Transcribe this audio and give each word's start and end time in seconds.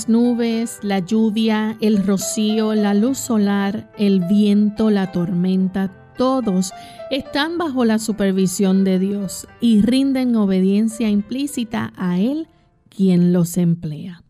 Las 0.00 0.08
nubes, 0.08 0.78
la 0.80 1.00
lluvia, 1.00 1.76
el 1.82 2.02
rocío, 2.06 2.74
la 2.74 2.94
luz 2.94 3.18
solar, 3.18 3.92
el 3.98 4.20
viento, 4.20 4.88
la 4.88 5.12
tormenta, 5.12 5.92
todos 6.16 6.72
están 7.10 7.58
bajo 7.58 7.84
la 7.84 7.98
supervisión 7.98 8.82
de 8.82 8.98
Dios 8.98 9.46
y 9.60 9.82
rinden 9.82 10.36
obediencia 10.36 11.10
implícita 11.10 11.92
a 11.98 12.18
Él 12.18 12.48
quien 12.88 13.34
los 13.34 13.58
emplea. 13.58 14.22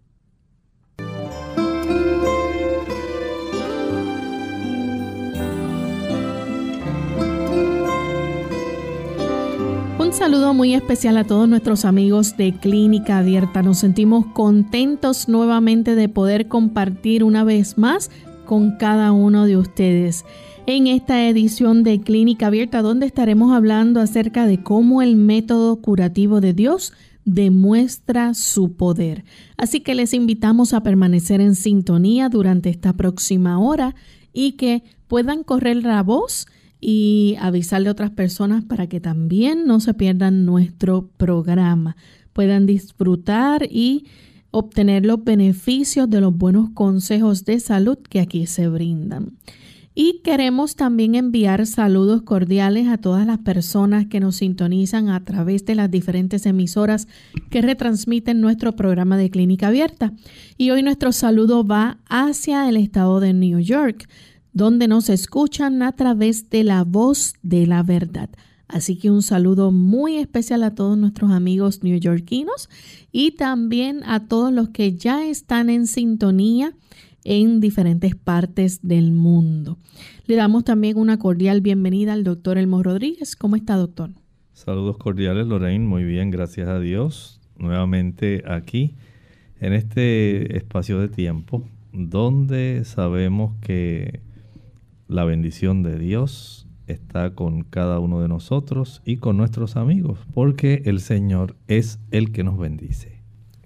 Saludo 10.21 10.53
muy 10.53 10.75
especial 10.75 11.17
a 11.17 11.25
todos 11.25 11.49
nuestros 11.49 11.87
amigos 11.87 12.37
de 12.37 12.53
Clínica 12.53 13.17
Abierta. 13.17 13.63
Nos 13.63 13.79
sentimos 13.79 14.27
contentos 14.27 15.31
nuevamente 15.31 15.95
de 15.95 16.11
poder 16.11 16.47
compartir 16.47 17.25
una 17.25 17.43
vez 17.43 17.79
más 17.79 18.11
con 18.45 18.77
cada 18.77 19.13
uno 19.13 19.47
de 19.47 19.57
ustedes 19.57 20.27
en 20.67 20.89
esta 20.89 21.27
edición 21.27 21.85
de 21.85 22.03
Clínica 22.03 22.49
Abierta 22.49 22.83
donde 22.83 23.07
estaremos 23.07 23.51
hablando 23.55 23.99
acerca 23.99 24.45
de 24.45 24.63
cómo 24.63 25.01
el 25.01 25.17
método 25.17 25.77
curativo 25.77 26.43
de 26.43 26.53
Dios 26.53 26.93
demuestra 27.25 28.35
su 28.35 28.75
poder. 28.75 29.25
Así 29.57 29.81
que 29.81 29.95
les 29.95 30.13
invitamos 30.13 30.75
a 30.75 30.83
permanecer 30.83 31.41
en 31.41 31.55
sintonía 31.55 32.29
durante 32.29 32.69
esta 32.69 32.93
próxima 32.93 33.59
hora 33.59 33.95
y 34.35 34.53
que 34.53 34.83
puedan 35.09 35.45
correr 35.45 35.77
la 35.77 36.03
voz 36.03 36.47
y 36.81 37.37
avisarle 37.41 37.89
a 37.89 37.93
otras 37.93 38.11
personas 38.11 38.65
para 38.65 38.87
que 38.87 39.01
también 39.01 39.67
no 39.67 39.81
se 39.81 39.95
pierdan 39.95 40.47
nuestro 40.47 41.09
programa, 41.17 41.97
puedan 42.33 42.67
disfrutar 42.67 43.67
y 43.71 44.07
obtener 44.51 45.07
los 45.07 45.23
beneficios 45.23 46.09
de 46.09 46.21
los 46.21 46.37
buenos 46.37 46.71
consejos 46.71 47.45
de 47.45 47.61
salud 47.61 47.99
que 47.99 48.21
aquí 48.21 48.47
se 48.47 48.69
brindan. 48.69 49.33
Y 49.93 50.21
queremos 50.23 50.77
también 50.77 51.17
enviar 51.17 51.67
saludos 51.67 52.23
cordiales 52.23 52.87
a 52.89 52.99
todas 52.99 53.27
las 53.27 53.39
personas 53.39 54.07
que 54.07 54.21
nos 54.21 54.37
sintonizan 54.37 55.09
a 55.09 55.25
través 55.25 55.65
de 55.67 55.75
las 55.75 55.91
diferentes 55.91 56.47
emisoras 56.47 57.09
que 57.51 57.61
retransmiten 57.61 58.41
nuestro 58.41 58.77
programa 58.77 59.17
de 59.17 59.31
Clínica 59.31 59.67
Abierta. 59.67 60.13
Y 60.57 60.71
hoy 60.71 60.85
nuestro 60.85 61.11
saludo 61.11 61.65
va 61.65 61.99
hacia 62.09 62.69
el 62.69 62.77
estado 62.77 63.19
de 63.19 63.35
New 63.35 63.59
York 63.59 64.09
donde 64.53 64.89
nos 64.89 65.09
escuchan 65.09 65.83
a 65.83 65.93
través 65.93 66.51
de 66.51 66.65
la 66.65 66.85
voz 66.85 67.35
de 67.43 67.67
la 67.67 67.83
verdad. 67.83 68.31
Así 68.69 68.97
que 68.97 69.11
un 69.11 69.23
saludo 69.23 69.73
muy 69.73 70.17
especial 70.17 70.63
a 70.63 70.75
todos 70.75 70.97
nuestros 70.97 71.33
amigos 71.33 71.83
neoyorquinos 71.83 72.69
y 73.11 73.33
también 73.33 74.03
a 74.05 74.29
todos 74.29 74.53
los 74.53 74.69
que 74.69 74.95
ya 74.95 75.27
están 75.27 75.71
en 75.71 75.87
sintonía 75.87 76.73
en 77.25 77.61
diferentes 77.61 78.15
partes 78.15 78.81
del 78.83 79.13
mundo. 79.13 79.77
Le 80.27 80.37
damos 80.37 80.65
también 80.65 80.97
una 80.97 81.19
cordial 81.19 81.61
bienvenida 81.61 82.13
al 82.13 82.23
doctor 82.23 82.59
Elmo 82.59 82.83
Rodríguez. 82.83 83.35
¿Cómo 83.35 83.57
está, 83.57 83.77
doctor? 83.77 84.11
Saludos 84.53 84.97
cordiales, 84.99 85.47
Lorraine. 85.47 85.85
Muy 85.85 86.05
bien, 86.05 86.31
gracias 86.31 86.69
a 86.69 86.79
Dios. 86.79 87.41
Nuevamente 87.59 88.45
aquí 88.47 88.95
en 89.61 89.73
este 89.73 90.57
espacio 90.57 90.99
de 91.01 91.09
tiempo 91.09 91.65
donde 91.93 92.83
sabemos 92.85 93.57
que 93.61 94.21
la 95.11 95.25
bendición 95.25 95.83
de 95.83 95.99
Dios 95.99 96.69
está 96.87 97.35
con 97.35 97.63
cada 97.63 97.99
uno 97.99 98.21
de 98.21 98.29
nosotros 98.29 99.03
y 99.05 99.17
con 99.17 99.37
nuestros 99.37 99.77
amigos, 99.77 100.21
porque 100.33 100.83
el 100.85 101.01
Señor 101.01 101.57
es 101.67 101.99
el 102.13 102.31
que 102.33 102.45
nos 102.45 102.59
bendice. 102.59 103.21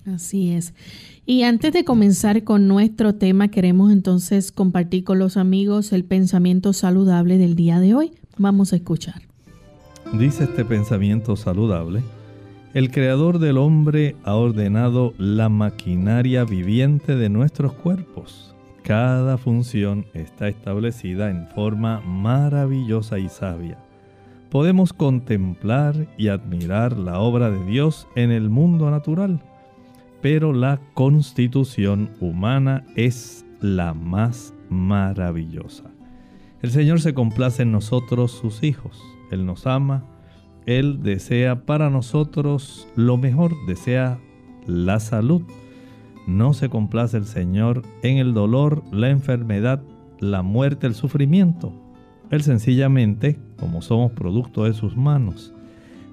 Así 0.07 0.51
es. 0.51 0.75
Y 1.27 1.43
antes 1.43 1.73
de 1.73 1.85
comenzar 1.85 2.45
con 2.45 2.67
nuestro 2.67 3.15
tema, 3.15 3.49
queremos 3.49 3.93
entonces 3.93 4.53
compartir 4.53 5.05
con 5.05 5.19
los 5.19 5.37
amigos 5.37 5.93
el 5.93 6.05
pensamiento 6.05 6.73
saludable 6.73 7.39
del 7.39 7.57
día 7.57 7.79
de 7.79 7.95
hoy. 7.95 8.13
Vamos 8.37 8.73
a 8.73 8.77
escuchar. 8.77 9.23
Dice 10.19 10.45
este 10.45 10.65
pensamiento 10.65 11.37
saludable, 11.37 12.03
el 12.75 12.91
Creador 12.91 13.39
del 13.39 13.59
hombre 13.59 14.17
ha 14.25 14.35
ordenado 14.35 15.15
la 15.19 15.49
maquinaria 15.49 16.45
viviente 16.45 17.17
de 17.17 17.29
nuestros 17.29 17.73
cuerpos 17.73 18.54
cada 18.85 19.39
función 19.39 20.05
está 20.13 20.49
establecida 20.49 21.31
en 21.31 21.49
forma 21.49 22.01
maravillosa 22.01 23.19
y 23.19 23.31
sabia. 23.31 23.79
Podemos 24.51 24.93
contemplar 24.93 26.07
y 26.19 26.29
admirar 26.29 26.97
la 26.97 27.19
obra 27.19 27.51
de 27.51 27.65
Dios 27.65 28.07
en 28.15 28.31
el 28.31 28.51
mundo 28.51 28.91
natural, 28.91 29.41
pero 30.21 30.53
la 30.53 30.81
constitución 30.93 32.11
humana 32.21 32.85
es 32.95 33.47
la 33.61 33.95
más 33.95 34.53
maravillosa. 34.69 35.85
El 36.61 36.71
Señor 36.71 37.01
se 37.01 37.15
complace 37.15 37.63
en 37.63 37.73
nosotros, 37.73 38.33
sus 38.33 38.63
hijos. 38.63 39.03
Él 39.31 39.47
nos 39.47 39.67
ama, 39.67 40.05
Él 40.67 41.03
desea 41.03 41.65
para 41.65 41.89
nosotros 41.89 42.87
lo 42.97 43.17
mejor, 43.17 43.53
desea 43.67 44.19
la 44.67 45.01
salud 45.01 45.43
no 46.27 46.53
se 46.53 46.69
complace 46.69 47.17
el 47.17 47.27
Señor 47.27 47.83
en 48.03 48.19
el 48.19 48.35
dolor, 48.35 48.83
la 48.93 49.11
enfermedad, 49.11 49.83
la 50.21 50.43
muerte, 50.43 50.87
el 50.87 50.95
sufrimiento. 50.95 51.73
Él 52.31 52.43
sencillamente, 52.43 53.39
como 53.59 53.83
somos 53.83 54.13
producto 54.13 54.65
de 54.65 54.75
sus 54.75 54.97
manos, 54.97 55.55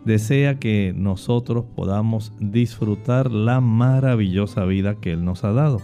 desea 0.06 0.60
que 0.60 0.94
nosotros 0.96 1.66
podamos 1.76 2.34
disfrutar 2.40 3.32
la 3.32 3.62
maravillosa 3.62 4.66
vida 4.66 4.96
que 4.96 5.14
Él 5.14 5.24
nos 5.24 5.44
ha 5.44 5.54
dado. 5.54 5.80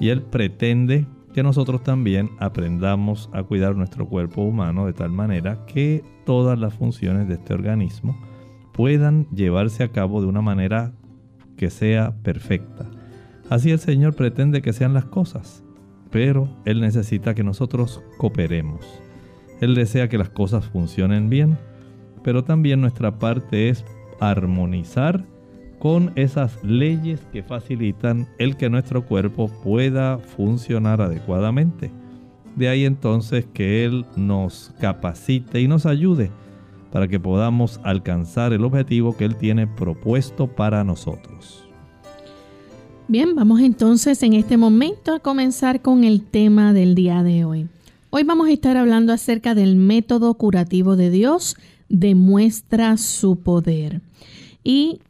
Y 0.00 0.10
Él 0.10 0.22
pretende 0.22 1.06
que 1.34 1.42
nosotros 1.42 1.82
también 1.82 2.30
aprendamos 2.38 3.28
a 3.32 3.42
cuidar 3.42 3.76
nuestro 3.76 4.06
cuerpo 4.08 4.42
humano 4.42 4.86
de 4.86 4.92
tal 4.92 5.10
manera 5.10 5.64
que 5.66 6.04
todas 6.24 6.58
las 6.58 6.74
funciones 6.74 7.28
de 7.28 7.34
este 7.34 7.54
organismo 7.54 8.16
puedan 8.72 9.26
llevarse 9.30 9.82
a 9.82 9.88
cabo 9.88 10.20
de 10.20 10.28
una 10.28 10.40
manera 10.40 10.92
que 11.56 11.70
sea 11.70 12.14
perfecta. 12.22 12.88
Así 13.50 13.70
el 13.70 13.78
Señor 13.78 14.14
pretende 14.14 14.60
que 14.60 14.72
sean 14.72 14.92
las 14.92 15.06
cosas, 15.06 15.64
pero 16.10 16.48
Él 16.64 16.80
necesita 16.80 17.34
que 17.34 17.44
nosotros 17.44 18.02
cooperemos. 18.18 18.84
Él 19.60 19.74
desea 19.74 20.08
que 20.08 20.18
las 20.18 20.28
cosas 20.28 20.66
funcionen 20.66 21.30
bien, 21.30 21.58
pero 22.22 22.44
también 22.44 22.80
nuestra 22.80 23.18
parte 23.18 23.70
es 23.70 23.84
armonizar 24.20 25.24
con 25.78 26.12
esas 26.16 26.62
leyes 26.62 27.20
que 27.32 27.42
facilitan 27.42 28.28
el 28.38 28.56
que 28.56 28.68
nuestro 28.68 29.04
cuerpo 29.06 29.48
pueda 29.62 30.18
funcionar 30.18 31.00
adecuadamente. 31.00 31.90
De 32.56 32.68
ahí 32.68 32.84
entonces 32.84 33.46
que 33.52 33.84
Él 33.84 34.04
nos 34.16 34.74
capacite 34.80 35.60
y 35.60 35.68
nos 35.68 35.86
ayude 35.86 36.30
para 36.90 37.06
que 37.06 37.20
podamos 37.20 37.80
alcanzar 37.84 38.52
el 38.52 38.64
objetivo 38.64 39.16
que 39.16 39.24
Él 39.24 39.36
tiene 39.36 39.66
propuesto 39.66 40.48
para 40.48 40.82
nosotros. 40.84 41.67
Bien, 43.10 43.34
vamos 43.34 43.60
entonces 43.60 44.22
en 44.22 44.34
este 44.34 44.58
momento 44.58 45.14
a 45.14 45.18
comenzar 45.18 45.80
con 45.80 46.04
el 46.04 46.20
tema 46.20 46.74
del 46.74 46.94
día 46.94 47.22
de 47.22 47.46
hoy. 47.46 47.66
Hoy 48.10 48.22
vamos 48.22 48.48
a 48.48 48.52
estar 48.52 48.76
hablando 48.76 49.14
acerca 49.14 49.54
del 49.54 49.76
método 49.76 50.34
curativo 50.34 50.94
de 50.94 51.08
Dios, 51.08 51.56
demuestra 51.88 52.98
su 52.98 53.36
poder. 53.36 54.02
Y 54.62 55.00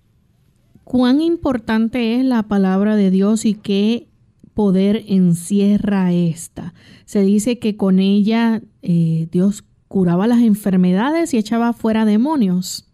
cuán 0.84 1.20
importante 1.20 2.20
es 2.20 2.24
la 2.24 2.44
palabra 2.44 2.94
de 2.94 3.10
Dios 3.10 3.44
y 3.44 3.54
qué 3.54 4.06
poder 4.54 5.02
encierra 5.08 6.12
esta. 6.12 6.74
Se 7.04 7.22
dice 7.22 7.58
que 7.58 7.76
con 7.76 7.98
ella 7.98 8.62
eh, 8.80 9.26
Dios 9.32 9.64
curaba 9.88 10.28
las 10.28 10.42
enfermedades 10.42 11.34
y 11.34 11.38
echaba 11.38 11.72
fuera 11.72 12.04
demonios. 12.04 12.87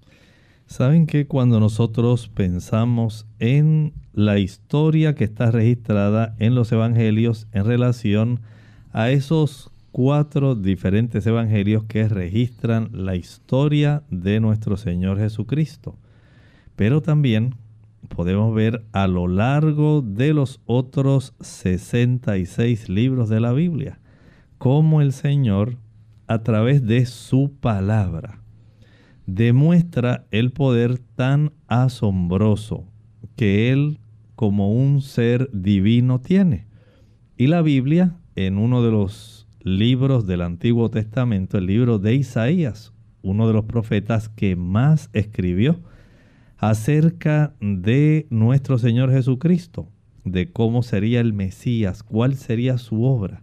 Saben 0.74 1.06
que 1.06 1.28
cuando 1.28 1.60
nosotros 1.60 2.26
pensamos 2.26 3.28
en 3.38 3.92
la 4.12 4.40
historia 4.40 5.14
que 5.14 5.22
está 5.22 5.52
registrada 5.52 6.34
en 6.40 6.56
los 6.56 6.72
evangelios 6.72 7.46
en 7.52 7.64
relación 7.64 8.40
a 8.92 9.10
esos 9.10 9.70
cuatro 9.92 10.56
diferentes 10.56 11.24
evangelios 11.28 11.84
que 11.84 12.08
registran 12.08 12.88
la 12.90 13.14
historia 13.14 14.02
de 14.10 14.40
nuestro 14.40 14.76
Señor 14.76 15.20
Jesucristo. 15.20 15.96
Pero 16.74 17.02
también 17.02 17.54
podemos 18.08 18.52
ver 18.52 18.84
a 18.90 19.06
lo 19.06 19.28
largo 19.28 20.02
de 20.02 20.34
los 20.34 20.60
otros 20.66 21.34
66 21.38 22.88
libros 22.88 23.28
de 23.28 23.38
la 23.38 23.52
Biblia 23.52 24.00
cómo 24.58 25.02
el 25.02 25.12
Señor 25.12 25.76
a 26.26 26.42
través 26.42 26.84
de 26.84 27.06
su 27.06 27.52
palabra 27.60 28.40
demuestra 29.26 30.26
el 30.30 30.52
poder 30.52 30.98
tan 30.98 31.52
asombroso 31.66 32.84
que 33.36 33.70
Él 33.72 34.00
como 34.34 34.72
un 34.72 35.00
ser 35.00 35.48
divino 35.52 36.20
tiene. 36.20 36.66
Y 37.36 37.46
la 37.46 37.62
Biblia, 37.62 38.16
en 38.36 38.58
uno 38.58 38.82
de 38.82 38.90
los 38.90 39.46
libros 39.60 40.26
del 40.26 40.42
Antiguo 40.42 40.90
Testamento, 40.90 41.58
el 41.58 41.66
libro 41.66 41.98
de 41.98 42.14
Isaías, 42.14 42.92
uno 43.22 43.46
de 43.46 43.54
los 43.54 43.64
profetas 43.64 44.28
que 44.28 44.56
más 44.56 45.08
escribió 45.12 45.80
acerca 46.58 47.54
de 47.60 48.26
nuestro 48.30 48.78
Señor 48.78 49.10
Jesucristo, 49.10 49.88
de 50.24 50.52
cómo 50.52 50.82
sería 50.82 51.20
el 51.20 51.32
Mesías, 51.32 52.02
cuál 52.02 52.36
sería 52.36 52.78
su 52.78 53.04
obra. 53.04 53.42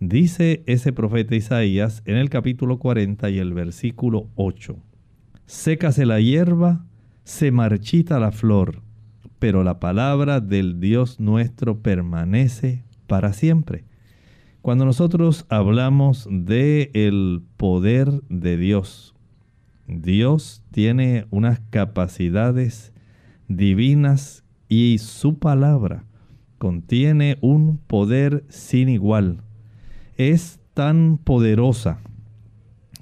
Dice 0.00 0.62
ese 0.66 0.92
profeta 0.92 1.36
Isaías 1.36 2.02
en 2.06 2.16
el 2.16 2.28
capítulo 2.28 2.78
40 2.78 3.30
y 3.30 3.38
el 3.38 3.54
versículo 3.54 4.28
8, 4.34 4.76
Sécase 5.46 6.06
la 6.06 6.20
hierba, 6.20 6.84
se 7.24 7.50
marchita 7.50 8.18
la 8.18 8.32
flor, 8.32 8.82
pero 9.38 9.64
la 9.64 9.80
palabra 9.80 10.40
del 10.40 10.80
Dios 10.80 11.20
nuestro 11.20 11.80
permanece 11.80 12.84
para 13.06 13.32
siempre. 13.32 13.84
Cuando 14.62 14.84
nosotros 14.84 15.46
hablamos 15.48 16.28
de 16.30 16.90
el 16.94 17.42
poder 17.56 18.22
de 18.28 18.56
Dios, 18.56 19.14
Dios 19.86 20.62
tiene 20.70 21.26
unas 21.30 21.60
capacidades 21.70 22.92
divinas 23.48 24.44
y 24.68 24.98
su 24.98 25.38
palabra 25.38 26.04
contiene 26.58 27.38
un 27.40 27.78
poder 27.78 28.44
sin 28.48 28.88
igual 28.88 29.42
es 30.16 30.60
tan 30.74 31.18
poderosa 31.18 32.00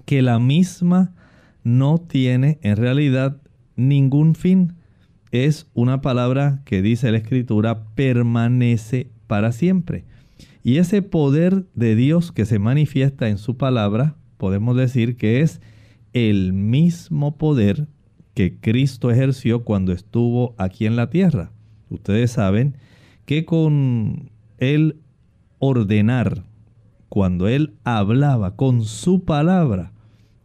que 0.04 0.22
la 0.22 0.38
misma 0.38 1.14
no 1.64 1.98
tiene 1.98 2.58
en 2.62 2.76
realidad 2.76 3.40
ningún 3.76 4.34
fin. 4.34 4.74
Es 5.30 5.68
una 5.74 6.00
palabra 6.00 6.62
que 6.64 6.82
dice 6.82 7.10
la 7.10 7.18
escritura 7.18 7.84
permanece 7.94 9.10
para 9.26 9.52
siempre. 9.52 10.04
Y 10.62 10.76
ese 10.76 11.02
poder 11.02 11.66
de 11.74 11.96
Dios 11.96 12.32
que 12.32 12.44
se 12.44 12.58
manifiesta 12.58 13.28
en 13.28 13.38
su 13.38 13.56
palabra, 13.56 14.16
podemos 14.36 14.76
decir 14.76 15.16
que 15.16 15.40
es 15.40 15.60
el 16.12 16.52
mismo 16.52 17.36
poder 17.38 17.86
que 18.34 18.58
Cristo 18.58 19.10
ejerció 19.10 19.64
cuando 19.64 19.92
estuvo 19.92 20.54
aquí 20.58 20.86
en 20.86 20.96
la 20.96 21.10
tierra. 21.10 21.52
Ustedes 21.88 22.32
saben 22.32 22.76
que 23.24 23.44
con 23.44 24.30
el 24.58 24.96
ordenar 25.58 26.44
cuando 27.08 27.48
Él 27.48 27.74
hablaba 27.84 28.54
con 28.54 28.84
su 28.84 29.24
palabra, 29.24 29.92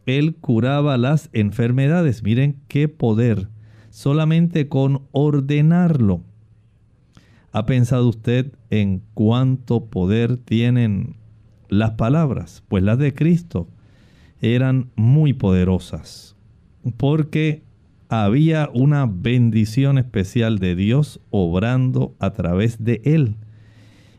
Él 0.06 0.36
curaba 0.36 0.98
las 0.98 1.30
enfermedades. 1.34 2.24
Miren 2.24 2.58
qué 2.68 2.88
poder, 2.88 3.50
solamente 3.90 4.68
con 4.68 5.04
ordenarlo. 5.12 6.22
¿Ha 7.52 7.66
pensado 7.66 8.10
usted 8.10 8.52
en 8.70 9.02
cuánto 9.14 9.86
poder 9.86 10.38
tienen 10.38 11.16
las 11.70 11.92
palabras? 11.92 12.64
Pues 12.68 12.84
las 12.84 12.98
de 12.98 13.14
Cristo 13.14 13.70
eran 14.42 14.92
muy 14.96 15.34
poderosas, 15.34 16.36
porque 16.98 17.64
había 18.10 18.70
una 18.74 19.06
bendición 19.06 19.98
especial 19.98 20.60
de 20.60 20.76
Dios 20.76 21.22
obrando 21.32 22.14
a 22.20 22.34
través 22.34 22.84
de 22.84 23.02
Él. 23.06 23.38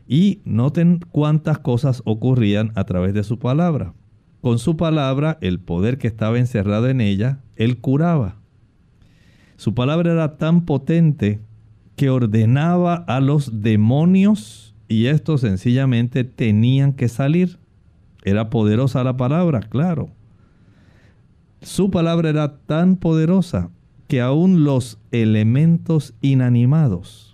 Y 0.07 0.41
noten 0.45 0.99
cuántas 1.11 1.59
cosas 1.59 2.01
ocurrían 2.05 2.71
a 2.75 2.85
través 2.85 3.13
de 3.13 3.23
su 3.23 3.39
palabra. 3.39 3.93
Con 4.41 4.59
su 4.59 4.77
palabra, 4.77 5.37
el 5.41 5.59
poder 5.59 5.97
que 5.97 6.07
estaba 6.07 6.37
encerrado 6.37 6.89
en 6.89 7.01
ella, 7.01 7.39
él 7.55 7.77
curaba. 7.79 8.35
Su 9.55 9.73
palabra 9.73 10.11
era 10.11 10.37
tan 10.37 10.65
potente 10.65 11.39
que 11.95 12.09
ordenaba 12.09 12.95
a 12.95 13.19
los 13.19 13.61
demonios 13.61 14.75
y 14.87 15.07
estos 15.07 15.41
sencillamente 15.41 16.23
tenían 16.23 16.93
que 16.93 17.09
salir. 17.09 17.57
Era 18.23 18.49
poderosa 18.49 19.03
la 19.03 19.17
palabra, 19.17 19.61
claro. 19.61 20.09
Su 21.61 21.89
palabra 21.89 22.29
era 22.29 22.57
tan 22.59 22.97
poderosa 22.97 23.71
que 24.07 24.21
aún 24.21 24.63
los 24.63 24.99
elementos 25.11 26.13
inanimados 26.21 27.27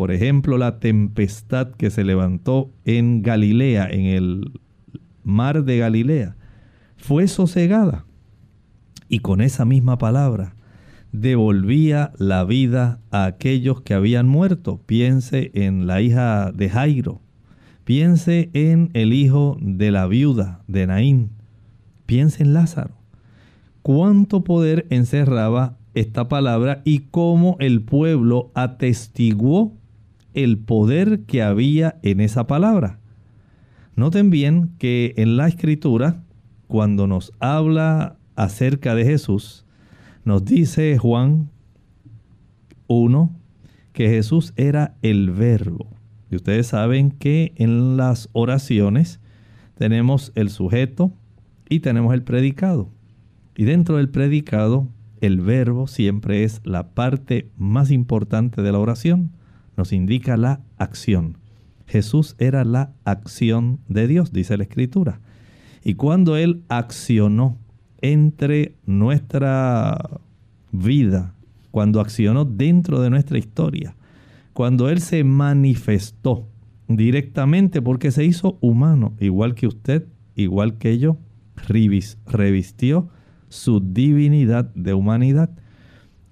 por 0.00 0.12
ejemplo, 0.12 0.56
la 0.56 0.78
tempestad 0.80 1.72
que 1.72 1.90
se 1.90 2.04
levantó 2.04 2.70
en 2.86 3.20
Galilea, 3.20 3.86
en 3.90 4.06
el 4.06 4.50
mar 5.30 5.64
de 5.64 5.78
Galilea, 5.78 6.36
fue 6.96 7.28
sosegada. 7.28 8.04
Y 9.08 9.20
con 9.20 9.40
esa 9.40 9.64
misma 9.64 9.98
palabra 9.98 10.54
devolvía 11.12 12.12
la 12.18 12.44
vida 12.44 13.00
a 13.10 13.24
aquellos 13.24 13.80
que 13.80 13.94
habían 13.94 14.28
muerto. 14.28 14.80
Piense 14.86 15.50
en 15.54 15.86
la 15.86 16.00
hija 16.00 16.52
de 16.52 16.68
Jairo. 16.68 17.20
Piense 17.84 18.50
en 18.52 18.90
el 18.92 19.12
hijo 19.12 19.56
de 19.60 19.90
la 19.90 20.06
viuda 20.06 20.62
de 20.68 20.86
Naín. 20.86 21.30
Piense 22.06 22.42
en 22.42 22.54
Lázaro. 22.54 22.94
Cuánto 23.82 24.44
poder 24.44 24.86
encerraba 24.90 25.78
esta 25.94 26.28
palabra 26.28 26.82
y 26.84 27.00
cómo 27.10 27.56
el 27.58 27.82
pueblo 27.82 28.52
atestiguó 28.54 29.76
el 30.34 30.58
poder 30.58 31.22
que 31.22 31.42
había 31.42 31.98
en 32.02 32.20
esa 32.20 32.46
palabra. 32.46 32.99
Noten 34.00 34.30
bien 34.30 34.70
que 34.78 35.12
en 35.18 35.36
la 35.36 35.46
escritura, 35.46 36.22
cuando 36.68 37.06
nos 37.06 37.34
habla 37.38 38.16
acerca 38.34 38.94
de 38.94 39.04
Jesús, 39.04 39.66
nos 40.24 40.42
dice 40.42 40.96
Juan 40.96 41.50
1 42.86 43.30
que 43.92 44.08
Jesús 44.08 44.54
era 44.56 44.96
el 45.02 45.30
verbo. 45.30 45.86
Y 46.30 46.36
ustedes 46.36 46.68
saben 46.68 47.10
que 47.10 47.52
en 47.56 47.98
las 47.98 48.30
oraciones 48.32 49.20
tenemos 49.74 50.32
el 50.34 50.48
sujeto 50.48 51.12
y 51.68 51.80
tenemos 51.80 52.14
el 52.14 52.22
predicado. 52.22 52.88
Y 53.54 53.64
dentro 53.64 53.98
del 53.98 54.08
predicado, 54.08 54.88
el 55.20 55.42
verbo 55.42 55.88
siempre 55.88 56.44
es 56.44 56.62
la 56.64 56.94
parte 56.94 57.50
más 57.58 57.90
importante 57.90 58.62
de 58.62 58.72
la 58.72 58.78
oración 58.78 59.32
nos 59.76 59.92
indica 59.92 60.38
la 60.38 60.62
acción. 60.78 61.39
Jesús 61.90 62.36
era 62.38 62.64
la 62.64 62.92
acción 63.04 63.80
de 63.88 64.06
Dios, 64.06 64.32
dice 64.32 64.56
la 64.56 64.62
Escritura. 64.62 65.20
Y 65.82 65.94
cuando 65.94 66.36
Él 66.36 66.62
accionó 66.68 67.58
entre 68.00 68.76
nuestra 68.86 70.20
vida, 70.70 71.34
cuando 71.72 72.00
accionó 72.00 72.44
dentro 72.44 73.00
de 73.00 73.10
nuestra 73.10 73.38
historia, 73.38 73.96
cuando 74.52 74.88
Él 74.88 75.00
se 75.00 75.24
manifestó 75.24 76.46
directamente 76.86 77.82
porque 77.82 78.12
se 78.12 78.24
hizo 78.24 78.56
humano, 78.60 79.14
igual 79.18 79.56
que 79.56 79.66
usted, 79.66 80.06
igual 80.36 80.78
que 80.78 80.98
yo, 80.98 81.18
revistió 81.66 83.08
su 83.48 83.80
divinidad 83.80 84.72
de 84.76 84.94
humanidad 84.94 85.50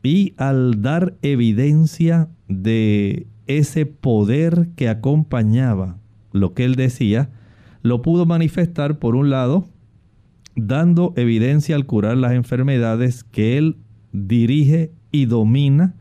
y 0.05 0.35
al 0.37 0.83
dar 0.83 1.17
evidencia 1.23 2.29
de 2.47 3.27
ese 3.49 3.87
poder 3.87 4.69
que 4.76 4.88
acompañaba 4.88 5.99
lo 6.33 6.55
que 6.55 6.64
él 6.64 6.76
decía, 6.76 7.31
lo 7.83 8.02
pudo 8.02 8.26
manifestar 8.26 8.99
por 8.99 9.17
un 9.17 9.31
lado 9.31 9.67
dando 10.67 11.12
evidencia 11.17 11.76
al 11.76 11.87
curar 11.87 12.17
las 12.17 12.33
enfermedades 12.33 13.25
que 13.25 13.59
Él 13.59 13.76
dirige 14.12 14.93
y 15.12 15.26
domina 15.26 15.95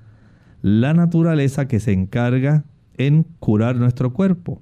la 0.62 0.94
naturaleza 0.94 1.68
que 1.68 1.80
se 1.80 1.94
encarga 1.94 2.66
en 2.98 3.25
curar 3.39 3.75
nuestro 3.75 4.13
cuerpo. 4.13 4.62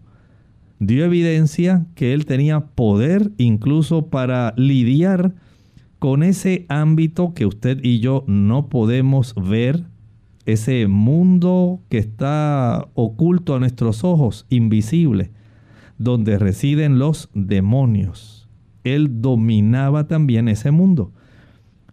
Dio 0.80 1.06
evidencia 1.06 1.86
que 1.96 2.14
Él 2.14 2.26
tenía 2.26 2.60
poder 2.60 3.32
incluso 3.38 4.08
para 4.08 4.54
lidiar 4.58 5.34
con 6.00 6.22
ese 6.22 6.66
ámbito 6.68 7.34
que 7.34 7.46
usted 7.46 7.80
y 7.82 8.00
yo 8.00 8.26
no 8.28 8.68
podemos 8.68 9.34
ver, 9.36 9.86
ese 10.46 10.88
mundo 10.88 11.82
que 11.90 11.98
está 11.98 12.88
oculto 12.94 13.56
a 13.56 13.60
nuestros 13.60 14.04
ojos, 14.04 14.46
invisible, 14.50 15.32
donde 15.98 16.38
residen 16.38 17.00
los 17.00 17.30
demonios. 17.34 18.48
Él 18.84 19.22
dominaba 19.22 20.08
también 20.08 20.48
ese 20.48 20.72
mundo. 20.72 21.12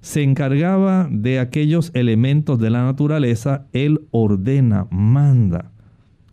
Se 0.01 0.23
encargaba 0.23 1.09
de 1.11 1.39
aquellos 1.39 1.91
elementos 1.95 2.59
de 2.59 2.71
la 2.71 2.85
naturaleza, 2.85 3.67
Él 3.73 4.07
ordena, 4.11 4.87
manda 4.91 5.73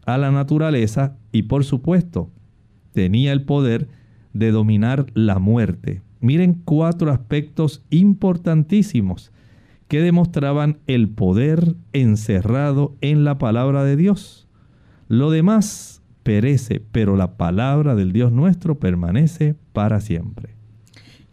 a 0.05 0.17
la 0.17 0.31
naturaleza 0.31 1.17
y 1.31 1.43
por 1.43 1.63
supuesto 1.63 2.31
tenía 2.93 3.31
el 3.31 3.43
poder 3.43 3.87
de 4.33 4.51
dominar 4.51 5.05
la 5.13 5.39
muerte. 5.39 6.01
Miren 6.19 6.61
cuatro 6.65 7.11
aspectos 7.11 7.83
importantísimos 7.91 9.31
que 9.89 10.01
demostraban 10.01 10.77
el 10.87 11.09
poder 11.09 11.75
encerrado 11.93 12.95
en 13.01 13.25
la 13.25 13.39
palabra 13.39 13.83
de 13.83 13.97
Dios. 13.97 14.47
Lo 15.07 15.31
demás 15.31 16.01
perece, 16.21 16.79
pero 16.91 17.17
la 17.17 17.37
palabra 17.37 17.95
del 17.95 18.13
Dios 18.13 18.31
nuestro 18.31 18.79
permanece 18.79 19.55
para 19.73 19.99
siempre. 19.99 20.53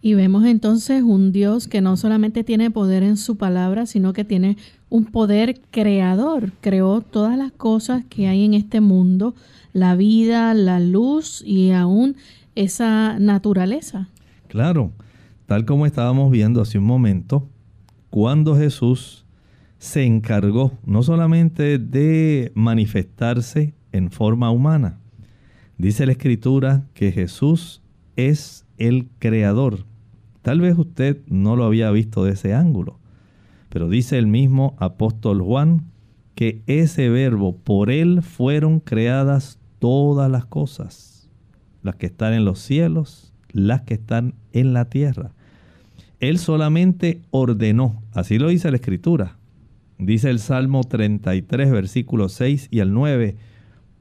Y 0.01 0.15
vemos 0.15 0.47
entonces 0.47 1.03
un 1.03 1.33
Dios 1.33 1.69
que 1.69 1.83
no 1.83 1.99
solamente 1.99 2.45
tiene 2.45 2.71
poder 2.71 3.03
en 3.03 3.19
su 3.19 3.37
palabra, 3.37 3.85
sino 3.85 4.15
que 4.15 4.25
tiene 4.25 4.57
un 4.89 5.05
poder 5.05 5.61
creador. 5.71 6.53
Creó 6.63 7.03
todas 7.03 7.37
las 7.37 7.53
cosas 7.53 8.07
que 8.07 8.27
hay 8.27 8.45
en 8.45 8.55
este 8.55 8.81
mundo, 8.81 9.35
la 9.75 9.97
vida, 9.97 10.55
la 10.55 10.81
luz 10.81 11.43
y 11.45 11.73
aún 11.73 12.17
esa 12.55 13.19
naturaleza. 13.19 14.09
Claro, 14.49 14.93
tal 15.45 15.67
como 15.67 15.85
estábamos 15.85 16.31
viendo 16.31 16.63
hace 16.63 16.79
un 16.79 16.85
momento, 16.85 17.49
cuando 18.17 18.57
Jesús 18.57 19.27
se 19.77 20.07
encargó 20.07 20.73
no 20.87 21.03
solamente 21.03 21.79
de 21.79 22.51
manifestarse 22.55 23.75
en 23.93 24.11
forma 24.11 24.51
humana, 24.51 25.01
dice 25.77 26.07
la 26.07 26.13
escritura 26.13 26.87
que 26.95 27.13
Jesús 27.13 27.83
es 28.17 28.65
el 28.79 29.11
creador. 29.19 29.85
Tal 30.41 30.63
vez 30.63 30.79
usted 30.79 31.19
no 31.27 31.57
lo 31.57 31.65
había 31.65 31.91
visto 31.91 32.25
de 32.25 32.33
ese 32.33 32.55
ángulo, 32.55 32.99
pero 33.69 33.91
dice 33.91 34.17
el 34.17 34.29
mismo 34.29 34.77
apóstol 34.79 35.43
Juan 35.43 35.85
que 36.35 36.63
ese 36.67 37.11
verbo, 37.11 37.59
por 37.59 37.91
él 37.91 38.23
fueron 38.23 38.81
creadas 38.81 39.59
todas 39.79 40.31
las 40.31 40.47
cosas, 40.47 41.29
las 41.83 41.97
que 41.97 42.07
están 42.07 42.33
en 42.33 42.47
los 42.47 42.61
cielos 42.61 43.35
las 43.53 43.83
que 43.83 43.93
están 43.93 44.37
en 44.53 44.73
la 44.73 44.87
tierra. 44.87 45.33
Él 46.21 46.39
solamente 46.39 47.21
ordenó, 47.31 48.03
así 48.13 48.39
lo 48.39 48.49
dice 48.49 48.71
la 48.71 48.77
escritura. 48.77 49.37
Dice 49.99 50.31
el 50.31 50.39
Salmo 50.39 50.85
33, 50.85 51.71
versículos 51.71 52.33
6 52.33 52.69
y 52.71 52.81
al 52.81 52.93
9, 52.93 53.37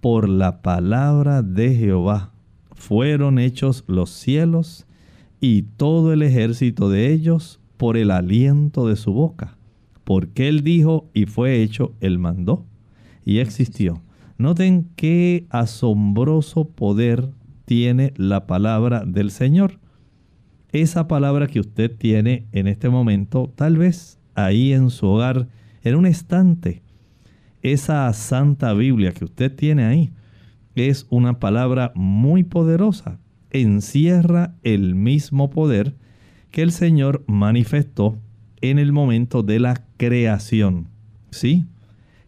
por 0.01 0.29
la 0.29 0.61
palabra 0.61 1.41
de 1.41 1.75
Jehová 1.75 2.31
fueron 2.75 3.39
hechos 3.39 3.83
los 3.87 4.09
cielos 4.09 4.85
y 5.39 5.63
todo 5.63 6.13
el 6.13 6.21
ejército 6.21 6.89
de 6.89 7.11
ellos 7.11 7.59
por 7.77 7.97
el 7.97 8.11
aliento 8.11 8.87
de 8.87 8.95
su 8.95 9.13
boca. 9.13 9.57
Porque 10.03 10.47
él 10.47 10.61
dijo 10.63 11.09
y 11.13 11.25
fue 11.25 11.61
hecho, 11.61 11.93
él 11.99 12.19
mandó 12.19 12.65
y 13.25 13.39
existió. 13.39 14.01
Noten 14.37 14.89
qué 14.95 15.47
asombroso 15.49 16.65
poder 16.69 17.29
tiene 17.65 18.13
la 18.17 18.45
palabra 18.45 19.03
del 19.05 19.31
Señor. 19.31 19.79
Esa 20.75 21.07
palabra 21.07 21.47
que 21.47 21.61
usted 21.61 21.89
tiene 21.89 22.47
en 22.51 22.67
este 22.67 22.89
momento, 22.89 23.49
tal 23.55 23.77
vez 23.77 24.19
ahí 24.33 24.73
en 24.73 24.89
su 24.89 25.07
hogar, 25.07 25.47
en 25.83 25.95
un 25.95 26.05
estante, 26.05 26.81
esa 27.61 28.11
santa 28.11 28.73
Biblia 28.73 29.13
que 29.13 29.23
usted 29.23 29.55
tiene 29.55 29.85
ahí, 29.85 30.11
es 30.75 31.07
una 31.09 31.39
palabra 31.39 31.93
muy 31.95 32.43
poderosa. 32.43 33.19
Encierra 33.51 34.55
el 34.63 34.95
mismo 34.95 35.49
poder 35.49 35.95
que 36.51 36.61
el 36.61 36.73
Señor 36.73 37.23
manifestó 37.25 38.17
en 38.59 38.77
el 38.77 38.91
momento 38.91 39.43
de 39.43 39.61
la 39.61 39.85
creación. 39.95 40.89
Sí, 41.31 41.63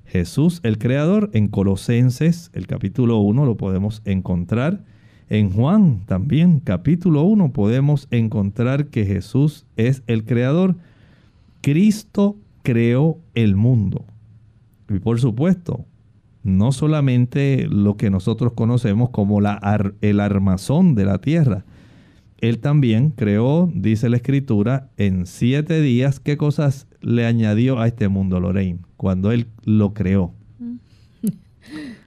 Jesús 0.06 0.62
el 0.64 0.78
Creador 0.78 1.32
en 1.34 1.50
Colosenses, 1.50 2.50
el 2.54 2.66
capítulo 2.66 3.18
1, 3.18 3.46
lo 3.46 3.58
podemos 3.58 4.02
encontrar 4.06 4.86
en 5.30 5.52
Juan 5.52 6.02
también, 6.06 6.60
capítulo 6.60 7.24
1, 7.24 7.52
podemos 7.52 8.08
encontrar 8.12 8.88
que 8.88 9.06
Jesús 9.06 9.66
es 9.76 10.04
el 10.08 10.24
creador. 10.24 10.76
Cristo 11.62 12.38
creó 12.64 13.18
el 13.34 13.56
mundo. 13.58 14.06
Y 14.90 15.00
por 15.00 15.20
supuesto, 15.20 15.86
no 16.44 16.72
solamente 16.72 17.68
lo 17.70 17.98
que 17.98 18.10
nosotros 18.10 18.54
conocemos 18.54 19.10
como 19.10 19.42
la 19.42 19.60
el 20.00 20.22
armazón 20.22 20.96
de 20.96 21.04
la 21.04 21.18
tierra. 21.18 21.66
Él 22.40 22.60
también 22.60 23.10
creó, 23.10 23.70
dice 23.74 24.10
la 24.10 24.18
escritura, 24.18 24.90
en 24.96 25.26
siete 25.26 25.82
días, 25.82 26.22
¿qué 26.22 26.38
cosas 26.38 26.88
le 27.02 27.26
añadió 27.26 27.80
a 27.80 27.88
este 27.88 28.08
mundo, 28.08 28.40
Lorraine? 28.40 28.80
Cuando 28.96 29.32
Él 29.32 29.48
lo 29.66 29.94
creó. 29.94 30.34
Mm. 30.60 30.76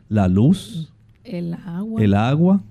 La 0.08 0.26
luz, 0.26 0.92
el 1.22 1.54
agua, 1.54 2.02
el 2.02 2.14
agua 2.14 2.62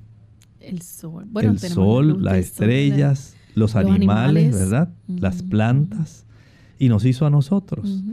el 0.69 0.81
sol, 0.81 1.27
el 1.35 1.59
sol 1.59 2.23
las 2.23 2.38
estrellas, 2.38 3.35
los, 3.55 3.75
animales, 3.75 4.53
¿verdad? 4.53 4.93
Las 5.07 5.43
plantas. 5.43 6.25
Y 6.77 6.89
nos 6.89 7.05
hizo 7.05 7.25
a 7.25 7.29
nosotros. 7.29 8.03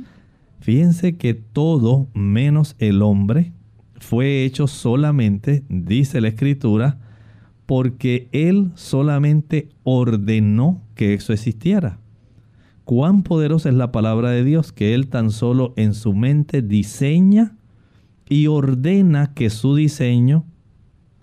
Fíjense 0.60 1.16
que 1.16 1.34
todo 1.34 2.08
menos 2.14 2.75
el 2.78 3.02
hombre 3.02 3.52
fue 3.98 4.44
hecho 4.44 4.66
solamente, 4.66 5.64
dice 5.68 6.20
la 6.20 6.28
escritura, 6.28 6.98
porque 7.66 8.28
Él 8.32 8.72
solamente 8.75 9.68
ordenó 9.84 10.82
que 10.94 11.14
eso 11.14 11.32
existiera. 11.32 11.98
Cuán 12.84 13.22
poderosa 13.22 13.68
es 13.68 13.75
la 13.75 13.90
palabra 13.90 14.30
de 14.30 14.44
Dios 14.44 14.72
que 14.72 14.94
Él 14.94 15.08
tan 15.08 15.30
solo 15.30 15.75
en 15.76 15.94
su 15.94 16.14
mente 16.14 16.62
diseña 16.62 17.56
y 18.28 18.46
ordena 18.46 19.34
que 19.34 19.50
su 19.50 19.75
diseño 19.75 20.44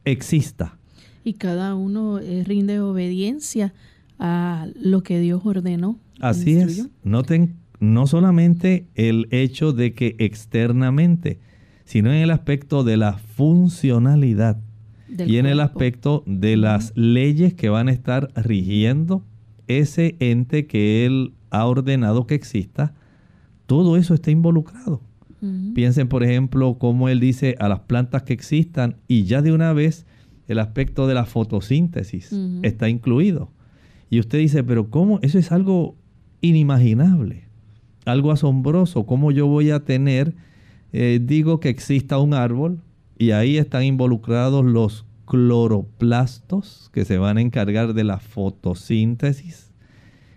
exista 0.06 0.78
y 1.24 1.34
cada 1.34 1.76
uno 1.76 2.20
eh, 2.20 2.44
rinde 2.46 2.80
obediencia 2.80 3.74
a 4.20 4.68
lo 4.76 5.04
que 5.04 5.20
Dios 5.20 5.42
ordenó. 5.46 6.00
Así 6.20 6.58
es. 6.58 6.90
Noten 7.04 7.56
no 7.80 8.08
solamente 8.08 8.88
el 8.96 9.28
hecho 9.32 9.74
de 9.74 9.94
que 9.94 10.16
externamente, 10.20 11.40
sino 11.86 12.12
en 12.12 12.20
el 12.20 12.32
aspecto 12.32 12.84
de 12.84 12.98
la 12.98 13.14
funcionalidad 13.18 14.58
y 15.10 15.38
en 15.38 15.46
el 15.46 15.60
aspecto 15.60 16.24
de 16.26 16.58
las 16.58 16.94
leyes 16.96 17.54
que 17.54 17.70
van 17.70 17.88
a 17.88 17.92
estar 17.92 18.32
rigiendo 18.36 19.24
ese 19.68 20.16
ente 20.20 20.66
que 20.66 21.06
Él 21.06 21.34
ha 21.50 21.66
ordenado 21.66 22.26
que 22.26 22.36
exista, 22.36 22.94
todo 23.66 23.98
eso 23.98 24.14
está 24.14 24.32
involucrado. 24.32 25.02
Piensen, 25.76 26.08
por 26.08 26.24
ejemplo, 26.24 26.78
cómo 26.80 27.10
Él 27.10 27.20
dice 27.20 27.58
a 27.60 27.68
las 27.68 27.82
plantas 27.82 28.24
que 28.24 28.32
existan 28.32 28.96
y 29.10 29.24
ya 29.24 29.42
de 29.42 29.52
una 29.52 29.74
vez 29.74 30.06
el 30.48 30.60
aspecto 30.60 31.08
de 31.08 31.14
la 31.14 31.26
fotosíntesis 31.26 32.34
está 32.62 32.90
incluido. 32.90 33.50
Y 34.10 34.20
usted 34.20 34.40
dice, 34.40 34.64
pero 34.64 34.90
¿cómo? 34.90 35.20
Eso 35.22 35.40
es 35.40 35.52
algo 35.52 35.96
inimaginable, 36.42 37.46
algo 38.06 38.32
asombroso. 38.32 39.06
¿Cómo 39.06 39.32
yo 39.32 39.48
voy 39.48 39.72
a 39.72 39.86
tener, 39.86 40.36
eh, 40.92 41.20
digo 41.24 41.60
que 41.60 41.70
exista 41.70 42.20
un 42.20 42.34
árbol 42.34 42.82
y 43.18 43.32
ahí 43.32 43.58
están 43.58 43.84
involucrados 43.84 44.66
los 44.66 45.06
cloroplastos 45.26 46.90
que 46.94 47.06
se 47.06 47.18
van 47.18 47.38
a 47.38 47.42
encargar 47.42 47.94
de 47.94 48.04
la 48.04 48.20
fotosíntesis? 48.20 49.72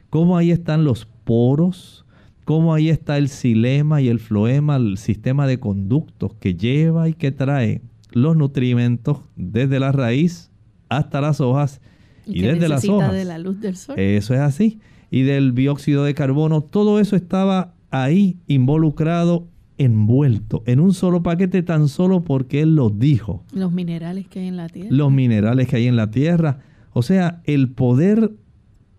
¿Cómo 0.09 0.37
ahí 0.37 0.53
están 0.53 0.85
los 0.85 1.05
poros? 1.25 2.07
¿Cómo 2.45 2.73
ahí 2.73 2.89
está 2.89 3.19
el 3.19 3.29
xilema 3.29 4.01
y 4.01 4.09
el 4.09 4.21
floema, 4.21 4.77
el 4.77 4.99
sistema 4.99 5.49
de 5.49 5.59
conductos 5.59 6.33
que 6.35 6.55
lleva 6.55 7.09
y 7.09 7.15
que 7.15 7.33
trae 7.33 7.83
los 8.17 8.35
nutrimentos 8.35 9.19
desde 9.37 9.79
la 9.79 9.93
raíz 9.93 10.51
hasta 10.89 11.21
las 11.21 11.43
hojas 11.43 11.83
y, 12.25 12.41
desde 12.41 12.67
las 12.67 12.89
hojas. 12.89 13.13
de 13.13 13.27
la 13.27 13.37
luz 13.37 13.61
del 13.61 13.77
sol. 13.77 13.99
Eso 13.99 14.33
es 14.33 14.41
así. 14.41 14.81
Y 15.11 15.23
del 15.23 15.55
dióxido 15.55 16.03
de 16.03 16.15
carbono, 16.15 16.63
todo 16.63 16.99
eso 16.99 17.15
estaba 17.15 17.75
ahí 17.91 18.39
involucrado, 18.47 19.49
envuelto 19.77 20.63
en 20.65 20.81
un 20.81 20.95
solo 20.95 21.23
paquete 21.23 21.63
tan 21.63 21.89
solo 21.89 22.25
porque 22.25 22.63
él 22.63 22.75
lo 22.75 22.89
dijo. 22.89 23.45
Los 23.53 23.71
minerales 23.71 24.27
que 24.29 24.41
hay 24.41 24.49
en 24.49 24.57
la 24.57 24.71
tierra. 24.71 24.89
Los 24.91 25.13
minerales 25.13 25.69
que 25.69 25.77
hay 25.77 25.87
en 25.87 25.97
la 25.97 26.11
tierra. 26.11 26.61
O 26.95 27.03
sea, 27.03 27.43
el 27.45 27.69
poder 27.69 28.33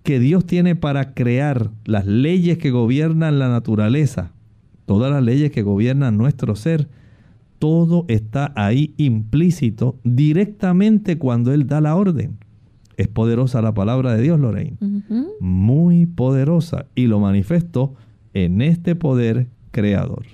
que 0.04 0.20
Dios 0.20 0.46
tiene 0.46 0.76
para 0.76 1.16
crear 1.16 1.72
las 1.86 2.06
leyes 2.06 2.60
que 2.60 2.70
gobiernan 2.70 3.40
la 3.40 3.50
naturaleza, 3.50 4.32
todas 4.86 5.12
las 5.12 5.24
leyes 5.24 5.52
que 5.52 5.64
gobiernan 5.64 6.18
nuestro 6.18 6.56
ser, 6.56 6.88
todo 7.60 8.06
está 8.08 8.54
ahí 8.56 8.94
implícito 8.98 10.00
directamente 10.04 11.18
cuando 11.18 11.54
Él 11.54 11.68
da 11.68 11.82
la 11.82 11.96
orden. 11.96 12.38
Es 12.98 13.08
poderosa 13.08 13.62
la 13.62 13.74
palabra 13.74 14.16
de 14.16 14.24
Dios, 14.24 14.40
Lorraine. 14.40 14.78
Muy 15.40 16.08
poderosa. 16.08 16.88
Y 16.96 17.06
lo 17.06 17.20
manifestó 17.20 17.94
en 18.34 18.62
este 18.62 18.96
poder 18.96 19.48
creador. 19.72 20.26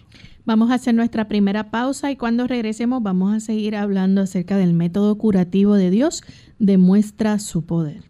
Vamos 0.46 0.72
a 0.72 0.76
hacer 0.76 0.94
nuestra 0.94 1.28
primera 1.28 1.72
pausa 1.72 2.12
y 2.12 2.18
cuando 2.18 2.48
regresemos 2.48 3.02
vamos 3.02 3.34
a 3.34 3.40
seguir 3.40 3.76
hablando 3.76 4.22
acerca 4.22 4.58
del 4.58 4.74
método 4.74 5.18
curativo 5.18 5.76
de 5.76 5.90
Dios. 5.90 6.24
Demuestra 6.60 7.40
su 7.40 7.66
poder. 7.66 8.04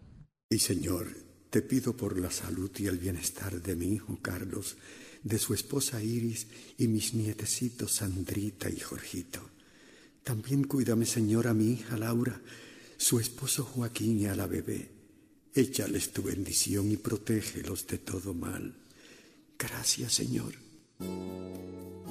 Y 0.50 0.58
Señor, 0.58 1.06
te 1.50 1.62
pido 1.62 1.96
por 1.96 2.18
la 2.18 2.30
salud 2.30 2.70
y 2.78 2.86
el 2.86 2.98
bienestar 2.98 3.62
de 3.62 3.76
mi 3.76 3.86
hijo 3.86 4.18
Carlos, 4.20 4.76
de 5.24 5.38
su 5.38 5.54
esposa 5.54 6.02
Iris 6.02 6.46
y 6.78 6.86
mis 6.86 7.14
nietecitos 7.14 7.92
Sandrita 7.92 8.70
y 8.70 8.78
Jorgito. 8.78 9.40
También 10.22 10.64
cuídame, 10.64 11.06
Señor, 11.06 11.48
a 11.48 11.54
mi 11.54 11.72
hija 11.72 11.96
Laura, 11.96 12.40
su 12.96 13.18
esposo 13.18 13.64
Joaquín 13.64 14.20
y 14.20 14.26
a 14.26 14.36
la 14.36 14.46
bebé. 14.46 14.90
Échales 15.54 16.12
tu 16.12 16.22
bendición 16.22 16.90
y 16.90 16.96
protégelos 16.96 17.86
de 17.86 17.98
todo 17.98 18.34
mal. 18.34 18.74
Gracias, 19.58 20.12
Señor. 20.12 20.54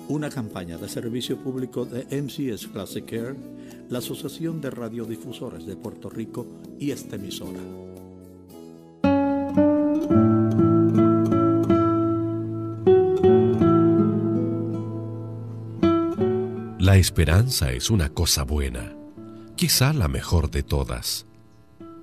Una 0.10 0.30
campaña 0.30 0.78
de 0.78 0.90
servicio 0.90 1.38
público 1.38 1.86
de 1.86 2.06
MCS 2.22 2.68
Classic 2.68 3.06
Care, 3.06 3.36
la 3.90 4.00
Asociación 4.00 4.60
de 4.60 4.70
Radiodifusores 4.70 5.66
de 5.66 5.76
Puerto 5.76 6.10
Rico 6.10 6.48
y 6.80 6.92
esta 6.92 7.16
emisora. 7.16 7.93
La 16.94 17.00
esperanza 17.00 17.72
es 17.72 17.90
una 17.90 18.10
cosa 18.10 18.44
buena, 18.44 18.96
quizá 19.56 19.94
la 19.94 20.08
mejor 20.08 20.52
de 20.52 20.62
todas. 20.62 21.26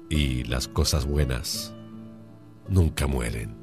Y 0.08 0.42
las 0.42 0.66
cosas 0.66 1.06
buenas 1.06 1.72
nunca 2.68 3.06
mueren 3.06 3.60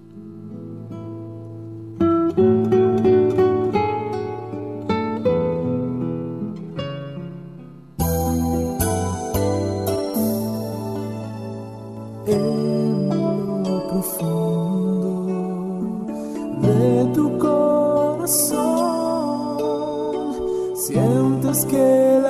que 21.66 22.26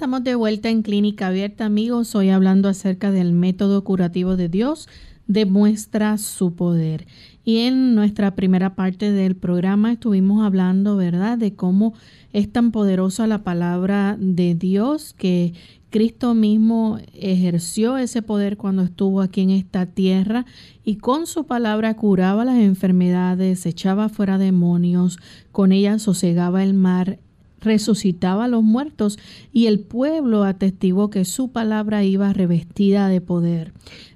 estamos 0.00 0.24
de 0.24 0.34
vuelta 0.34 0.70
en 0.70 0.80
Clínica 0.80 1.26
Abierta, 1.26 1.66
amigos. 1.66 2.14
Hoy 2.14 2.30
hablando 2.30 2.70
acerca 2.70 3.10
del 3.10 3.34
método 3.34 3.84
curativo 3.84 4.34
de 4.34 4.48
Dios, 4.48 4.88
demuestra 5.26 6.16
su 6.16 6.54
poder. 6.54 7.06
Y 7.44 7.66
en 7.66 7.94
nuestra 7.94 8.34
primera 8.34 8.74
parte 8.74 9.12
del 9.12 9.36
programa 9.36 9.92
estuvimos 9.92 10.42
hablando, 10.42 10.96
¿verdad?, 10.96 11.36
de 11.36 11.54
cómo 11.54 11.92
es 12.32 12.50
tan 12.50 12.72
poderosa 12.72 13.26
la 13.26 13.44
palabra 13.44 14.16
de 14.18 14.54
Dios 14.54 15.12
que 15.12 15.52
Cristo 15.90 16.32
mismo 16.32 16.98
ejerció 17.12 17.98
ese 17.98 18.22
poder 18.22 18.56
cuando 18.56 18.80
estuvo 18.80 19.20
aquí 19.20 19.42
en 19.42 19.50
esta 19.50 19.84
tierra 19.84 20.46
y 20.82 20.96
con 20.96 21.26
su 21.26 21.44
palabra 21.44 21.94
curaba 21.94 22.46
las 22.46 22.56
enfermedades, 22.56 23.66
echaba 23.66 24.08
fuera 24.08 24.38
demonios, 24.38 25.18
con 25.52 25.72
ella 25.72 25.98
sosegaba 25.98 26.64
el 26.64 26.72
mar 26.72 27.18
resucitaba 27.60 28.44
a 28.44 28.48
los 28.48 28.62
muertos 28.62 29.18
y 29.52 29.66
el 29.66 29.80
pueblo 29.80 30.44
atestiguó 30.44 31.10
que 31.10 31.24
su 31.24 31.50
palabra 31.50 32.04
iba 32.04 32.32
revestida 32.32 33.08
de 33.08 33.20
poder. 33.20 33.72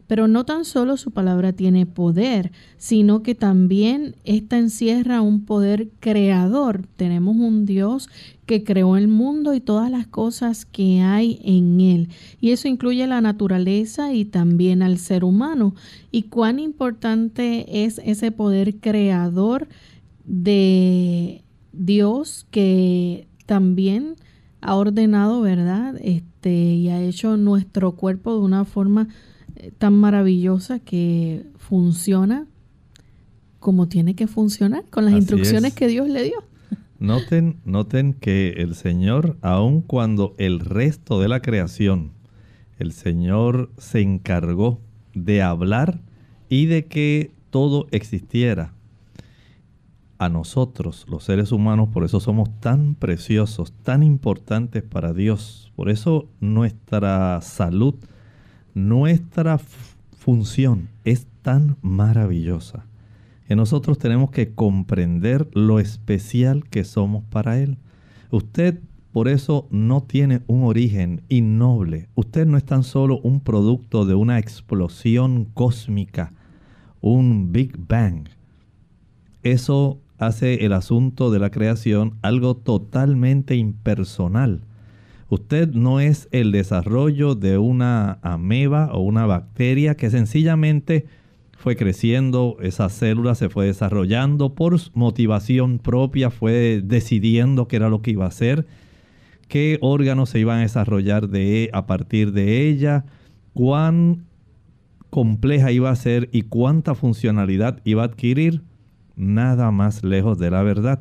Pero 0.06 0.28
no 0.28 0.44
tan 0.44 0.66
solo 0.66 0.98
su 0.98 1.12
palabra 1.12 1.54
tiene 1.54 1.86
poder, 1.86 2.52
sino 2.76 3.22
que 3.22 3.34
también 3.34 4.16
esta 4.24 4.58
encierra 4.58 5.22
un 5.22 5.46
poder 5.46 5.88
creador. 5.98 6.86
Tenemos 6.96 7.36
un 7.36 7.64
Dios 7.64 8.10
que 8.44 8.64
creó 8.64 8.98
el 8.98 9.08
mundo 9.08 9.54
y 9.54 9.60
todas 9.60 9.90
las 9.90 10.06
cosas 10.06 10.66
que 10.66 11.00
hay 11.00 11.40
en 11.42 11.80
él. 11.80 12.08
Y 12.38 12.50
eso 12.50 12.68
incluye 12.68 13.06
la 13.06 13.22
naturaleza 13.22 14.12
y 14.12 14.26
también 14.26 14.82
al 14.82 14.98
ser 14.98 15.24
humano. 15.24 15.74
Y 16.10 16.24
cuán 16.24 16.58
importante 16.58 17.84
es 17.84 17.98
ese 18.04 18.30
poder 18.30 18.76
creador 18.76 19.68
de 20.26 21.42
Dios 21.72 22.46
que 22.50 23.26
también 23.46 24.16
ha 24.60 24.76
ordenado, 24.76 25.42
¿verdad? 25.42 25.96
Este, 26.00 26.52
y 26.52 26.88
ha 26.88 27.00
hecho 27.02 27.36
nuestro 27.36 27.92
cuerpo 27.92 28.34
de 28.34 28.40
una 28.40 28.64
forma 28.64 29.08
eh, 29.56 29.72
tan 29.76 29.94
maravillosa 29.94 30.78
que 30.78 31.46
funciona 31.56 32.46
como 33.58 33.88
tiene 33.88 34.14
que 34.14 34.26
funcionar, 34.26 34.84
con 34.90 35.06
las 35.06 35.14
instrucciones 35.14 35.72
que 35.72 35.88
Dios 35.88 36.06
le 36.08 36.24
dio. 36.24 36.44
Noten, 36.98 37.56
noten 37.64 38.12
que 38.12 38.50
el 38.58 38.74
Señor, 38.74 39.38
aun 39.40 39.80
cuando 39.80 40.34
el 40.36 40.60
resto 40.60 41.18
de 41.18 41.28
la 41.28 41.40
creación, 41.40 42.12
el 42.78 42.92
Señor 42.92 43.70
se 43.78 44.00
encargó 44.00 44.80
de 45.14 45.40
hablar 45.40 46.02
y 46.50 46.66
de 46.66 46.84
que 46.86 47.30
todo 47.48 47.86
existiera 47.90 48.74
a 50.18 50.28
nosotros, 50.28 51.06
los 51.08 51.24
seres 51.24 51.52
humanos, 51.52 51.88
por 51.92 52.04
eso 52.04 52.20
somos 52.20 52.48
tan 52.60 52.94
preciosos, 52.94 53.72
tan 53.82 54.02
importantes 54.02 54.82
para 54.82 55.12
Dios. 55.12 55.72
Por 55.76 55.90
eso 55.90 56.28
nuestra 56.40 57.40
salud, 57.40 57.94
nuestra 58.74 59.58
función 60.16 60.88
es 61.04 61.26
tan 61.42 61.76
maravillosa. 61.82 62.86
Que 63.46 63.56
nosotros 63.56 63.98
tenemos 63.98 64.30
que 64.30 64.54
comprender 64.54 65.48
lo 65.52 65.78
especial 65.80 66.64
que 66.64 66.84
somos 66.84 67.24
para 67.24 67.58
Él. 67.58 67.76
Usted 68.30 68.80
por 69.14 69.28
eso 69.28 69.68
no 69.70 70.02
tiene 70.02 70.42
un 70.48 70.64
origen 70.64 71.22
innoble. 71.28 72.08
Usted 72.16 72.46
no 72.46 72.56
es 72.56 72.64
tan 72.64 72.82
solo 72.82 73.20
un 73.20 73.38
producto 73.38 74.06
de 74.06 74.16
una 74.16 74.40
explosión 74.40 75.44
cósmica, 75.54 76.32
un 77.00 77.52
Big 77.52 77.76
Bang. 77.78 78.28
Eso 79.44 80.00
hace 80.26 80.64
el 80.66 80.72
asunto 80.72 81.30
de 81.30 81.38
la 81.38 81.50
creación 81.50 82.14
algo 82.22 82.56
totalmente 82.56 83.56
impersonal. 83.56 84.60
Usted 85.28 85.72
no 85.72 86.00
es 86.00 86.28
el 86.32 86.52
desarrollo 86.52 87.34
de 87.34 87.58
una 87.58 88.18
ameba 88.22 88.92
o 88.92 89.00
una 89.00 89.26
bacteria 89.26 89.96
que 89.96 90.10
sencillamente 90.10 91.06
fue 91.64 91.76
creciendo, 91.76 92.58
esa 92.60 92.90
célula 92.90 93.34
se 93.34 93.48
fue 93.48 93.66
desarrollando 93.66 94.54
por 94.54 94.76
motivación 94.92 95.78
propia, 95.78 96.30
fue 96.30 96.82
decidiendo 96.84 97.68
qué 97.68 97.76
era 97.76 97.88
lo 97.88 98.02
que 98.02 98.10
iba 98.10 98.26
a 98.26 98.28
hacer, 98.28 98.66
qué 99.48 99.78
órganos 99.80 100.28
se 100.28 100.40
iban 100.40 100.58
a 100.58 100.62
desarrollar 100.62 101.28
de, 101.28 101.70
a 101.72 101.86
partir 101.86 102.32
de 102.32 102.68
ella, 102.68 103.06
cuán 103.54 104.24
compleja 105.08 105.72
iba 105.72 105.90
a 105.90 105.96
ser 105.96 106.28
y 106.32 106.42
cuánta 106.42 106.94
funcionalidad 106.94 107.80
iba 107.84 108.02
a 108.02 108.06
adquirir, 108.06 108.62
nada 109.16 109.70
más 109.70 110.04
lejos 110.04 110.38
de 110.38 110.50
la 110.50 110.62
verdad. 110.62 111.00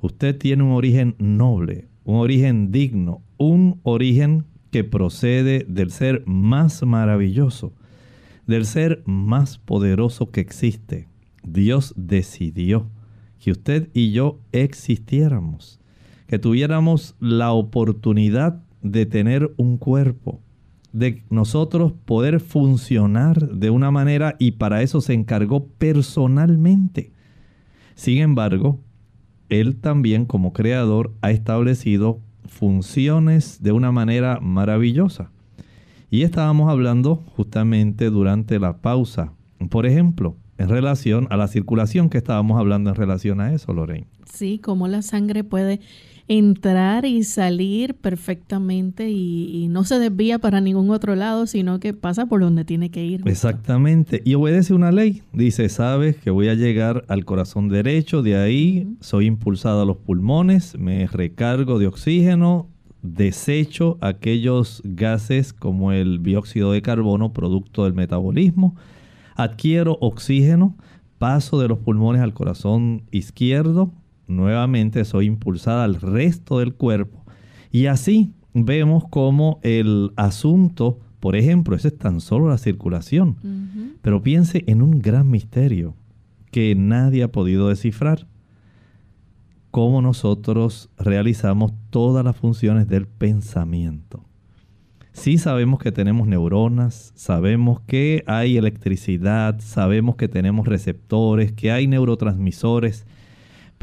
Usted 0.00 0.36
tiene 0.36 0.62
un 0.62 0.72
origen 0.72 1.14
noble, 1.18 1.88
un 2.04 2.16
origen 2.16 2.72
digno, 2.72 3.22
un 3.38 3.80
origen 3.82 4.44
que 4.70 4.84
procede 4.84 5.66
del 5.68 5.90
ser 5.90 6.24
más 6.26 6.82
maravilloso, 6.82 7.72
del 8.46 8.64
ser 8.64 9.02
más 9.06 9.58
poderoso 9.58 10.30
que 10.30 10.40
existe. 10.40 11.08
Dios 11.44 11.92
decidió 11.96 12.88
que 13.38 13.50
usted 13.50 13.90
y 13.92 14.12
yo 14.12 14.40
existiéramos, 14.52 15.80
que 16.26 16.38
tuviéramos 16.38 17.16
la 17.20 17.52
oportunidad 17.52 18.62
de 18.82 19.06
tener 19.06 19.52
un 19.56 19.78
cuerpo, 19.78 20.40
de 20.92 21.22
nosotros 21.30 21.92
poder 22.04 22.40
funcionar 22.40 23.50
de 23.50 23.70
una 23.70 23.90
manera 23.90 24.36
y 24.38 24.52
para 24.52 24.82
eso 24.82 25.00
se 25.00 25.14
encargó 25.14 25.66
personalmente. 25.66 27.11
Sin 27.94 28.18
embargo, 28.18 28.80
Él 29.48 29.76
también 29.76 30.24
como 30.24 30.52
creador 30.52 31.12
ha 31.20 31.30
establecido 31.30 32.20
funciones 32.46 33.62
de 33.62 33.72
una 33.72 33.92
manera 33.92 34.38
maravillosa. 34.40 35.30
Y 36.10 36.22
estábamos 36.22 36.70
hablando 36.70 37.16
justamente 37.16 38.10
durante 38.10 38.58
la 38.58 38.78
pausa, 38.78 39.32
por 39.70 39.86
ejemplo, 39.86 40.36
en 40.58 40.68
relación 40.68 41.26
a 41.30 41.36
la 41.36 41.48
circulación 41.48 42.10
que 42.10 42.18
estábamos 42.18 42.58
hablando 42.58 42.90
en 42.90 42.96
relación 42.96 43.40
a 43.40 43.52
eso, 43.52 43.72
Lorraine. 43.72 44.06
Sí, 44.30 44.58
cómo 44.58 44.88
la 44.88 45.02
sangre 45.02 45.42
puede 45.44 45.80
entrar 46.38 47.04
y 47.04 47.24
salir 47.24 47.94
perfectamente 47.94 49.10
y, 49.10 49.68
no 49.68 49.84
se 49.84 49.98
desvía 49.98 50.38
para 50.38 50.60
ningún 50.60 50.90
otro 50.90 51.14
lado, 51.14 51.46
sino 51.46 51.78
que 51.78 51.94
pasa 51.94 52.26
por 52.26 52.40
donde 52.40 52.64
tiene 52.64 52.90
que 52.90 53.04
ir. 53.04 53.22
Exactamente. 53.26 54.22
Y 54.24 54.34
obedece 54.34 54.74
una 54.74 54.92
ley. 54.92 55.22
Dice, 55.32 55.68
sabes 55.68 56.16
que 56.16 56.30
voy 56.30 56.48
a 56.48 56.54
llegar 56.54 57.04
al 57.08 57.24
corazón 57.24 57.68
derecho, 57.68 58.22
de 58.22 58.36
ahí 58.36 58.88
soy 59.00 59.26
impulsado 59.26 59.82
a 59.82 59.84
los 59.84 59.98
pulmones, 59.98 60.78
me 60.78 61.06
recargo 61.06 61.78
de 61.78 61.86
oxígeno, 61.86 62.68
desecho 63.02 63.98
aquellos 64.00 64.80
gases 64.84 65.52
como 65.52 65.92
el 65.92 66.22
dióxido 66.22 66.72
de 66.72 66.82
carbono, 66.82 67.32
producto 67.32 67.84
del 67.84 67.94
metabolismo, 67.94 68.76
adquiero 69.36 69.98
oxígeno, 70.00 70.76
paso 71.18 71.60
de 71.60 71.68
los 71.68 71.78
pulmones 71.78 72.22
al 72.22 72.34
corazón 72.34 73.02
izquierdo, 73.10 73.92
nuevamente 74.32 75.04
soy 75.04 75.26
impulsada 75.26 75.84
al 75.84 75.96
resto 75.96 76.58
del 76.58 76.74
cuerpo. 76.74 77.24
Y 77.70 77.86
así 77.86 78.32
vemos 78.54 79.04
como 79.08 79.60
el 79.62 80.12
asunto, 80.16 80.98
por 81.20 81.36
ejemplo, 81.36 81.76
ese 81.76 81.88
es 81.88 81.98
tan 81.98 82.20
solo 82.20 82.48
la 82.48 82.58
circulación, 82.58 83.36
pero 84.02 84.22
piense 84.22 84.64
en 84.66 84.82
un 84.82 85.00
gran 85.00 85.30
misterio 85.30 85.94
que 86.50 86.74
nadie 86.74 87.22
ha 87.22 87.32
podido 87.32 87.68
descifrar. 87.68 88.26
Cómo 89.70 90.02
nosotros 90.02 90.90
realizamos 90.98 91.72
todas 91.88 92.24
las 92.24 92.36
funciones 92.36 92.88
del 92.88 93.06
pensamiento. 93.06 94.22
Sí 95.12 95.38
sabemos 95.38 95.78
que 95.78 95.92
tenemos 95.92 96.26
neuronas, 96.26 97.12
sabemos 97.14 97.80
que 97.80 98.24
hay 98.26 98.56
electricidad, 98.56 99.60
sabemos 99.60 100.16
que 100.16 100.28
tenemos 100.28 100.66
receptores, 100.66 101.52
que 101.52 101.70
hay 101.70 101.86
neurotransmisores, 101.86 103.06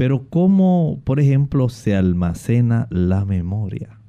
pero 0.00 0.30
cómo, 0.30 1.02
por 1.04 1.20
ejemplo, 1.20 1.68
se 1.68 1.94
almacena 1.94 2.86
la 2.88 3.26
memoria. 3.26 4.00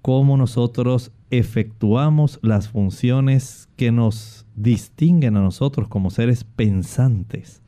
Cómo 0.00 0.36
nosotros 0.36 1.10
efectuamos 1.30 2.38
las 2.40 2.68
funciones 2.68 3.68
que 3.74 3.90
nos 3.90 4.46
distinguen 4.54 5.36
a 5.36 5.40
nosotros 5.40 5.88
como 5.88 6.10
seres 6.10 6.44
pensantes. 6.44 7.64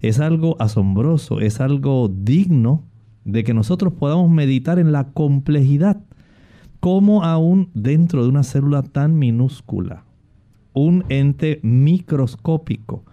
Es 0.00 0.18
algo 0.18 0.56
asombroso, 0.60 1.40
es 1.40 1.60
algo 1.60 2.08
digno 2.08 2.84
de 3.26 3.44
que 3.44 3.52
nosotros 3.52 3.92
podamos 3.92 4.30
meditar 4.30 4.78
en 4.78 4.90
la 4.90 5.12
complejidad. 5.12 6.00
Cómo 6.80 7.22
aún 7.22 7.68
dentro 7.74 8.22
de 8.22 8.30
una 8.30 8.44
célula 8.44 8.82
tan 8.82 9.18
minúscula, 9.18 10.04
un 10.72 11.04
ente 11.10 11.60
microscópico, 11.62 13.04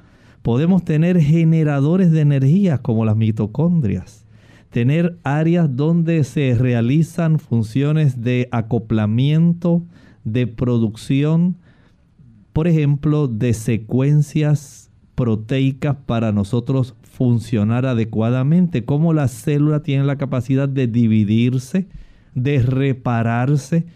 Podemos 0.46 0.86
tener 0.86 1.20
generadores 1.20 2.12
de 2.12 2.22
energía 2.22 2.78
como 2.78 3.04
las 3.04 3.16
mitocondrias, 3.16 4.28
tener 4.70 5.18
áreas 5.24 5.76
donde 5.76 6.24
se 6.24 6.54
realizan 6.54 7.40
funciones 7.40 8.22
de 8.22 8.48
acoplamiento, 8.52 9.82
de 10.24 10.46
producción, 10.46 11.58
por 12.54 12.68
ejemplo, 12.68 13.28
de 13.28 13.56
secuencias 13.56 14.92
proteicas 15.16 15.96
para 16.06 16.32
nosotros 16.32 16.94
funcionar 17.02 17.88
adecuadamente, 17.88 18.86
como 18.86 19.14
la 19.14 19.28
célula 19.28 19.82
tiene 19.82 20.04
la 20.04 20.18
capacidad 20.18 20.70
de 20.70 20.86
dividirse, 20.86 21.88
de 22.36 22.62
repararse 22.62 23.88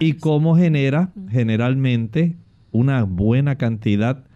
y 0.00 0.12
cómo 0.12 0.54
genera 0.54 1.12
generalmente 1.30 2.36
una 2.72 3.04
buena 3.04 3.56
cantidad 3.56 4.26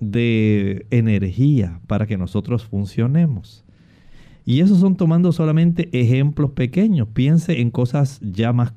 de 0.00 0.86
energía 0.90 1.80
para 1.86 2.06
que 2.06 2.18
nosotros 2.18 2.64
funcionemos. 2.64 3.64
Y 4.44 4.60
esos 4.60 4.80
son 4.80 4.96
tomando 4.96 5.32
solamente 5.32 5.88
ejemplos 5.92 6.52
pequeños. 6.52 7.08
Piense 7.12 7.60
en 7.60 7.70
cosas 7.70 8.20
ya 8.22 8.52
más 8.52 8.72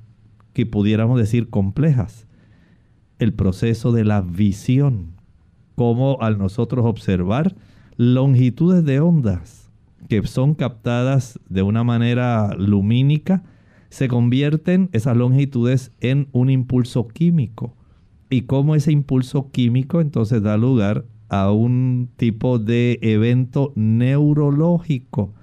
que 0.54 0.66
pudiéramos 0.66 1.18
decir 1.18 1.50
complejas. 1.50 2.28
El 3.20 3.34
proceso 3.34 3.92
de 3.92 4.04
la 4.04 4.22
visión. 4.22 5.14
Como 5.76 6.22
al 6.22 6.38
nosotros 6.38 6.86
observar 6.86 7.56
longitudes 7.98 8.84
de 8.84 9.00
ondas 9.00 9.72
que 10.10 10.26
son 10.28 10.56
captadas 10.56 11.40
de 11.48 11.62
una 11.62 11.86
manera 11.86 12.54
lumínica, 12.58 13.44
se 13.90 14.08
convierten 14.08 14.90
esas 14.92 15.16
longitudes 15.16 15.92
en 16.02 16.28
un 16.34 16.50
impulso 16.50 17.08
químico 17.08 17.78
y 18.30 18.42
cómo 18.42 18.76
ese 18.76 18.92
impulso 18.92 19.52
químico 19.52 20.02
entonces 20.02 20.42
da 20.42 20.58
lugar 20.58 21.06
a 21.32 21.50
un 21.50 22.10
tipo 22.18 22.60
de 22.60 23.00
evento 23.02 23.72
neurológico 23.76 25.34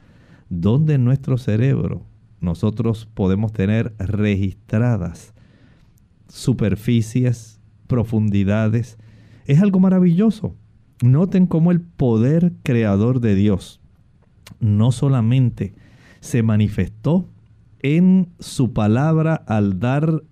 donde 0.50 0.94
en 0.94 1.04
nuestro 1.06 1.38
cerebro 1.38 2.02
nosotros 2.40 3.08
podemos 3.14 3.54
tener 3.54 3.94
registradas 3.98 5.32
superficies, 6.28 7.58
profundidades. 7.86 8.98
Es 9.46 9.62
algo 9.62 9.80
maravilloso. 9.80 10.54
Noten 11.02 11.46
cómo 11.46 11.70
el 11.70 11.80
poder 11.80 12.52
creador 12.62 13.20
de 13.20 13.34
Dios 13.34 13.80
no 14.60 14.92
solamente 14.92 15.74
se 16.20 16.42
manifestó 16.42 17.30
en 17.80 18.28
su 18.40 18.74
palabra 18.74 19.34
al 19.34 19.80
dar 19.80 20.22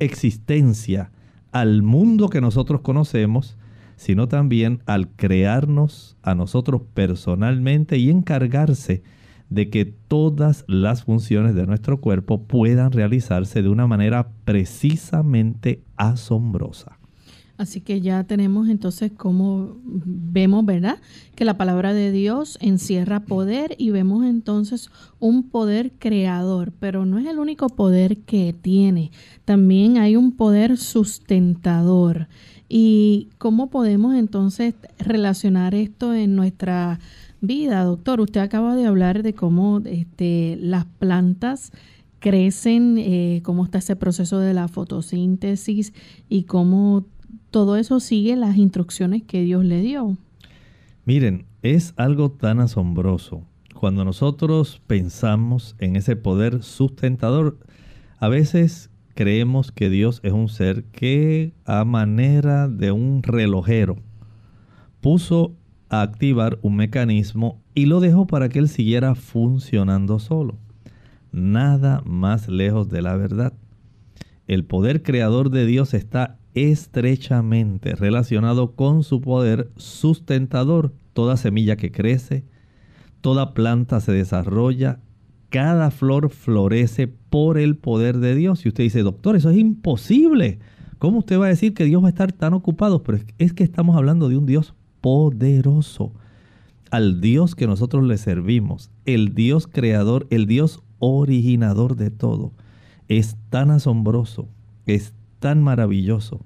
existencia 0.00 1.12
al 1.52 1.82
mundo 1.84 2.30
que 2.30 2.40
nosotros 2.40 2.80
conocemos, 2.80 3.56
sino 3.98 4.28
también 4.28 4.80
al 4.86 5.08
crearnos 5.10 6.16
a 6.22 6.36
nosotros 6.36 6.82
personalmente 6.94 7.98
y 7.98 8.10
encargarse 8.10 9.02
de 9.50 9.70
que 9.70 9.84
todas 9.84 10.64
las 10.68 11.02
funciones 11.02 11.56
de 11.56 11.66
nuestro 11.66 12.00
cuerpo 12.00 12.44
puedan 12.44 12.92
realizarse 12.92 13.60
de 13.60 13.68
una 13.68 13.88
manera 13.88 14.28
precisamente 14.44 15.82
asombrosa. 15.96 16.98
Así 17.56 17.80
que 17.80 18.00
ya 18.00 18.22
tenemos 18.22 18.68
entonces 18.68 19.10
cómo 19.16 19.78
vemos, 19.82 20.64
¿verdad? 20.64 20.98
Que 21.34 21.44
la 21.44 21.58
palabra 21.58 21.92
de 21.92 22.12
Dios 22.12 22.56
encierra 22.60 23.24
poder 23.24 23.74
y 23.78 23.90
vemos 23.90 24.24
entonces 24.24 24.90
un 25.18 25.50
poder 25.50 25.90
creador, 25.98 26.72
pero 26.78 27.04
no 27.04 27.18
es 27.18 27.26
el 27.26 27.40
único 27.40 27.68
poder 27.68 28.18
que 28.18 28.52
tiene. 28.52 29.10
También 29.44 29.98
hay 29.98 30.14
un 30.14 30.36
poder 30.36 30.76
sustentador. 30.76 32.28
¿Y 32.68 33.28
cómo 33.38 33.70
podemos 33.70 34.14
entonces 34.14 34.74
relacionar 34.98 35.74
esto 35.74 36.14
en 36.14 36.36
nuestra 36.36 37.00
vida, 37.40 37.82
doctor? 37.84 38.20
Usted 38.20 38.40
acaba 38.40 38.76
de 38.76 38.86
hablar 38.86 39.22
de 39.22 39.32
cómo 39.32 39.80
este, 39.84 40.58
las 40.60 40.84
plantas 40.84 41.72
crecen, 42.18 42.98
eh, 42.98 43.40
cómo 43.42 43.64
está 43.64 43.78
ese 43.78 43.96
proceso 43.96 44.38
de 44.38 44.52
la 44.52 44.68
fotosíntesis 44.68 45.94
y 46.28 46.42
cómo 46.42 47.06
todo 47.50 47.76
eso 47.76 48.00
sigue 48.00 48.36
las 48.36 48.56
instrucciones 48.56 49.22
que 49.22 49.42
Dios 49.42 49.64
le 49.64 49.80
dio. 49.80 50.16
Miren, 51.04 51.46
es 51.62 51.94
algo 51.96 52.30
tan 52.30 52.60
asombroso. 52.60 53.42
Cuando 53.74 54.04
nosotros 54.04 54.82
pensamos 54.86 55.74
en 55.78 55.96
ese 55.96 56.16
poder 56.16 56.62
sustentador, 56.62 57.58
a 58.18 58.28
veces 58.28 58.90
creemos 59.18 59.72
que 59.72 59.90
Dios 59.90 60.20
es 60.22 60.32
un 60.32 60.48
ser 60.48 60.84
que 60.92 61.52
a 61.64 61.84
manera 61.84 62.68
de 62.68 62.92
un 62.92 63.24
relojero 63.24 63.96
puso 65.00 65.56
a 65.88 66.02
activar 66.02 66.60
un 66.62 66.76
mecanismo 66.76 67.60
y 67.74 67.86
lo 67.86 67.98
dejó 67.98 68.28
para 68.28 68.48
que 68.48 68.60
él 68.60 68.68
siguiera 68.68 69.16
funcionando 69.16 70.20
solo. 70.20 70.56
Nada 71.32 72.00
más 72.06 72.46
lejos 72.46 72.90
de 72.90 73.02
la 73.02 73.16
verdad. 73.16 73.54
El 74.46 74.64
poder 74.64 75.02
creador 75.02 75.50
de 75.50 75.66
Dios 75.66 75.94
está 75.94 76.38
estrechamente 76.54 77.96
relacionado 77.96 78.76
con 78.76 79.02
su 79.02 79.20
poder 79.20 79.72
sustentador. 79.74 80.94
Toda 81.12 81.36
semilla 81.36 81.74
que 81.74 81.90
crece, 81.90 82.44
toda 83.20 83.52
planta 83.52 83.98
se 83.98 84.12
desarrolla, 84.12 85.00
cada 85.50 85.90
flor 85.90 86.30
florece 86.30 87.08
por 87.08 87.58
el 87.58 87.76
poder 87.76 88.18
de 88.18 88.34
Dios. 88.34 88.64
Y 88.64 88.68
usted 88.68 88.84
dice, 88.84 89.02
doctor, 89.02 89.36
eso 89.36 89.50
es 89.50 89.56
imposible. 89.56 90.58
¿Cómo 90.98 91.18
usted 91.18 91.38
va 91.38 91.46
a 91.46 91.50
decir 91.50 91.74
que 91.74 91.84
Dios 91.84 92.02
va 92.02 92.08
a 92.08 92.10
estar 92.10 92.32
tan 92.32 92.54
ocupado? 92.54 93.02
Pero 93.02 93.18
es 93.38 93.52
que 93.52 93.64
estamos 93.64 93.96
hablando 93.96 94.28
de 94.28 94.36
un 94.36 94.46
Dios 94.46 94.74
poderoso. 95.00 96.12
Al 96.90 97.20
Dios 97.20 97.54
que 97.54 97.66
nosotros 97.66 98.04
le 98.04 98.16
servimos, 98.16 98.90
el 99.04 99.34
Dios 99.34 99.66
creador, 99.66 100.26
el 100.30 100.46
Dios 100.46 100.82
originador 100.98 101.96
de 101.96 102.10
todo, 102.10 102.52
es 103.08 103.36
tan 103.50 103.70
asombroso, 103.70 104.48
es 104.86 105.12
tan 105.38 105.62
maravilloso, 105.62 106.40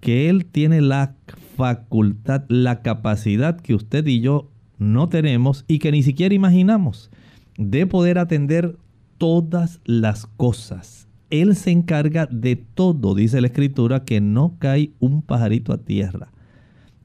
que 0.00 0.30
Él 0.30 0.46
tiene 0.46 0.80
la 0.80 1.14
facultad, 1.56 2.44
la 2.48 2.80
capacidad 2.80 3.60
que 3.60 3.74
usted 3.74 4.06
y 4.06 4.20
yo 4.20 4.48
no 4.78 5.10
tenemos 5.10 5.66
y 5.68 5.78
que 5.78 5.92
ni 5.92 6.02
siquiera 6.02 6.34
imaginamos 6.34 7.10
de 7.56 7.86
poder 7.86 8.18
atender 8.18 8.76
todas 9.18 9.80
las 9.84 10.26
cosas. 10.26 11.08
Él 11.30 11.56
se 11.56 11.70
encarga 11.70 12.26
de 12.26 12.56
todo, 12.56 13.14
dice 13.14 13.40
la 13.40 13.46
escritura, 13.46 14.04
que 14.04 14.20
no 14.20 14.56
cae 14.58 14.92
un 15.00 15.22
pajarito 15.22 15.72
a 15.72 15.78
tierra, 15.78 16.30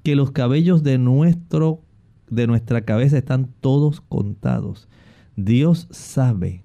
que 0.04 0.16
los 0.16 0.32
cabellos 0.32 0.84
de 0.84 0.98
nuestro 0.98 1.82
de 2.30 2.48
nuestra 2.48 2.82
cabeza 2.82 3.18
están 3.18 3.50
todos 3.62 4.02
contados. 4.02 4.90
Dios 5.36 5.88
sabe 5.92 6.64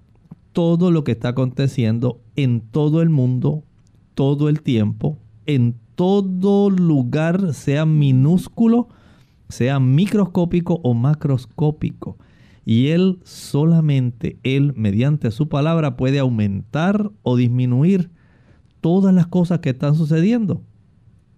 todo 0.52 0.90
lo 0.90 1.04
que 1.04 1.12
está 1.12 1.28
aconteciendo 1.28 2.20
en 2.36 2.60
todo 2.60 3.00
el 3.00 3.10
mundo, 3.10 3.64
todo 4.14 4.48
el 4.48 4.62
tiempo, 4.62 5.18
en 5.46 5.76
todo 5.94 6.70
lugar, 6.70 7.54
sea 7.54 7.86
minúsculo, 7.86 8.88
sea 9.48 9.80
microscópico 9.80 10.80
o 10.82 10.94
macroscópico. 10.94 12.16
Y 12.64 12.88
Él 12.88 13.18
solamente, 13.24 14.38
Él 14.42 14.72
mediante 14.76 15.30
su 15.30 15.48
palabra 15.48 15.96
puede 15.96 16.18
aumentar 16.18 17.10
o 17.22 17.36
disminuir 17.36 18.10
todas 18.80 19.14
las 19.14 19.26
cosas 19.26 19.60
que 19.60 19.70
están 19.70 19.94
sucediendo. 19.94 20.62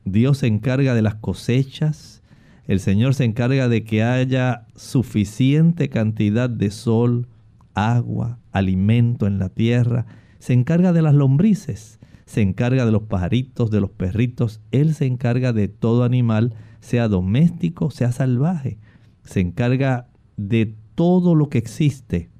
Dios 0.04 0.38
se 0.38 0.46
encarga 0.46 0.94
de 0.94 1.02
las 1.02 1.14
cosechas, 1.14 2.22
el 2.66 2.80
Señor 2.80 3.14
se 3.14 3.24
encarga 3.24 3.68
de 3.68 3.84
que 3.84 4.02
haya 4.02 4.66
suficiente 4.74 5.88
cantidad 5.88 6.48
de 6.48 6.70
sol, 6.70 7.28
agua, 7.74 8.38
alimento 8.52 9.26
en 9.26 9.38
la 9.38 9.48
tierra, 9.48 10.06
se 10.38 10.52
encarga 10.52 10.92
de 10.92 11.02
las 11.02 11.14
lombrices, 11.14 12.00
se 12.26 12.42
encarga 12.42 12.86
de 12.86 12.92
los 12.92 13.02
pajaritos, 13.02 13.70
de 13.70 13.80
los 13.80 13.90
perritos, 13.90 14.60
Él 14.70 14.94
se 14.94 15.06
encarga 15.06 15.52
de 15.52 15.68
todo 15.68 16.04
animal, 16.04 16.54
sea 16.80 17.08
doméstico, 17.08 17.90
sea 17.90 18.12
salvaje, 18.12 18.78
se 19.24 19.40
encarga 19.40 20.08
de 20.36 20.74
todo 20.94 21.34
lo 21.34 21.48
que 21.48 21.58
existe, 21.58 22.30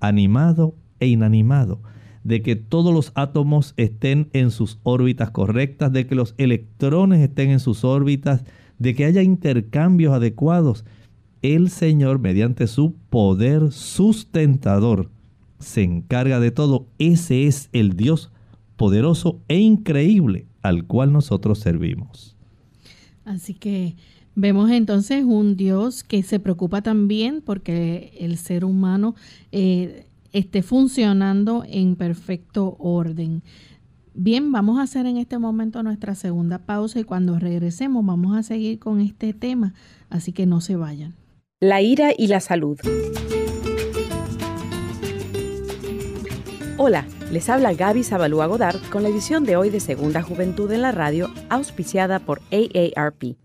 animado 0.00 0.74
e 0.98 1.06
inanimado, 1.06 1.80
de 2.24 2.42
que 2.42 2.56
todos 2.56 2.92
los 2.92 3.12
átomos 3.14 3.74
estén 3.76 4.28
en 4.32 4.50
sus 4.50 4.78
órbitas 4.82 5.30
correctas, 5.30 5.92
de 5.92 6.06
que 6.06 6.14
los 6.14 6.34
electrones 6.38 7.20
estén 7.20 7.50
en 7.50 7.60
sus 7.60 7.84
órbitas, 7.84 8.44
de 8.78 8.94
que 8.94 9.04
haya 9.04 9.22
intercambios 9.22 10.12
adecuados. 10.12 10.84
El 11.42 11.70
Señor, 11.70 12.18
mediante 12.18 12.66
su 12.66 12.94
poder 13.08 13.72
sustentador, 13.72 15.10
se 15.58 15.82
encarga 15.82 16.40
de 16.40 16.50
todo. 16.50 16.86
Ese 16.98 17.46
es 17.46 17.70
el 17.72 17.96
Dios 17.96 18.30
poderoso 18.76 19.40
e 19.48 19.58
increíble 19.58 20.46
al 20.62 20.84
cual 20.84 21.12
nosotros 21.12 21.58
servimos. 21.58 22.36
Así 23.24 23.54
que 23.54 23.94
Vemos 24.34 24.70
entonces 24.70 25.24
un 25.24 25.56
Dios 25.56 26.04
que 26.04 26.22
se 26.22 26.38
preocupa 26.38 26.82
también 26.82 27.42
porque 27.44 28.12
el 28.18 28.38
ser 28.38 28.64
humano 28.64 29.14
eh, 29.50 30.06
esté 30.32 30.62
funcionando 30.62 31.64
en 31.66 31.96
perfecto 31.96 32.76
orden. 32.78 33.42
Bien, 34.14 34.52
vamos 34.52 34.78
a 34.78 34.82
hacer 34.82 35.06
en 35.06 35.16
este 35.16 35.38
momento 35.38 35.82
nuestra 35.82 36.14
segunda 36.14 36.58
pausa 36.58 37.00
y 37.00 37.04
cuando 37.04 37.38
regresemos 37.38 38.04
vamos 38.04 38.36
a 38.36 38.42
seguir 38.42 38.78
con 38.78 39.00
este 39.00 39.32
tema, 39.32 39.74
así 40.10 40.32
que 40.32 40.46
no 40.46 40.60
se 40.60 40.76
vayan. 40.76 41.14
La 41.60 41.82
ira 41.82 42.10
y 42.16 42.28
la 42.28 42.40
salud. 42.40 42.78
Hola, 46.76 47.06
les 47.30 47.48
habla 47.50 47.74
Gaby 47.74 48.02
Zabalúa 48.02 48.46
Godard 48.46 48.80
con 48.90 49.02
la 49.02 49.10
edición 49.10 49.44
de 49.44 49.56
hoy 49.56 49.70
de 49.70 49.80
Segunda 49.80 50.22
Juventud 50.22 50.70
en 50.72 50.82
la 50.82 50.92
Radio, 50.92 51.28
auspiciada 51.50 52.20
por 52.20 52.40
AARP. 52.50 53.36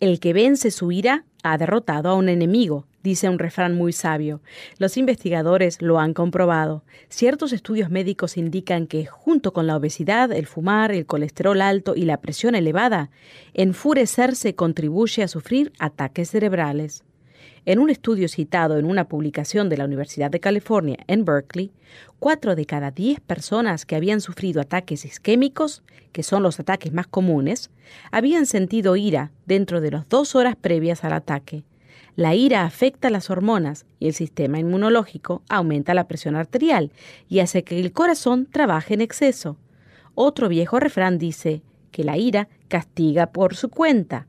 El 0.00 0.18
que 0.18 0.32
vence 0.32 0.70
su 0.70 0.92
ira 0.92 1.26
ha 1.42 1.58
derrotado 1.58 2.08
a 2.08 2.14
un 2.14 2.30
enemigo, 2.30 2.86
dice 3.02 3.28
un 3.28 3.38
refrán 3.38 3.74
muy 3.74 3.92
sabio. 3.92 4.40
Los 4.78 4.96
investigadores 4.96 5.82
lo 5.82 5.98
han 6.00 6.14
comprobado. 6.14 6.84
Ciertos 7.10 7.52
estudios 7.52 7.90
médicos 7.90 8.38
indican 8.38 8.86
que, 8.86 9.04
junto 9.04 9.52
con 9.52 9.66
la 9.66 9.76
obesidad, 9.76 10.32
el 10.32 10.46
fumar, 10.46 10.90
el 10.90 11.04
colesterol 11.04 11.60
alto 11.60 11.94
y 11.94 12.06
la 12.06 12.18
presión 12.18 12.54
elevada, 12.54 13.10
enfurecerse 13.52 14.54
contribuye 14.54 15.22
a 15.22 15.28
sufrir 15.28 15.70
ataques 15.78 16.30
cerebrales. 16.30 17.04
En 17.66 17.78
un 17.78 17.90
estudio 17.90 18.26
citado 18.28 18.78
en 18.78 18.86
una 18.86 19.06
publicación 19.08 19.68
de 19.68 19.76
la 19.76 19.84
Universidad 19.84 20.30
de 20.30 20.40
California 20.40 20.96
en 21.06 21.26
Berkeley, 21.26 21.70
cuatro 22.18 22.56
de 22.56 22.64
cada 22.64 22.90
diez 22.90 23.20
personas 23.20 23.84
que 23.84 23.96
habían 23.96 24.22
sufrido 24.22 24.62
ataques 24.62 25.04
isquémicos, 25.04 25.82
que 26.12 26.22
son 26.22 26.42
los 26.42 26.58
ataques 26.58 26.92
más 26.92 27.06
comunes, 27.06 27.70
habían 28.12 28.46
sentido 28.46 28.96
ira 28.96 29.30
dentro 29.44 29.82
de 29.82 29.90
las 29.90 30.08
dos 30.08 30.34
horas 30.34 30.56
previas 30.56 31.04
al 31.04 31.12
ataque. 31.12 31.64
La 32.16 32.34
ira 32.34 32.64
afecta 32.64 33.10
las 33.10 33.28
hormonas 33.28 33.84
y 33.98 34.08
el 34.08 34.14
sistema 34.14 34.58
inmunológico 34.58 35.42
aumenta 35.48 35.92
la 35.92 36.08
presión 36.08 36.36
arterial 36.36 36.90
y 37.28 37.40
hace 37.40 37.62
que 37.62 37.78
el 37.78 37.92
corazón 37.92 38.46
trabaje 38.50 38.94
en 38.94 39.02
exceso. 39.02 39.58
Otro 40.14 40.48
viejo 40.48 40.80
refrán 40.80 41.18
dice 41.18 41.62
que 41.92 42.04
la 42.04 42.16
ira 42.16 42.48
castiga 42.68 43.26
por 43.26 43.54
su 43.54 43.68
cuenta. 43.68 44.26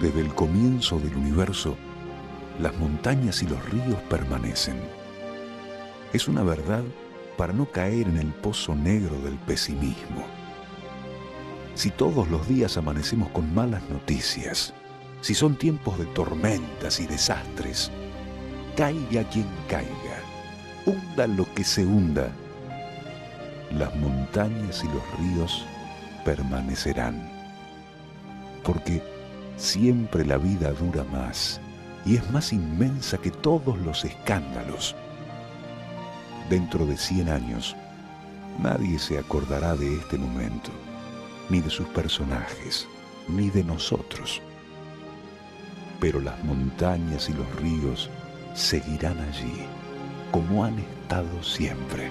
Desde 0.00 0.20
el 0.20 0.34
comienzo 0.34 0.98
del 0.98 1.14
universo, 1.14 1.76
las 2.62 2.78
montañas 2.78 3.42
y 3.42 3.48
los 3.48 3.62
ríos 3.70 4.00
permanecen. 4.08 4.76
Es 6.12 6.28
una 6.28 6.44
verdad 6.44 6.84
para 7.36 7.52
no 7.52 7.66
caer 7.66 8.06
en 8.06 8.18
el 8.18 8.28
pozo 8.28 8.76
negro 8.76 9.18
del 9.18 9.34
pesimismo. 9.34 10.24
Si 11.74 11.90
todos 11.90 12.28
los 12.28 12.46
días 12.46 12.76
amanecemos 12.76 13.30
con 13.30 13.52
malas 13.52 13.82
noticias, 13.90 14.74
si 15.22 15.34
son 15.34 15.56
tiempos 15.56 15.98
de 15.98 16.04
tormentas 16.06 17.00
y 17.00 17.06
desastres, 17.08 17.90
caiga 18.76 19.28
quien 19.28 19.46
caiga, 19.68 20.20
hunda 20.86 21.26
lo 21.26 21.52
que 21.54 21.64
se 21.64 21.84
hunda, 21.84 22.30
las 23.72 23.92
montañas 23.96 24.84
y 24.84 24.86
los 24.86 25.18
ríos 25.18 25.64
permanecerán. 26.24 27.28
Porque 28.62 29.02
siempre 29.56 30.24
la 30.24 30.36
vida 30.36 30.70
dura 30.72 31.02
más 31.04 31.60
y 32.04 32.16
es 32.16 32.30
más 32.30 32.52
inmensa 32.52 33.18
que 33.18 33.30
todos 33.30 33.78
los 33.78 34.04
escándalos. 34.04 34.94
Dentro 36.50 36.86
de 36.86 36.96
100 36.96 37.28
años, 37.28 37.76
nadie 38.60 38.98
se 38.98 39.18
acordará 39.18 39.76
de 39.76 39.96
este 39.96 40.18
momento, 40.18 40.70
ni 41.48 41.60
de 41.60 41.70
sus 41.70 41.86
personajes, 41.88 42.86
ni 43.28 43.50
de 43.50 43.64
nosotros. 43.64 44.42
Pero 46.00 46.20
las 46.20 46.42
montañas 46.44 47.28
y 47.28 47.32
los 47.32 47.54
ríos 47.56 48.10
seguirán 48.54 49.18
allí, 49.20 49.66
como 50.32 50.64
han 50.64 50.78
estado 50.78 51.42
siempre. 51.42 52.10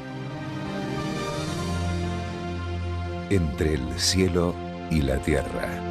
Entre 3.30 3.76
el 3.76 4.00
cielo 4.00 4.56
y 4.90 5.02
la 5.02 5.18
tierra. 5.20 5.91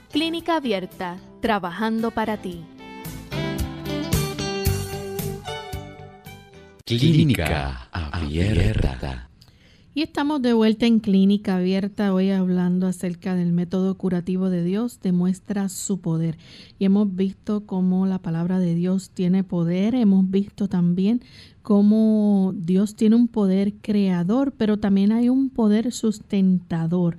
Clínica 0.11 0.57
Abierta, 0.57 1.17
trabajando 1.39 2.11
para 2.11 2.35
ti. 2.35 2.65
Clínica 6.83 7.87
Abierta. 7.93 9.29
Y 9.93 10.01
estamos 10.01 10.41
de 10.41 10.51
vuelta 10.51 10.85
en 10.85 10.99
Clínica 10.99 11.55
Abierta 11.55 12.13
hoy 12.13 12.31
hablando 12.31 12.87
acerca 12.87 13.35
del 13.35 13.53
método 13.53 13.95
curativo 13.95 14.49
de 14.49 14.65
Dios, 14.65 14.99
demuestra 15.01 15.69
su 15.69 16.01
poder. 16.01 16.37
Y 16.77 16.83
hemos 16.85 17.15
visto 17.15 17.65
cómo 17.65 18.05
la 18.05 18.19
palabra 18.19 18.59
de 18.59 18.75
Dios 18.75 19.11
tiene 19.11 19.45
poder, 19.45 19.95
hemos 19.95 20.29
visto 20.29 20.67
también 20.67 21.21
cómo 21.61 22.53
Dios 22.55 22.95
tiene 22.95 23.15
un 23.15 23.29
poder 23.29 23.75
creador, 23.81 24.53
pero 24.57 24.77
también 24.77 25.13
hay 25.13 25.29
un 25.29 25.49
poder 25.49 25.93
sustentador. 25.93 27.17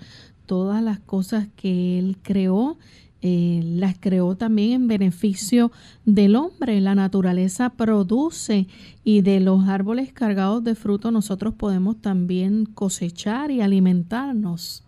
Todas 0.53 0.83
las 0.83 1.01
cosas 1.01 1.49
que 1.57 1.99
Él 1.99 2.19
creó, 2.21 2.77
eh, 3.23 3.63
las 3.65 3.97
creó 3.99 4.37
también 4.37 4.73
en 4.73 4.87
beneficio 4.87 5.73
del 6.05 6.37
hombre. 6.37 6.79
La 6.83 6.95
naturaleza 6.95 7.71
produce 7.71 8.67
y 9.03 9.23
de 9.23 9.41
los 9.41 9.67
árboles 9.67 10.13
cargados 10.13 10.63
de 10.63 10.75
fruto 10.75 11.11
nosotros 11.11 11.55
podemos 11.55 12.03
también 12.03 12.67
cosechar 12.67 13.51
y 13.51 13.63
alimentarnos. 13.63 14.85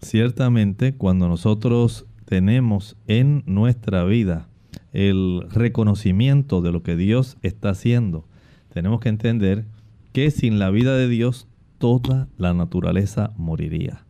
Ciertamente, 0.00 0.94
cuando 0.94 1.26
nosotros 1.26 2.06
tenemos 2.24 2.94
en 3.08 3.42
nuestra 3.46 4.04
vida 4.04 4.46
el 4.92 5.44
reconocimiento 5.50 6.62
de 6.62 6.70
lo 6.70 6.84
que 6.84 6.94
Dios 6.94 7.36
está 7.42 7.70
haciendo, 7.70 8.28
tenemos 8.72 9.00
que 9.00 9.08
entender 9.08 9.64
que 10.12 10.30
sin 10.30 10.60
la 10.60 10.70
vida 10.70 10.96
de 10.96 11.08
Dios 11.08 11.48
toda 11.78 12.28
la 12.36 12.54
naturaleza 12.54 13.32
moriría. 13.36 14.04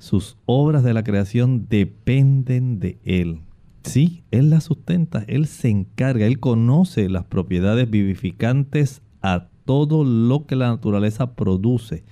Sus 0.00 0.38
obras 0.46 0.82
de 0.82 0.94
la 0.94 1.04
creación 1.04 1.66
dependen 1.68 2.80
de 2.80 2.98
Él. 3.04 3.42
Sí, 3.82 4.24
Él 4.30 4.48
las 4.48 4.64
sustenta, 4.64 5.24
Él 5.28 5.46
se 5.46 5.68
encarga, 5.68 6.24
Él 6.24 6.40
conoce 6.40 7.10
las 7.10 7.26
propiedades 7.26 7.88
vivificantes 7.90 9.02
a 9.20 9.48
todo 9.66 10.02
lo 10.02 10.46
que 10.46 10.56
la 10.56 10.68
naturaleza 10.68 11.34
produce. 11.34 12.02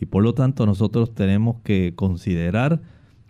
Y 0.00 0.06
por 0.06 0.24
lo 0.24 0.34
tanto 0.34 0.66
nosotros 0.66 1.14
tenemos 1.14 1.58
que 1.62 1.92
considerar, 1.94 2.82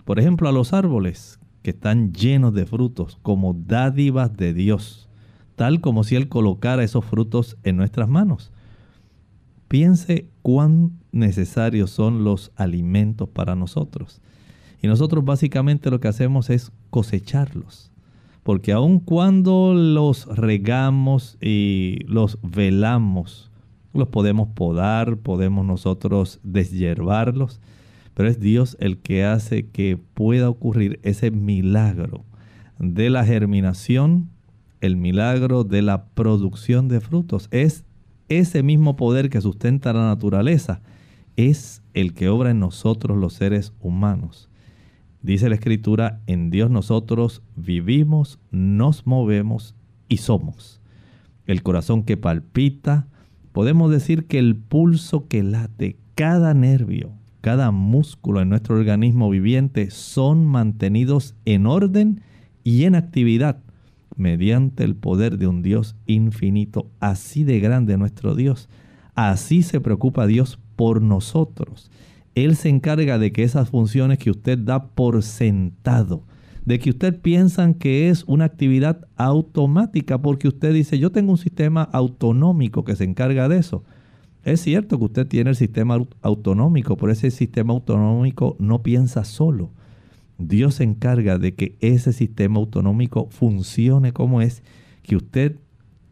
por 0.07 0.18
ejemplo, 0.18 0.49
a 0.49 0.53
los 0.53 0.73
árboles 0.73 1.38
que 1.61 1.71
están 1.71 2.14
llenos 2.14 2.55
de 2.55 2.64
frutos 2.64 3.18
como 3.21 3.53
dádivas 3.53 4.35
de 4.35 4.55
Dios, 4.55 5.11
tal 5.55 5.83
como 5.83 6.03
si 6.03 6.16
Él 6.16 6.31
colocara 6.31 6.83
esos 6.83 7.05
frutos 7.05 7.59
en 7.62 7.77
nuestras 7.77 8.09
manos. 8.09 8.53
Piense 9.69 10.31
cuán 10.43 10.93
necesarios 11.13 11.91
son 11.91 12.25
los 12.25 12.53
alimentos 12.57 13.29
para 13.29 13.55
nosotros. 13.55 14.21
Y 14.81 14.87
nosotros 14.87 15.25
básicamente 15.25 15.91
lo 15.91 16.01
que 16.01 16.09
hacemos 16.09 16.51
es 16.51 16.73
cosecharlos. 16.91 17.93
Porque 18.43 18.73
aun 18.73 18.99
cuando 18.99 19.75
los 19.75 20.25
regamos 20.27 21.37
y 21.41 21.99
los 22.07 22.39
velamos, 22.43 23.51
los 23.93 24.09
podemos 24.09 24.49
podar, 24.55 25.19
podemos 25.19 25.67
nosotros 25.67 26.41
deshiervarlos, 26.43 27.61
pero 28.15 28.29
es 28.29 28.41
Dios 28.41 28.77
el 28.81 28.99
que 28.99 29.25
hace 29.25 29.67
que 29.67 29.99
pueda 30.15 30.49
ocurrir 30.49 30.99
ese 31.03 31.31
milagro 31.31 32.25
de 32.79 33.11
la 33.11 33.25
germinación, 33.25 34.31
el 34.81 34.97
milagro 34.97 35.65
de 35.65 35.83
la 35.83 36.07
producción 36.07 36.89
de 36.89 37.01
frutos. 37.01 37.49
Es 37.51 37.85
ese 38.29 38.62
mismo 38.62 38.97
poder 38.97 39.31
que 39.31 39.41
sustenta 39.41 39.93
la 39.93 40.07
naturaleza 40.07 40.81
es 41.37 41.83
el 41.95 42.14
que 42.14 42.29
obra 42.29 42.51
en 42.51 42.61
nosotros 42.61 43.17
los 43.17 43.35
seres 43.35 43.73
humanos. 43.81 44.49
Dice 45.23 45.49
la 45.49 45.57
escritura, 45.57 46.21
en 46.27 46.51
Dios 46.51 46.71
nosotros 46.71 47.43
vivimos, 47.57 48.38
nos 48.51 49.07
movemos 49.07 49.75
y 50.09 50.19
somos. 50.19 50.81
El 51.47 51.62
corazón 51.62 52.03
que 52.03 52.17
palpita, 52.17 53.09
podemos 53.53 53.91
decir 53.91 54.27
que 54.27 54.38
el 54.38 54.57
pulso 54.57 55.27
que 55.29 55.43
late, 55.43 55.97
cada 56.14 56.55
nervio, 56.55 57.12
cada 57.41 57.71
músculo 57.71 58.41
en 58.41 58.49
nuestro 58.49 58.77
organismo 58.77 59.31
viviente 59.31 59.91
son 59.91 60.45
mantenidos 60.45 61.35
en 61.45 61.67
orden 61.67 62.21
y 62.64 62.85
en 62.85 62.95
actividad 62.95 63.61
mediante 64.19 64.85
el 64.85 64.97
poder 64.97 65.39
de 65.39 65.47
un 65.47 65.63
Dios 65.63 65.97
infinito, 66.07 66.91
así 67.01 67.45
de 67.45 67.61
grande 67.61 67.97
nuestro 67.97 68.35
Dios. 68.35 68.69
Así 69.15 69.63
se 69.63 69.81
preocupa 69.81 70.27
Dios 70.27 70.59
por 70.77 71.01
nosotros. 71.01 71.91
Él 72.35 72.57
se 72.57 72.69
encarga 72.69 73.19
de 73.19 73.33
que 73.33 73.43
esas 73.43 73.71
funciones 73.71 74.19
que 74.19 74.31
usted 74.31 74.59
da 74.59 74.89
por 74.89 75.23
sentado, 75.23 76.25
de 76.65 76.79
que 76.79 76.91
usted 76.91 77.21
piensa 77.21 77.73
que 77.75 78.11
es 78.11 78.25
una 78.27 78.45
actividad 78.45 79.09
automática, 79.17 80.21
porque 80.21 80.49
usted 80.49 80.75
dice, 80.75 80.99
yo 80.99 81.11
tengo 81.11 81.33
un 81.33 81.39
sistema 81.39 81.83
autonómico 81.83 82.85
que 82.85 82.95
se 82.95 83.05
encarga 83.05 83.49
de 83.49 83.59
eso. 83.59 83.85
Es 84.45 84.61
cierto 84.61 84.99
que 84.99 85.05
usted 85.05 85.27
tiene 85.27 85.51
el 85.51 85.57
sistema 85.57 85.99
autonómico, 86.23 86.97
pero 86.97 87.13
ese 87.13 87.31
sistema 87.31 87.73
autonómico 87.73 88.57
no 88.59 88.83
piensa 88.83 89.25
solo. 89.25 89.71
Dios 90.38 90.77
se 90.77 90.85
encarga 90.85 91.38
de 91.38 91.55
que 91.55 91.77
ese 91.81 92.12
sistema 92.12 92.59
autonómico 92.59 93.29
funcione 93.31 94.12
como 94.12 94.40
es, 94.40 94.62
que 95.03 95.16
usted 95.16 95.57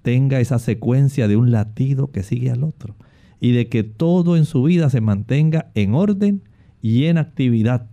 tenga 0.03 0.41
esa 0.41 0.59
secuencia 0.59 1.29
de 1.29 1.37
un 1.37 1.51
latido 1.51 2.11
que 2.11 2.23
sigue 2.23 2.51
al 2.51 2.65
otro 2.65 2.97
y 3.41 3.53
de 3.53 3.69
que 3.69 3.83
todo 3.83 4.37
en 4.37 4.45
su 4.45 4.63
vida 4.63 4.91
se 4.91 5.01
mantenga 5.01 5.71
en 5.75 5.95
orden 5.95 6.43
y 6.83 7.05
en 7.07 7.19
actividad 7.19 7.89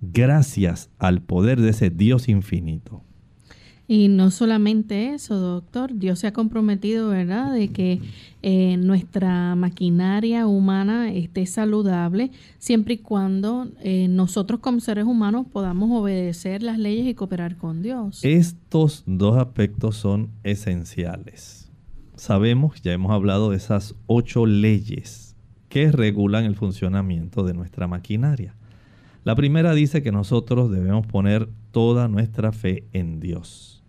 gracias 0.00 0.90
al 0.98 1.22
poder 1.22 1.60
de 1.60 1.70
ese 1.70 1.90
Dios 1.90 2.28
infinito. 2.28 3.02
Y 3.92 4.06
no 4.06 4.30
solamente 4.30 5.14
eso, 5.14 5.40
doctor, 5.40 5.92
Dios 5.92 6.20
se 6.20 6.28
ha 6.28 6.32
comprometido, 6.32 7.08
¿verdad?, 7.08 7.52
de 7.52 7.70
que 7.70 7.98
eh, 8.40 8.76
nuestra 8.76 9.56
maquinaria 9.56 10.46
humana 10.46 11.12
esté 11.12 11.44
saludable 11.44 12.30
siempre 12.60 12.94
y 12.94 12.98
cuando 12.98 13.66
eh, 13.82 14.06
nosotros 14.08 14.60
como 14.60 14.78
seres 14.78 15.06
humanos 15.06 15.48
podamos 15.52 15.90
obedecer 15.90 16.62
las 16.62 16.78
leyes 16.78 17.04
y 17.04 17.14
cooperar 17.14 17.56
con 17.56 17.82
Dios. 17.82 18.20
Estos 18.22 19.02
dos 19.06 19.36
aspectos 19.38 19.96
son 19.96 20.30
esenciales. 20.44 21.68
Sabemos, 22.14 22.80
ya 22.82 22.92
hemos 22.92 23.10
hablado 23.10 23.50
de 23.50 23.56
esas 23.56 23.96
ocho 24.06 24.46
leyes 24.46 25.34
que 25.68 25.90
regulan 25.90 26.44
el 26.44 26.54
funcionamiento 26.54 27.42
de 27.42 27.54
nuestra 27.54 27.88
maquinaria. 27.88 28.54
La 29.24 29.34
primera 29.34 29.74
dice 29.74 30.00
que 30.00 30.12
nosotros 30.12 30.70
debemos 30.70 31.08
poner 31.08 31.48
toda 31.72 32.06
nuestra 32.06 32.52
fe 32.52 32.84
en 32.92 33.18
Dios. 33.18 33.79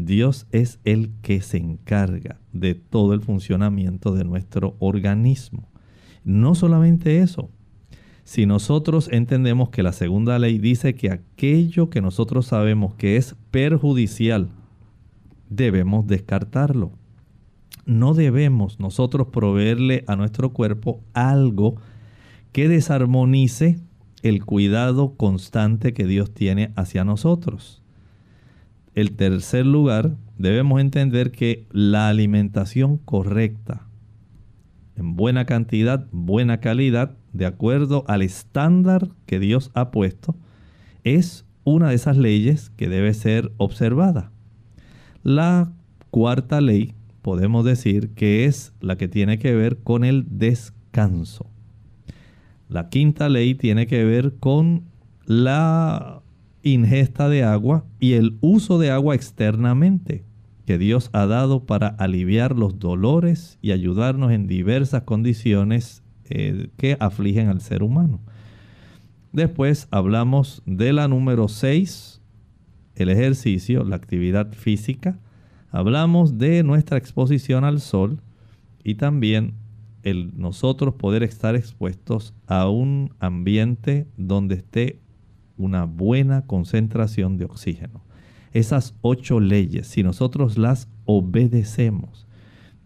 Dios 0.00 0.46
es 0.50 0.80
el 0.84 1.10
que 1.22 1.40
se 1.40 1.58
encarga 1.58 2.40
de 2.52 2.74
todo 2.74 3.14
el 3.14 3.20
funcionamiento 3.20 4.12
de 4.12 4.24
nuestro 4.24 4.76
organismo. 4.78 5.68
No 6.24 6.54
solamente 6.54 7.20
eso, 7.20 7.50
si 8.24 8.46
nosotros 8.46 9.08
entendemos 9.10 9.70
que 9.70 9.82
la 9.82 9.92
segunda 9.92 10.38
ley 10.38 10.58
dice 10.58 10.94
que 10.94 11.10
aquello 11.10 11.90
que 11.90 12.00
nosotros 12.00 12.46
sabemos 12.46 12.94
que 12.94 13.16
es 13.16 13.36
perjudicial, 13.50 14.50
debemos 15.48 16.06
descartarlo. 16.06 16.92
No 17.86 18.14
debemos 18.14 18.78
nosotros 18.78 19.28
proveerle 19.28 20.04
a 20.06 20.16
nuestro 20.16 20.52
cuerpo 20.52 21.00
algo 21.12 21.76
que 22.52 22.68
desarmonice 22.68 23.80
el 24.22 24.44
cuidado 24.44 25.14
constante 25.16 25.92
que 25.92 26.06
Dios 26.06 26.32
tiene 26.32 26.72
hacia 26.76 27.04
nosotros. 27.04 27.79
El 29.00 29.12
tercer 29.12 29.64
lugar, 29.64 30.14
debemos 30.36 30.78
entender 30.78 31.30
que 31.30 31.66
la 31.72 32.10
alimentación 32.10 32.98
correcta 32.98 33.86
en 34.94 35.16
buena 35.16 35.46
cantidad, 35.46 36.06
buena 36.12 36.60
calidad, 36.60 37.16
de 37.32 37.46
acuerdo 37.46 38.04
al 38.08 38.20
estándar 38.20 39.08
que 39.24 39.40
Dios 39.40 39.70
ha 39.72 39.90
puesto, 39.90 40.36
es 41.02 41.46
una 41.64 41.88
de 41.88 41.94
esas 41.94 42.18
leyes 42.18 42.68
que 42.76 42.90
debe 42.90 43.14
ser 43.14 43.52
observada. 43.56 44.32
La 45.22 45.72
cuarta 46.10 46.60
ley 46.60 46.92
podemos 47.22 47.64
decir 47.64 48.10
que 48.10 48.44
es 48.44 48.74
la 48.82 48.98
que 48.98 49.08
tiene 49.08 49.38
que 49.38 49.54
ver 49.54 49.78
con 49.78 50.04
el 50.04 50.26
descanso. 50.28 51.48
La 52.68 52.90
quinta 52.90 53.30
ley 53.30 53.54
tiene 53.54 53.86
que 53.86 54.04
ver 54.04 54.34
con 54.40 54.82
la 55.24 56.19
ingesta 56.62 57.28
de 57.28 57.42
agua 57.44 57.84
y 57.98 58.14
el 58.14 58.36
uso 58.40 58.78
de 58.78 58.90
agua 58.90 59.14
externamente 59.14 60.24
que 60.66 60.78
Dios 60.78 61.10
ha 61.12 61.26
dado 61.26 61.64
para 61.66 61.88
aliviar 61.88 62.56
los 62.56 62.78
dolores 62.78 63.58
y 63.60 63.72
ayudarnos 63.72 64.30
en 64.30 64.46
diversas 64.46 65.02
condiciones 65.02 66.02
eh, 66.28 66.68
que 66.76 66.96
afligen 67.00 67.48
al 67.48 67.60
ser 67.60 67.82
humano. 67.82 68.20
Después 69.32 69.88
hablamos 69.90 70.62
de 70.66 70.92
la 70.92 71.08
número 71.08 71.48
6, 71.48 72.20
el 72.94 73.08
ejercicio, 73.08 73.84
la 73.84 73.96
actividad 73.96 74.52
física. 74.52 75.18
Hablamos 75.70 76.38
de 76.38 76.62
nuestra 76.62 76.98
exposición 76.98 77.64
al 77.64 77.80
sol 77.80 78.20
y 78.84 78.94
también 78.94 79.54
el 80.02 80.38
nosotros 80.38 80.94
poder 80.94 81.22
estar 81.22 81.56
expuestos 81.56 82.34
a 82.46 82.68
un 82.68 83.14
ambiente 83.18 84.06
donde 84.16 84.56
esté 84.56 85.00
una 85.60 85.84
buena 85.84 86.46
concentración 86.46 87.36
de 87.36 87.44
oxígeno. 87.44 88.02
Esas 88.52 88.94
ocho 89.02 89.38
leyes, 89.38 89.86
si 89.86 90.02
nosotros 90.02 90.58
las 90.58 90.88
obedecemos 91.04 92.26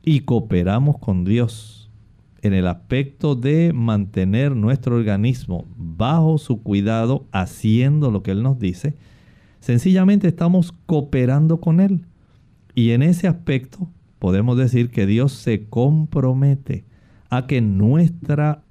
y 0.02 0.20
cooperamos 0.20 0.98
con 0.98 1.24
Dios 1.24 1.90
en 2.42 2.52
el 2.52 2.66
aspecto 2.66 3.34
de 3.34 3.72
mantener 3.72 4.54
nuestro 4.54 4.96
organismo 4.96 5.64
bajo 5.76 6.36
su 6.36 6.62
cuidado, 6.62 7.26
haciendo 7.32 8.10
lo 8.10 8.22
que 8.22 8.32
Él 8.32 8.42
nos 8.42 8.58
dice, 8.58 8.96
sencillamente 9.60 10.28
estamos 10.28 10.74
cooperando 10.84 11.60
con 11.60 11.80
Él. 11.80 12.04
Y 12.74 12.90
en 12.90 13.02
ese 13.02 13.28
aspecto 13.28 13.88
podemos 14.18 14.58
decir 14.58 14.90
que 14.90 15.06
Dios 15.06 15.32
se 15.32 15.68
compromete 15.68 16.84
a 17.30 17.46
que 17.46 17.62
nuestra 17.62 18.63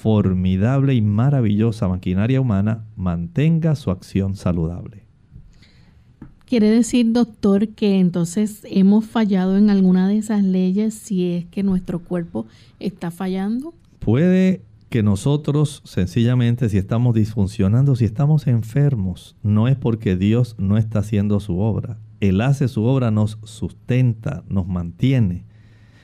formidable 0.00 0.94
y 0.94 1.02
maravillosa 1.02 1.86
maquinaria 1.86 2.40
humana 2.40 2.86
mantenga 2.96 3.76
su 3.76 3.90
acción 3.90 4.34
saludable. 4.34 5.04
¿Quiere 6.46 6.70
decir, 6.70 7.12
doctor, 7.12 7.68
que 7.68 8.00
entonces 8.00 8.62
hemos 8.64 9.04
fallado 9.04 9.58
en 9.58 9.68
alguna 9.68 10.08
de 10.08 10.16
esas 10.16 10.42
leyes 10.42 10.94
si 10.94 11.32
es 11.32 11.44
que 11.46 11.62
nuestro 11.62 12.00
cuerpo 12.00 12.46
está 12.80 13.10
fallando? 13.10 13.74
Puede 13.98 14.62
que 14.88 15.02
nosotros 15.02 15.82
sencillamente 15.84 16.70
si 16.70 16.78
estamos 16.78 17.14
disfuncionando, 17.14 17.94
si 17.94 18.06
estamos 18.06 18.46
enfermos, 18.46 19.36
no 19.42 19.68
es 19.68 19.76
porque 19.76 20.16
Dios 20.16 20.56
no 20.58 20.78
está 20.78 21.00
haciendo 21.00 21.40
su 21.40 21.58
obra. 21.58 21.98
Él 22.20 22.40
hace 22.40 22.68
su 22.68 22.84
obra, 22.84 23.10
nos 23.10 23.38
sustenta, 23.44 24.44
nos 24.48 24.66
mantiene. 24.66 25.44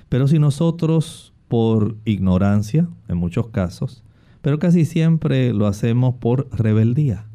Pero 0.09 0.28
si 0.28 0.38
nosotros 0.38 1.32
por 1.49 1.97
ignorancia, 2.05 2.88
en 3.09 3.18
muchos 3.18 3.49
casos, 3.49 4.03
pero 4.42 4.59
casi 4.59 4.84
siempre 4.84 5.53
lo 5.53 5.66
hacemos 5.66 6.14
por 6.16 6.49
rebeldía. 6.57 7.26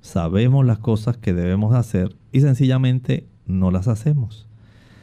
Sabemos 0.00 0.66
las 0.66 0.78
cosas 0.78 1.16
que 1.16 1.32
debemos 1.32 1.74
hacer 1.74 2.16
y 2.32 2.40
sencillamente 2.40 3.26
no 3.46 3.70
las 3.70 3.88
hacemos. 3.88 4.46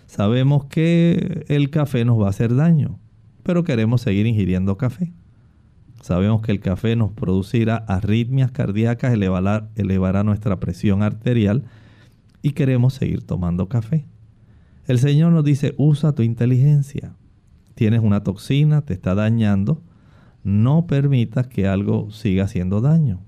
Sabemos 0.05 0.65
que 0.65 1.45
el 1.47 1.69
café 1.69 2.05
nos 2.05 2.19
va 2.19 2.27
a 2.27 2.31
hacer 2.31 2.55
daño, 2.55 2.99
pero 3.43 3.63
queremos 3.63 4.01
seguir 4.01 4.27
ingiriendo 4.27 4.77
café. 4.77 5.13
Sabemos 6.01 6.41
que 6.41 6.51
el 6.51 6.59
café 6.59 6.95
nos 6.95 7.11
producirá 7.11 7.77
arritmias 7.77 8.51
cardíacas, 8.51 9.13
elevará, 9.13 9.69
elevará 9.75 10.23
nuestra 10.23 10.59
presión 10.59 11.03
arterial 11.03 11.63
y 12.41 12.51
queremos 12.51 12.93
seguir 12.95 13.23
tomando 13.23 13.69
café. 13.69 14.05
El 14.87 14.99
Señor 14.99 15.31
nos 15.31 15.43
dice, 15.43 15.73
usa 15.77 16.13
tu 16.13 16.23
inteligencia, 16.23 17.13
tienes 17.76 18.01
una 18.01 18.24
toxina, 18.24 18.82
te 18.82 18.93
está 18.93 19.15
dañando, 19.15 19.84
no 20.43 20.88
permitas 20.88 21.47
que 21.47 21.67
algo 21.67 22.11
siga 22.11 22.45
haciendo 22.45 22.82
daño. 22.82 23.22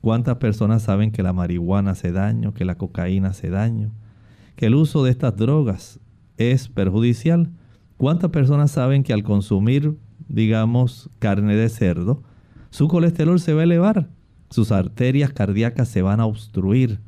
¿Cuántas 0.00 0.36
personas 0.36 0.82
saben 0.82 1.10
que 1.10 1.22
la 1.22 1.32
marihuana 1.32 1.92
hace 1.92 2.12
daño, 2.12 2.54
que 2.54 2.64
la 2.64 2.76
cocaína 2.76 3.28
hace 3.28 3.50
daño, 3.50 3.92
que 4.54 4.66
el 4.66 4.74
uso 4.74 5.02
de 5.04 5.10
estas 5.10 5.36
drogas 5.36 6.00
es 6.36 6.68
perjudicial? 6.68 7.50
¿Cuántas 7.96 8.30
personas 8.30 8.70
saben 8.70 9.02
que 9.02 9.12
al 9.12 9.22
consumir, 9.22 9.96
digamos, 10.28 11.10
carne 11.18 11.56
de 11.56 11.68
cerdo, 11.68 12.22
su 12.70 12.88
colesterol 12.88 13.40
se 13.40 13.54
va 13.54 13.62
a 13.62 13.64
elevar, 13.64 14.10
sus 14.50 14.70
arterias 14.70 15.32
cardíacas 15.32 15.88
se 15.88 16.02
van 16.02 16.20
a 16.20 16.26
obstruir 16.26 17.00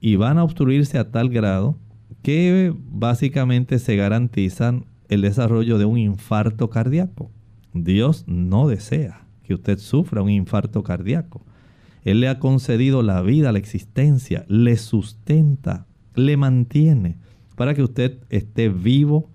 y 0.00 0.16
van 0.16 0.38
a 0.38 0.44
obstruirse 0.44 0.98
a 0.98 1.10
tal 1.10 1.30
grado 1.30 1.78
que 2.22 2.74
básicamente 2.76 3.78
se 3.78 3.96
garantizan 3.96 4.86
el 5.08 5.22
desarrollo 5.22 5.78
de 5.78 5.84
un 5.84 5.98
infarto 5.98 6.70
cardíaco. 6.70 7.30
Dios 7.72 8.24
no 8.26 8.68
desea 8.68 9.26
que 9.42 9.54
usted 9.54 9.78
sufra 9.78 10.22
un 10.22 10.30
infarto 10.30 10.82
cardíaco. 10.82 11.44
Él 12.04 12.20
le 12.20 12.28
ha 12.28 12.38
concedido 12.38 13.02
la 13.02 13.22
vida, 13.22 13.52
la 13.52 13.58
existencia, 13.58 14.44
le 14.48 14.76
sustenta, 14.76 15.86
le 16.14 16.36
mantiene 16.36 17.18
para 17.56 17.74
que 17.74 17.82
usted 17.82 18.18
esté 18.30 18.68
vivo 18.68 19.30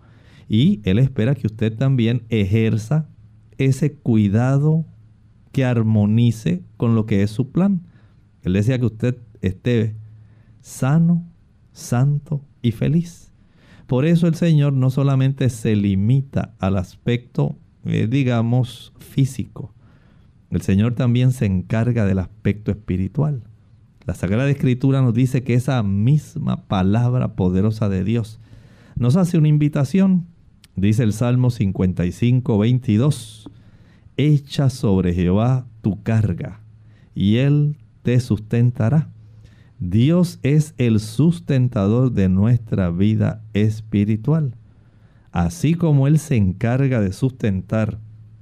y 0.47 0.81
Él 0.83 0.99
espera 0.99 1.35
que 1.35 1.47
usted 1.47 1.75
también 1.75 2.23
ejerza 2.29 3.09
ese 3.57 3.93
cuidado 3.93 4.85
que 5.51 5.65
armonice 5.65 6.63
con 6.77 6.95
lo 6.95 7.05
que 7.05 7.23
es 7.23 7.31
su 7.31 7.51
plan. 7.51 7.81
Él 8.43 8.53
desea 8.53 8.79
que 8.79 8.85
usted 8.85 9.17
esté 9.41 9.95
sano, 10.61 11.27
santo 11.71 12.45
y 12.61 12.71
feliz. 12.71 13.28
Por 13.89 14.05
eso 14.05 14.27
el 14.27 14.35
Señor 14.35 14.73
no 14.73 14.91
solamente 14.91 15.49
se 15.49 15.75
limita 15.75 16.53
al 16.59 16.77
aspecto, 16.77 17.55
eh, 17.85 18.05
digamos, 18.07 18.93
físico. 18.99 19.73
El 20.51 20.61
Señor 20.61 20.93
también 20.93 21.31
se 21.31 21.47
encarga 21.47 22.05
del 22.05 22.19
aspecto 22.19 22.69
espiritual. 22.69 23.41
La 24.05 24.13
Sagrada 24.13 24.47
Escritura 24.47 25.01
nos 25.01 25.15
dice 25.15 25.41
que 25.41 25.55
esa 25.55 25.81
misma 25.81 26.67
palabra 26.67 27.33
poderosa 27.33 27.89
de 27.89 28.03
Dios 28.03 28.39
nos 28.95 29.15
hace 29.15 29.39
una 29.39 29.47
invitación. 29.47 30.27
Dice 30.75 31.01
el 31.01 31.11
Salmo 31.11 31.49
55, 31.49 32.59
22. 32.59 33.49
Echa 34.17 34.69
sobre 34.69 35.15
Jehová 35.15 35.65
tu 35.81 36.03
carga 36.03 36.61
y 37.15 37.37
él 37.37 37.75
te 38.03 38.19
sustentará. 38.19 39.09
Dios 39.79 40.39
es 40.43 40.73
el 40.77 40.99
sustentador 40.99 42.11
de 42.11 42.27
nuestra 42.27 42.91
vida 42.91 43.41
espiritual. 43.53 44.55
Así 45.31 45.73
como 45.73 46.07
Él 46.07 46.19
se 46.19 46.35
encarga 46.35 46.99
de 46.99 47.13
sustentar 47.13 47.99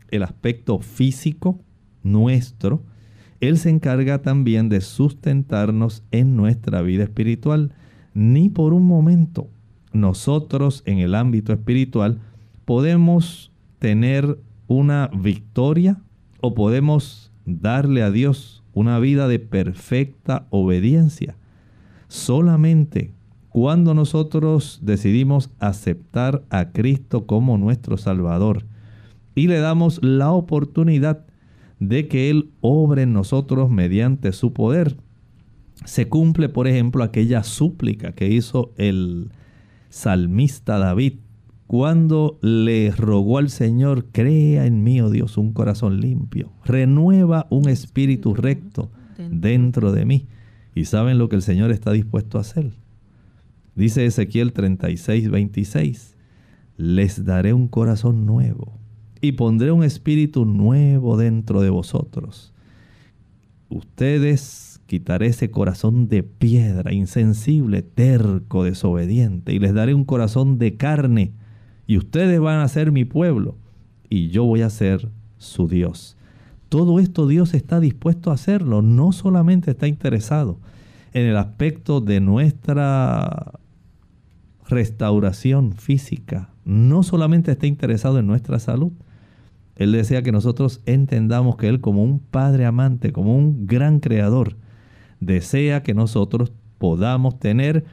el 0.09 0.23
aspecto 0.23 0.79
físico 0.79 1.59
nuestro, 2.01 2.81
Él 3.39 3.59
se 3.59 3.69
encarga 3.69 4.23
también 4.23 4.67
de 4.67 4.81
sustentarnos 4.81 6.03
en 6.09 6.35
nuestra 6.35 6.81
vida 6.81 7.03
espiritual. 7.03 7.71
Ni 8.15 8.49
por 8.49 8.73
un 8.73 8.87
momento 8.87 9.47
nosotros 9.93 10.81
en 10.85 10.97
el 10.97 11.13
ámbito 11.13 11.53
espiritual 11.53 12.19
podemos 12.65 13.51
tener 13.77 14.39
una 14.65 15.11
victoria 15.15 16.01
o 16.41 16.55
podemos 16.55 17.31
darle 17.45 18.01
a 18.01 18.09
Dios 18.09 18.63
una 18.77 18.99
vida 18.99 19.27
de 19.27 19.39
perfecta 19.39 20.45
obediencia. 20.51 21.35
Solamente 22.07 23.11
cuando 23.49 23.95
nosotros 23.95 24.81
decidimos 24.83 25.49
aceptar 25.57 26.43
a 26.51 26.69
Cristo 26.69 27.25
como 27.25 27.57
nuestro 27.57 27.97
Salvador 27.97 28.65
y 29.33 29.47
le 29.47 29.57
damos 29.57 29.99
la 30.03 30.31
oportunidad 30.31 31.25
de 31.79 32.07
que 32.07 32.29
Él 32.29 32.51
obre 32.61 33.01
en 33.01 33.13
nosotros 33.13 33.71
mediante 33.71 34.31
su 34.31 34.53
poder, 34.53 34.97
se 35.85 36.07
cumple, 36.07 36.47
por 36.47 36.67
ejemplo, 36.67 37.03
aquella 37.03 37.41
súplica 37.41 38.11
que 38.11 38.29
hizo 38.29 38.73
el 38.77 39.31
salmista 39.89 40.77
David 40.77 41.13
cuando 41.67 42.39
le 42.41 42.91
rogó 42.91 43.37
al 43.37 43.49
Señor, 43.49 44.05
crea 44.13 44.65
en 44.65 44.83
mí, 44.83 45.01
oh 45.01 45.09
Dios, 45.09 45.37
un 45.37 45.51
corazón 45.51 45.99
limpio, 45.99 46.53
renueva 46.63 47.45
un 47.49 47.67
espíritu 47.67 48.33
recto 48.33 48.89
dentro 49.29 49.91
de 49.91 50.05
mí. 50.05 50.27
Y 50.73 50.85
saben 50.85 51.17
lo 51.17 51.27
que 51.27 51.35
el 51.35 51.41
Señor 51.41 51.71
está 51.71 51.91
dispuesto 51.91 52.37
a 52.37 52.41
hacer. 52.41 52.71
Dice 53.75 54.05
Ezequiel 54.05 54.53
36, 54.53 55.29
26, 55.29 56.15
les 56.77 57.25
daré 57.25 57.53
un 57.53 57.67
corazón 57.67 58.25
nuevo 58.25 58.79
y 59.19 59.33
pondré 59.33 59.71
un 59.71 59.83
espíritu 59.83 60.45
nuevo 60.45 61.17
dentro 61.17 61.61
de 61.61 61.69
vosotros. 61.69 62.53
Ustedes 63.67 64.79
quitaré 64.85 65.27
ese 65.27 65.51
corazón 65.51 66.07
de 66.07 66.23
piedra, 66.23 66.93
insensible, 66.93 67.81
terco, 67.81 68.63
desobediente, 68.63 69.53
y 69.53 69.59
les 69.59 69.73
daré 69.73 69.93
un 69.93 70.05
corazón 70.05 70.59
de 70.59 70.77
carne 70.77 71.33
y 71.87 71.97
ustedes 71.97 72.39
van 72.39 72.59
a 72.59 72.67
ser 72.67 72.91
mi 72.91 73.05
pueblo 73.05 73.55
y 74.09 74.27
yo 74.27 74.43
voy 74.43 74.61
a 74.61 74.69
ser 74.69 75.09
su 75.37 75.67
Dios. 75.67 76.17
Todo 76.69 76.99
esto 76.99 77.27
Dios 77.27 77.53
está 77.53 77.79
dispuesto 77.79 78.29
a 78.29 78.33
hacerlo, 78.33 78.81
no 78.81 79.13
solamente 79.13 79.71
está 79.71 79.87
interesado 79.87 80.59
en 81.13 81.25
el 81.25 81.37
aspecto 81.37 82.01
de 82.01 82.19
nuestra 82.19 83.53
restauración 84.67 85.71
física, 85.71 86.49
no 86.65 87.03
solamente 87.03 87.53
está 87.53 87.67
interesado 87.67 88.19
en 88.19 88.27
nuestra 88.27 88.59
salud, 88.59 88.91
Él 89.77 89.93
desea 89.93 90.21
que 90.23 90.33
nosotros 90.33 90.81
entendamos 90.85 91.55
que 91.55 91.69
Él 91.69 91.79
como 91.79 92.03
un 92.03 92.19
Padre 92.19 92.65
amante, 92.65 93.13
como 93.13 93.37
un 93.37 93.65
gran 93.65 94.01
creador, 94.01 94.57
desea 95.21 95.83
que 95.83 95.93
nosotros 95.93 96.51
podamos 96.79 97.39
tener 97.39 97.85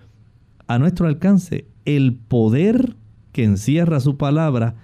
a 0.66 0.80
nuestro 0.80 1.06
alcance 1.06 1.68
el 1.84 2.14
poder 2.14 2.96
que 3.34 3.42
encierra 3.42 3.98
su 3.98 4.16
palabra 4.16 4.76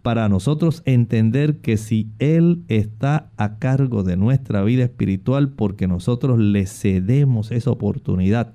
para 0.00 0.30
nosotros 0.30 0.82
entender 0.86 1.58
que 1.58 1.76
si 1.76 2.08
Él 2.18 2.64
está 2.68 3.30
a 3.36 3.58
cargo 3.58 4.02
de 4.02 4.16
nuestra 4.16 4.62
vida 4.62 4.84
espiritual 4.84 5.50
porque 5.50 5.86
nosotros 5.86 6.38
le 6.38 6.66
cedemos 6.66 7.52
esa 7.52 7.70
oportunidad, 7.70 8.54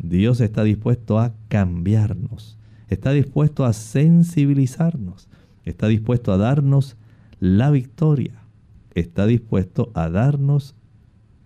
Dios 0.00 0.40
está 0.40 0.64
dispuesto 0.64 1.20
a 1.20 1.34
cambiarnos, 1.46 2.58
está 2.88 3.12
dispuesto 3.12 3.64
a 3.64 3.72
sensibilizarnos, 3.72 5.28
está 5.64 5.86
dispuesto 5.86 6.32
a 6.32 6.36
darnos 6.36 6.96
la 7.38 7.70
victoria, 7.70 8.42
está 8.96 9.26
dispuesto 9.26 9.92
a 9.94 10.10
darnos 10.10 10.74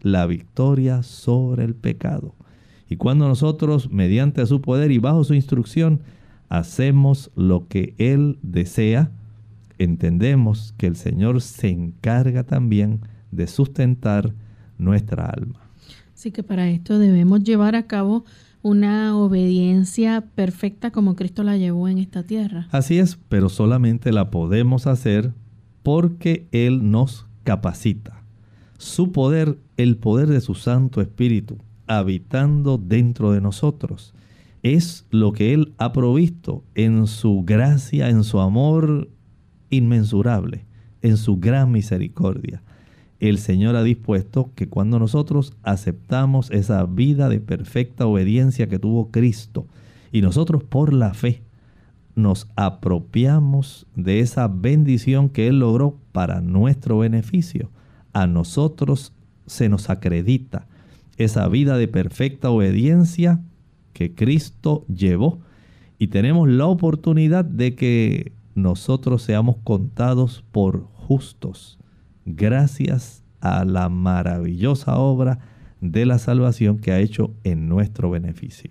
la 0.01 0.25
victoria 0.25 1.03
sobre 1.03 1.65
el 1.65 1.75
pecado. 1.75 2.35
Y 2.89 2.97
cuando 2.97 3.29
nosotros, 3.29 3.91
mediante 3.91 4.47
su 4.47 4.63
poder 4.63 4.93
y 4.93 4.99
bajo 4.99 5.25
su 5.25 5.35
instrucción, 5.35 6.01
hacemos 6.49 7.31
lo 7.35 7.69
que 7.69 7.95
Él 7.99 8.39
desea, 8.43 9.11
entendemos 9.79 10.75
que 10.77 10.87
el 10.87 10.97
Señor 10.97 11.41
se 11.41 11.69
encarga 11.69 12.45
también 12.45 13.01
de 13.31 13.47
sustentar 13.47 14.35
nuestra 14.79 15.27
alma. 15.27 15.61
Así 16.15 16.33
que 16.33 16.43
para 16.43 16.69
esto 16.69 16.99
debemos 16.99 17.45
llevar 17.45 17.77
a 17.77 17.87
cabo 17.87 18.25
una 18.63 19.17
obediencia 19.17 20.25
perfecta 20.35 20.91
como 20.91 21.15
Cristo 21.15 21.45
la 21.45 21.57
llevó 21.57 21.89
en 21.89 21.99
esta 21.99 22.25
tierra. 22.25 22.69
Así 22.73 22.99
es, 22.99 23.19
pero 23.29 23.49
solamente 23.49 24.13
la 24.13 24.31
podemos 24.31 24.87
hacer 24.87 25.33
porque 25.83 26.49
Él 26.51 26.91
nos 26.91 27.27
capacita. 27.45 28.23
Su 28.79 29.13
poder, 29.13 29.59
el 29.77 29.97
poder 29.97 30.29
de 30.29 30.41
su 30.41 30.55
Santo 30.55 31.01
Espíritu, 31.01 31.59
habitando 31.87 32.79
dentro 32.79 33.33
de 33.33 33.41
nosotros, 33.41 34.13
es 34.63 35.07
lo 35.11 35.33
que 35.33 35.55
Él 35.55 35.75
ha 35.79 35.93
provisto 35.93 36.65
en 36.75 37.07
su 37.07 37.43
gracia, 37.45 38.09
en 38.09 38.25
su 38.25 38.41
amor 38.41 39.09
inmensurable, 39.71 40.67
en 41.03 41.17
su 41.17 41.39
gran 41.39 41.71
misericordia. 41.71 42.63
El 43.21 43.39
Señor 43.39 43.75
ha 43.77 43.83
dispuesto 43.83 44.53
que 44.55 44.69
cuando 44.69 44.99
nosotros 44.99 45.55
aceptamos 45.63 46.51
esa 46.51 46.85
vida 46.87 47.29
de 47.29 47.41
perfecta 47.41 48.07
obediencia 48.07 48.69
que 48.69 48.79
tuvo 48.79 49.11
Cristo 49.11 49.67
y 50.13 50.23
nosotros 50.23 50.63
por 50.63 50.93
la 50.93 51.15
fe 51.15 51.43
nos 52.15 52.49
apropiamos 52.57 53.87
de 53.95 54.21
esa 54.21 54.49
bendición 54.49 55.29
que 55.29 55.49
Él 55.49 55.61
logró 55.61 55.99
para 56.13 56.41
nuestro 56.41 56.99
beneficio, 56.99 57.71
a 58.13 58.27
nosotros 58.27 59.13
se 59.47 59.69
nos 59.69 59.89
acredita 59.91 60.67
esa 61.17 61.49
vida 61.49 61.77
de 61.77 61.89
perfecta 61.89 62.51
obediencia 62.51 63.41
que 63.99 64.15
Cristo 64.15 64.85
llevó 64.87 65.41
y 65.99 66.07
tenemos 66.07 66.49
la 66.49 66.67
oportunidad 66.67 67.45
de 67.45 67.75
que 67.75 68.31
nosotros 68.55 69.23
seamos 69.23 69.57
contados 69.65 70.45
por 70.53 70.85
justos 70.93 71.81
gracias 72.25 73.25
a 73.41 73.65
la 73.65 73.89
maravillosa 73.89 74.97
obra 74.99 75.41
de 75.81 76.07
la 76.07 76.21
salvación 76.21 76.79
que 76.79 76.93
ha 76.93 77.01
hecho 77.01 77.35
en 77.43 77.69
nuestro 77.69 78.09
beneficio. 78.09 78.71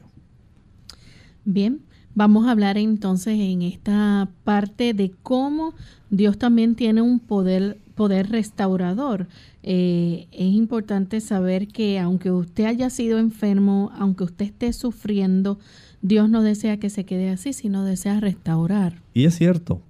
Bien, 1.44 1.82
vamos 2.18 2.48
a 2.48 2.52
hablar 2.52 2.80
entonces 2.80 3.40
en 3.40 3.62
esta 3.62 4.28
parte 4.44 4.96
de 4.96 5.12
cómo 5.22 5.76
Dios 6.10 6.40
también 6.40 6.74
tiene 6.74 7.04
un 7.04 7.20
poder, 7.20 7.78
poder 7.94 8.32
restaurador. 8.32 9.28
Eh, 9.62 10.26
es 10.32 10.52
importante 10.52 11.22
saber 11.22 11.68
que 11.68 12.00
aunque 12.00 12.32
usted 12.32 12.66
haya 12.66 12.90
sido 12.90 13.20
enfermo, 13.20 13.92
aunque 13.96 14.24
usted 14.24 14.46
esté 14.46 14.74
sufriendo, 14.74 15.60
Dios 16.02 16.28
no 16.28 16.42
desea 16.42 16.78
que 16.78 16.90
se 16.90 17.04
quede 17.06 17.30
así, 17.30 17.54
sino 17.54 17.86
desea 17.86 18.20
restaurar. 18.20 19.00
Y 19.14 19.26
es 19.26 19.36
cierto, 19.36 19.84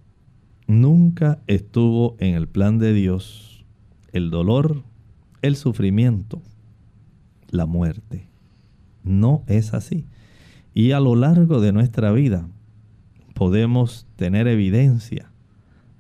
nunca 0.68 1.40
estuvo 1.48 2.18
en 2.20 2.36
el 2.36 2.50
plan 2.50 2.78
de 2.78 2.92
Dios 2.92 3.64
el 4.12 4.32
dolor, 4.32 4.84
el 5.42 5.56
sufrimiento, 5.56 6.42
la 7.52 7.66
muerte. 7.66 8.28
No 9.06 9.44
es 9.48 9.74
así. 9.74 10.04
Y 10.78 10.92
a 10.92 11.00
lo 11.00 11.16
largo 11.16 11.60
de 11.60 11.74
nuestra 11.74 12.12
vida 12.12 12.48
podemos 13.34 14.06
tener 14.16 14.48
evidencia 14.48 15.32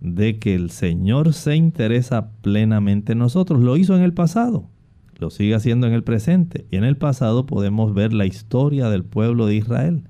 de 0.01 0.37
que 0.37 0.53
el 0.53 0.69
Señor 0.69 1.33
se 1.33 1.55
interesa 1.55 2.29
plenamente 2.43 3.13
en 3.13 3.17
nosotros. 3.17 3.59
Lo 3.59 3.75
hizo 3.75 3.97
en 3.97 4.03
el 4.03 4.13
pasado, 4.13 4.69
lo 5.17 5.31
sigue 5.31 5.55
haciendo 5.55 5.87
en 5.87 5.93
el 5.93 6.03
presente. 6.03 6.67
Y 6.69 6.75
en 6.75 6.83
el 6.83 6.95
pasado 6.95 7.47
podemos 7.47 7.95
ver 7.95 8.13
la 8.13 8.27
historia 8.27 8.91
del 8.91 9.03
pueblo 9.03 9.47
de 9.47 9.55
Israel. 9.55 10.03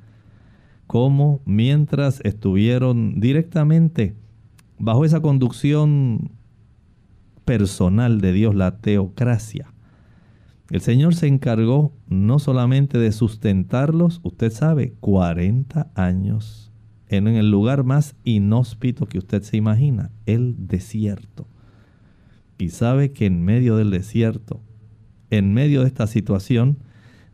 Cómo 0.85 1.39
mientras 1.45 2.19
estuvieron 2.25 3.21
directamente 3.21 4.15
bajo 4.79 5.05
esa 5.05 5.21
conducción 5.21 6.31
personal 7.45 8.19
de 8.19 8.33
Dios, 8.33 8.53
la 8.53 8.79
teocracia, 8.79 9.71
el 10.69 10.81
Señor 10.81 11.15
se 11.15 11.27
encargó 11.27 11.93
no 12.09 12.39
solamente 12.39 12.97
de 12.97 13.11
sustentarlos, 13.11 14.19
usted 14.23 14.51
sabe, 14.51 14.93
40 14.99 15.91
años 15.95 16.71
en 17.07 17.27
el 17.27 17.49
lugar 17.49 17.85
más 17.85 18.15
inhóspito 18.25 19.05
que 19.05 19.17
usted 19.17 19.43
se 19.43 19.55
imagina, 19.55 20.11
el 20.25 20.67
desierto. 20.67 21.47
Y 22.57 22.69
sabe 22.69 23.13
que 23.13 23.25
en 23.25 23.43
medio 23.45 23.77
del 23.77 23.91
desierto, 23.91 24.61
en 25.29 25.53
medio 25.53 25.81
de 25.81 25.87
esta 25.87 26.05
situación, 26.05 26.79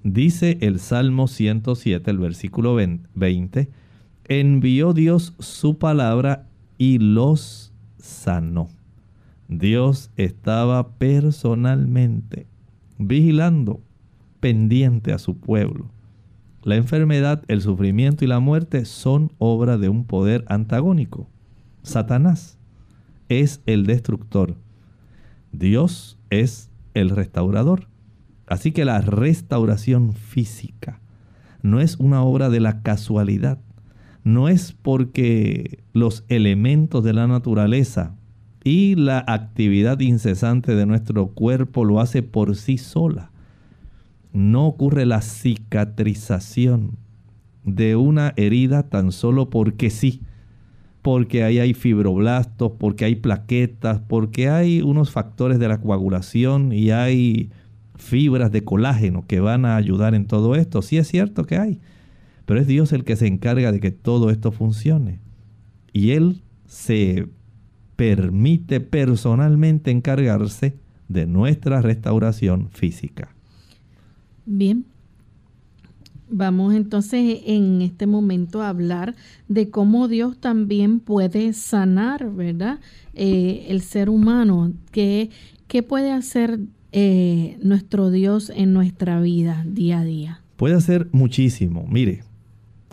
dice 0.03 0.59
el 0.61 0.79
Salmo 0.79 1.27
107, 1.27 2.11
el 2.11 2.19
versículo 2.19 2.75
20, 2.75 3.69
envió 4.25 4.93
Dios 4.93 5.33
su 5.39 5.79
palabra 5.79 6.45
y 6.77 6.99
los 6.99 7.73
sanó. 7.97 8.69
Dios 9.47 10.11
estaba 10.17 10.97
personalmente 10.97 12.52
vigilando, 12.97 13.81
pendiente 14.39 15.13
a 15.13 15.19
su 15.19 15.37
pueblo. 15.37 15.91
La 16.63 16.75
enfermedad, 16.75 17.43
el 17.47 17.61
sufrimiento 17.61 18.23
y 18.23 18.27
la 18.27 18.39
muerte 18.39 18.85
son 18.85 19.31
obra 19.37 19.77
de 19.77 19.89
un 19.89 20.05
poder 20.05 20.45
antagónico. 20.47 21.29
Satanás 21.81 22.57
es 23.27 23.61
el 23.65 23.85
destructor. 23.85 24.55
Dios 25.51 26.17
es 26.29 26.69
el 26.93 27.09
restaurador. 27.09 27.87
Así 28.47 28.71
que 28.71 28.85
la 28.85 29.01
restauración 29.01 30.13
física 30.13 31.01
no 31.61 31.79
es 31.79 31.95
una 31.97 32.21
obra 32.21 32.49
de 32.49 32.59
la 32.59 32.81
casualidad. 32.81 33.59
No 34.23 34.47
es 34.47 34.73
porque 34.73 35.83
los 35.93 36.23
elementos 36.27 37.03
de 37.03 37.13
la 37.13 37.27
naturaleza 37.27 38.15
y 38.63 38.95
la 38.95 39.23
actividad 39.27 39.99
incesante 39.99 40.75
de 40.75 40.85
nuestro 40.85 41.27
cuerpo 41.27 41.83
lo 41.83 41.99
hace 41.99 42.23
por 42.23 42.55
sí 42.55 42.77
sola 42.77 43.33
no 44.33 44.65
ocurre 44.65 45.05
la 45.05 45.21
cicatrización 45.21 46.97
de 47.63 47.95
una 47.95 48.33
herida 48.35 48.89
tan 48.89 49.11
solo 49.11 49.49
porque 49.49 49.89
sí, 49.89 50.21
porque 51.01 51.43
ahí 51.43 51.59
hay 51.59 51.73
fibroblastos, 51.73 52.73
porque 52.77 53.05
hay 53.05 53.15
plaquetas, 53.15 53.99
porque 53.99 54.49
hay 54.49 54.81
unos 54.81 55.11
factores 55.11 55.59
de 55.59 55.67
la 55.67 55.79
coagulación 55.79 56.73
y 56.73 56.89
hay 56.89 57.51
fibras 57.95 58.51
de 58.51 58.63
colágeno 58.63 59.25
que 59.27 59.39
van 59.39 59.65
a 59.65 59.75
ayudar 59.75 60.15
en 60.15 60.25
todo 60.25 60.55
esto. 60.55 60.81
Sí 60.81 60.97
es 60.97 61.07
cierto 61.07 61.45
que 61.45 61.57
hay, 61.57 61.79
pero 62.45 62.59
es 62.59 62.67
Dios 62.67 62.91
el 62.91 63.03
que 63.03 63.15
se 63.15 63.27
encarga 63.27 63.71
de 63.71 63.79
que 63.79 63.91
todo 63.91 64.31
esto 64.31 64.51
funcione. 64.51 65.19
Y 65.93 66.11
Él 66.11 66.41
se 66.65 67.27
permite 68.03 68.81
personalmente 68.81 69.89
encargarse 69.89 70.73
de 71.07 71.25
nuestra 71.25 71.81
restauración 71.81 72.67
física. 72.69 73.29
Bien. 74.45 74.83
Vamos 76.29 76.73
entonces 76.73 77.43
en 77.45 77.81
este 77.81 78.05
momento 78.05 78.61
a 78.61 78.67
hablar 78.67 79.15
de 79.47 79.69
cómo 79.69 80.09
Dios 80.09 80.37
también 80.37 80.99
puede 80.99 81.53
sanar, 81.53 82.29
¿verdad? 82.29 82.79
Eh, 83.13 83.67
el 83.69 83.79
ser 83.79 84.09
humano. 84.09 84.73
¿Qué, 84.91 85.29
qué 85.69 85.81
puede 85.81 86.11
hacer 86.11 86.59
eh, 86.91 87.57
nuestro 87.63 88.11
Dios 88.11 88.51
en 88.53 88.73
nuestra 88.73 89.21
vida 89.21 89.63
día 89.65 89.99
a 89.99 90.03
día? 90.03 90.41
Puede 90.57 90.75
hacer 90.75 91.07
muchísimo. 91.13 91.85
Mire, 91.87 92.23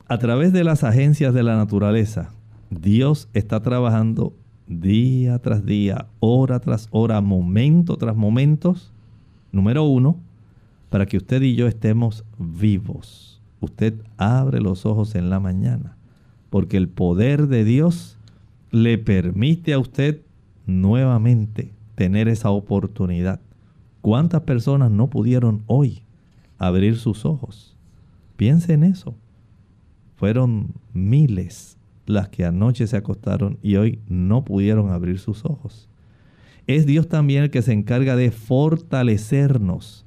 a 0.07 0.19
través 0.19 0.53
de 0.53 0.63
las 0.63 0.85
agencias 0.85 1.35
de 1.35 1.43
la 1.43 1.57
naturaleza, 1.57 2.31
Dios 2.71 3.29
está 3.33 3.61
trabajando 3.61 4.37
día 4.71 5.39
tras 5.41 5.67
día, 5.67 6.07
hora 6.21 6.61
tras 6.61 6.89
hora, 6.93 7.21
momento 7.21 7.97
tras 7.97 8.17
momento, 8.17 8.77
número 9.53 9.85
uno, 9.85 10.17
para 10.89 11.07
que 11.07 11.17
usted 11.17 11.43
y 11.43 11.57
yo 11.57 11.67
estemos 11.67 12.25
vivos. 12.39 13.43
Usted 13.61 13.95
abre 14.17 14.61
los 14.61 14.87
ojos 14.87 15.15
en 15.17 15.29
la 15.29 15.41
mañana, 15.41 15.97
porque 16.49 16.77
el 16.77 16.89
poder 16.89 17.49
de 17.49 17.65
Dios 17.65 18.17
le 18.71 18.97
permite 18.97 19.73
a 19.73 19.79
usted 19.79 20.21
nuevamente 20.67 21.73
tener 21.97 22.29
esa 22.29 22.51
oportunidad. 22.51 23.41
¿Cuántas 24.01 24.43
personas 24.43 24.91
no 24.91 25.11
pudieron 25.11 25.63
hoy 25.67 26.03
abrir 26.59 26.97
sus 26.97 27.25
ojos? 27.25 27.77
Piense 28.37 28.73
en 28.73 28.85
eso. 28.85 29.15
Fueron 30.17 30.69
miles 30.95 31.77
las 32.07 32.29
que 32.29 32.45
anoche 32.45 32.87
se 32.87 32.97
acostaron 32.97 33.59
y 33.63 33.77
hoy 33.77 34.01
no 34.09 34.45
pudieron 34.45 34.91
abrir 34.91 35.19
sus 35.19 35.45
ojos. 35.45 35.89
Es 36.67 36.87
Dios 36.87 37.09
también 37.09 37.45
el 37.45 37.51
que 37.51 37.63
se 37.63 37.73
encarga 37.73 38.17
de 38.17 38.31
fortalecernos. 38.31 40.07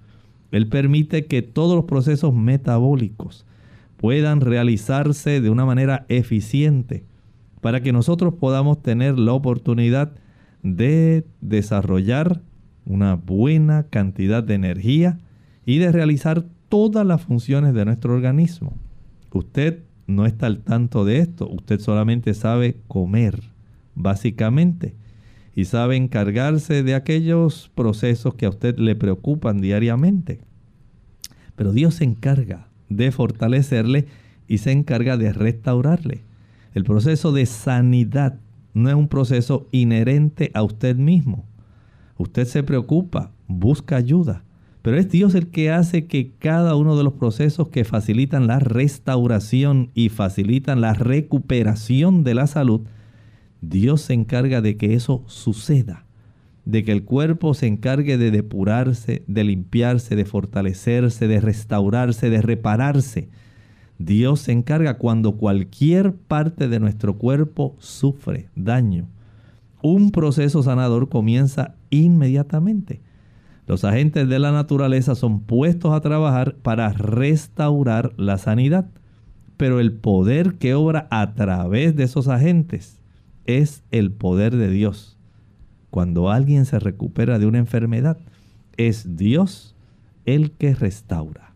Él 0.51 0.67
permite 0.67 1.25
que 1.25 1.41
todos 1.41 1.75
los 1.75 1.85
procesos 1.85 2.33
metabólicos 2.33 3.45
puedan 3.97 4.41
realizarse 4.41 5.41
de 5.41 5.49
una 5.49 5.65
manera 5.65 6.05
eficiente 6.09 7.05
para 7.61 7.81
que 7.81 7.93
nosotros 7.93 8.33
podamos 8.33 8.81
tener 8.81 9.17
la 9.17 9.33
oportunidad 9.33 10.11
de 10.61 11.25
desarrollar 11.41 12.41
una 12.85 13.15
buena 13.15 13.83
cantidad 13.83 14.43
de 14.43 14.55
energía 14.55 15.19
y 15.65 15.77
de 15.77 15.91
realizar 15.91 16.45
todas 16.69 17.05
las 17.05 17.21
funciones 17.21 17.73
de 17.73 17.85
nuestro 17.85 18.13
organismo. 18.13 18.73
Usted 19.31 19.83
no 20.07 20.25
está 20.25 20.47
al 20.47 20.59
tanto 20.59 21.05
de 21.05 21.19
esto, 21.19 21.49
usted 21.49 21.79
solamente 21.79 22.33
sabe 22.33 22.77
comer, 22.87 23.41
básicamente, 23.95 24.95
y 25.55 25.65
sabe 25.65 25.95
encargarse 25.95 26.83
de 26.83 26.95
aquellos 26.95 27.71
procesos 27.75 28.35
que 28.35 28.45
a 28.45 28.49
usted 28.49 28.77
le 28.77 28.95
preocupan 28.95 29.61
diariamente. 29.61 30.41
Pero 31.55 31.71
Dios 31.71 31.95
se 31.95 32.03
encarga 32.03 32.67
de 32.89 33.11
fortalecerle 33.11 34.07
y 34.47 34.59
se 34.59 34.71
encarga 34.71 35.17
de 35.17 35.31
restaurarle. 35.31 36.21
El 36.73 36.83
proceso 36.83 37.31
de 37.31 37.45
sanidad 37.45 38.39
no 38.73 38.89
es 38.89 38.95
un 38.95 39.07
proceso 39.07 39.67
inherente 39.71 40.51
a 40.53 40.63
usted 40.63 40.95
mismo. 40.95 41.45
Usted 42.17 42.45
se 42.45 42.63
preocupa, 42.63 43.31
busca 43.47 43.95
ayuda, 43.95 44.43
pero 44.83 44.97
es 44.97 45.09
Dios 45.09 45.33
el 45.33 45.47
que 45.47 45.71
hace 45.71 46.07
que 46.07 46.33
cada 46.37 46.75
uno 46.75 46.97
de 46.97 47.05
los 47.05 47.13
procesos 47.13 47.69
que 47.69 47.85
facilitan 47.85 48.47
la 48.47 48.59
restauración 48.59 49.91
y 49.95 50.09
facilitan 50.09 50.81
la 50.81 50.93
recuperación 50.93 52.25
de 52.25 52.35
la 52.35 52.47
salud, 52.47 52.81
Dios 53.61 54.01
se 54.01 54.13
encarga 54.13 54.61
de 54.61 54.75
que 54.75 54.93
eso 54.93 55.23
suceda, 55.25 56.05
de 56.65 56.83
que 56.83 56.91
el 56.91 57.05
cuerpo 57.05 57.53
se 57.53 57.67
encargue 57.67 58.17
de 58.17 58.29
depurarse, 58.29 59.23
de 59.25 59.45
limpiarse, 59.45 60.17
de 60.17 60.25
fortalecerse, 60.25 61.29
de 61.29 61.39
restaurarse, 61.39 62.29
de 62.29 62.41
repararse. 62.41 63.29
Dios 63.99 64.41
se 64.41 64.51
encarga 64.51 64.97
cuando 64.97 65.37
cualquier 65.37 66.13
parte 66.13 66.67
de 66.67 66.81
nuestro 66.81 67.17
cuerpo 67.17 67.77
sufre 67.79 68.49
daño. 68.57 69.07
Un 69.81 70.11
proceso 70.11 70.61
sanador 70.61 71.07
comienza 71.07 71.75
inmediatamente. 71.89 72.99
Los 73.65 73.85
agentes 73.85 74.27
de 74.27 74.39
la 74.39 74.51
naturaleza 74.51 75.15
son 75.15 75.41
puestos 75.41 75.93
a 75.93 76.01
trabajar 76.01 76.55
para 76.55 76.89
restaurar 76.89 78.13
la 78.17 78.37
sanidad, 78.37 78.89
pero 79.57 79.79
el 79.79 79.93
poder 79.93 80.55
que 80.55 80.73
obra 80.73 81.07
a 81.11 81.33
través 81.33 81.95
de 81.95 82.03
esos 82.03 82.27
agentes 82.27 82.99
es 83.45 83.83
el 83.91 84.11
poder 84.11 84.55
de 84.55 84.69
Dios. 84.69 85.17
Cuando 85.89 86.29
alguien 86.29 86.65
se 86.65 86.79
recupera 86.79 87.39
de 87.39 87.45
una 87.45 87.59
enfermedad, 87.59 88.17
es 88.77 89.15
Dios 89.15 89.75
el 90.25 90.51
que 90.51 90.73
restaura. 90.73 91.53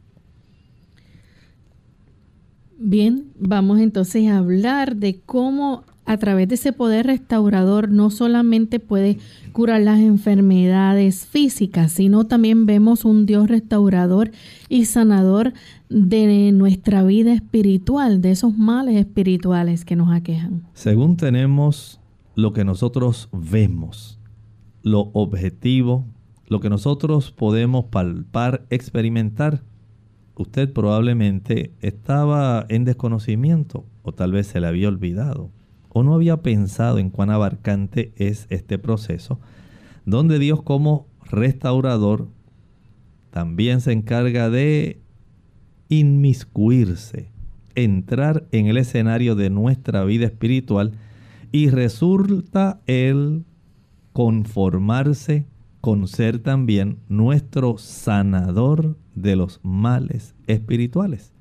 Bien, 2.80 3.32
vamos 3.40 3.80
entonces 3.80 4.28
a 4.28 4.38
hablar 4.38 4.98
de 4.98 5.20
cómo 5.26 5.84
a 6.08 6.18
través 6.18 6.48
de 6.48 6.56
ese 6.56 6.72
poder 6.72 7.06
restaurador 7.06 7.90
no 7.90 8.10
solamente 8.10 8.80
puede 8.80 9.18
curar 9.52 9.82
las 9.82 10.00
enfermedades 10.00 11.26
físicas, 11.26 11.92
sino 11.92 12.26
también 12.26 12.66
vemos 12.66 13.04
un 13.04 13.26
Dios 13.26 13.50
restaurador 13.50 14.32
y 14.70 14.86
sanador 14.86 15.54
de 15.90 16.52
nuestra 16.54 17.04
vida 17.04 17.34
espiritual, 17.34 18.22
de 18.22 18.32
esos 18.32 18.58
males 18.58 18.96
espirituales 18.96 19.84
que 19.84 19.98
nos 19.98 20.10
aquejan. 20.10 20.64
Según 20.74 21.18
tenemos 21.18 22.00
lo 22.36 22.54
que 22.54 22.64
nosotros 22.64 23.28
vemos, 23.34 24.18
lo 24.84 25.10
objetivo, 25.12 26.06
lo 26.48 26.62
que 26.62 26.70
nosotros 26.70 27.32
podemos 27.32 27.86
palpar, 27.86 28.66
experimentar, 28.70 29.62
usted 30.36 30.72
probablemente 30.72 31.74
estaba 31.82 32.66
en 32.70 32.86
desconocimiento 32.86 33.86
o 34.04 34.14
tal 34.14 34.32
vez 34.32 34.48
se 34.48 34.62
le 34.62 34.68
había 34.68 34.88
olvidado 34.88 35.52
o 35.98 36.04
no 36.04 36.14
había 36.14 36.44
pensado 36.44 37.00
en 37.00 37.10
cuán 37.10 37.32
abarcante 37.32 38.14
es 38.18 38.46
este 38.52 38.78
proceso, 38.78 39.40
donde 40.06 40.38
Dios 40.38 40.62
como 40.62 41.08
restaurador 41.26 42.28
también 43.32 43.82
se 43.82 43.94
encarga 43.94 44.52
de 44.52 45.02
inmiscuirse, 45.90 47.32
entrar 47.74 48.48
en 48.52 48.68
el 48.68 48.78
escenario 48.78 49.36
de 49.36 49.50
nuestra 49.50 50.04
vida 50.04 50.28
espiritual 50.28 50.92
y 51.52 51.70
resulta 51.72 52.80
el 52.86 53.44
conformarse 54.14 55.48
con 55.82 56.08
ser 56.08 56.38
también 56.38 57.00
nuestro 57.10 57.80
sanador 57.80 58.98
de 59.16 59.36
los 59.36 59.60
males 59.64 60.36
espirituales. 60.46 61.34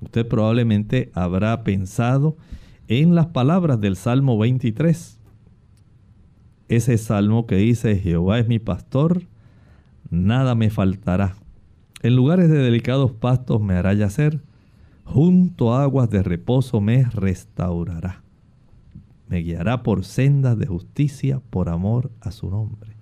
Usted 0.00 0.28
probablemente 0.28 1.10
habrá 1.12 1.64
pensado 1.64 2.36
en 2.88 3.14
las 3.14 3.26
palabras 3.26 3.80
del 3.80 3.96
Salmo 3.96 4.38
23. 4.38 5.18
Ese 6.68 6.98
salmo 6.98 7.46
que 7.46 7.56
dice, 7.56 7.96
Jehová 7.96 8.38
es 8.38 8.48
mi 8.48 8.58
pastor, 8.58 9.22
nada 10.10 10.54
me 10.54 10.70
faltará. 10.70 11.36
En 12.02 12.14
lugares 12.14 12.48
de 12.48 12.58
delicados 12.58 13.12
pastos 13.12 13.60
me 13.60 13.74
hará 13.74 13.94
yacer, 13.94 14.40
junto 15.04 15.74
a 15.74 15.82
aguas 15.82 16.10
de 16.10 16.22
reposo 16.22 16.80
me 16.80 17.04
restaurará. 17.04 18.22
Me 19.28 19.38
guiará 19.38 19.82
por 19.82 20.04
sendas 20.04 20.56
de 20.58 20.66
justicia 20.66 21.40
por 21.50 21.68
amor 21.68 22.12
a 22.20 22.30
su 22.30 22.50
nombre. 22.50 22.92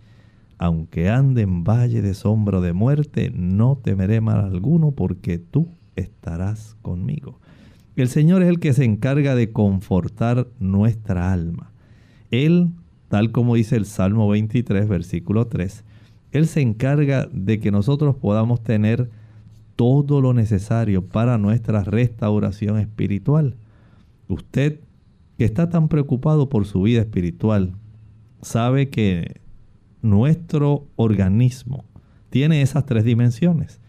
Aunque 0.57 1.11
ande 1.11 1.43
en 1.43 1.65
valle 1.65 2.01
de 2.01 2.15
sombra 2.15 2.61
de 2.61 2.73
muerte, 2.73 3.31
no 3.35 3.77
temeré 3.77 4.21
mal 4.23 4.41
alguno 4.41 4.93
porque 4.93 5.39
tú 5.39 5.69
estarás 5.97 6.77
conmigo. 6.81 7.41
El 7.97 8.09
Señor 8.09 8.43
es 8.43 8.49
el 8.49 8.59
que 8.59 8.73
se 8.73 8.85
encarga 8.85 9.35
de 9.37 9.53
confortar 9.53 10.49
nuestra 10.59 11.33
alma. 11.33 11.71
Él, 12.31 12.71
tal 13.09 13.31
como 13.31 13.55
dice 13.55 13.77
el 13.77 13.87
Salmo 13.87 14.29
23, 14.29 14.89
versículo 14.89 15.47
3, 15.47 15.85
Él 16.33 16.47
se 16.49 16.61
encarga 16.61 17.29
de 17.33 17.61
que 17.61 17.71
nosotros 17.71 18.17
podamos 18.17 18.63
tener 18.65 19.11
todo 19.77 20.21
lo 20.21 20.35
necesario 20.35 21.07
para 21.07 21.39
nuestra 21.39 21.85
restauración 21.85 22.79
espiritual. 22.79 23.57
Usted 24.29 24.81
que 25.39 25.45
está 25.45 25.69
tan 25.69 25.89
preocupado 25.89 26.49
por 26.49 26.67
su 26.67 26.83
vida 26.83 27.01
espiritual, 27.01 27.75
sabe 28.43 28.89
que 28.89 29.41
nuestro 30.03 30.87
organismo 30.97 31.85
tiene 32.31 32.63
esas 32.63 32.87
tres 32.87 33.05
dimensiones. 33.05 33.81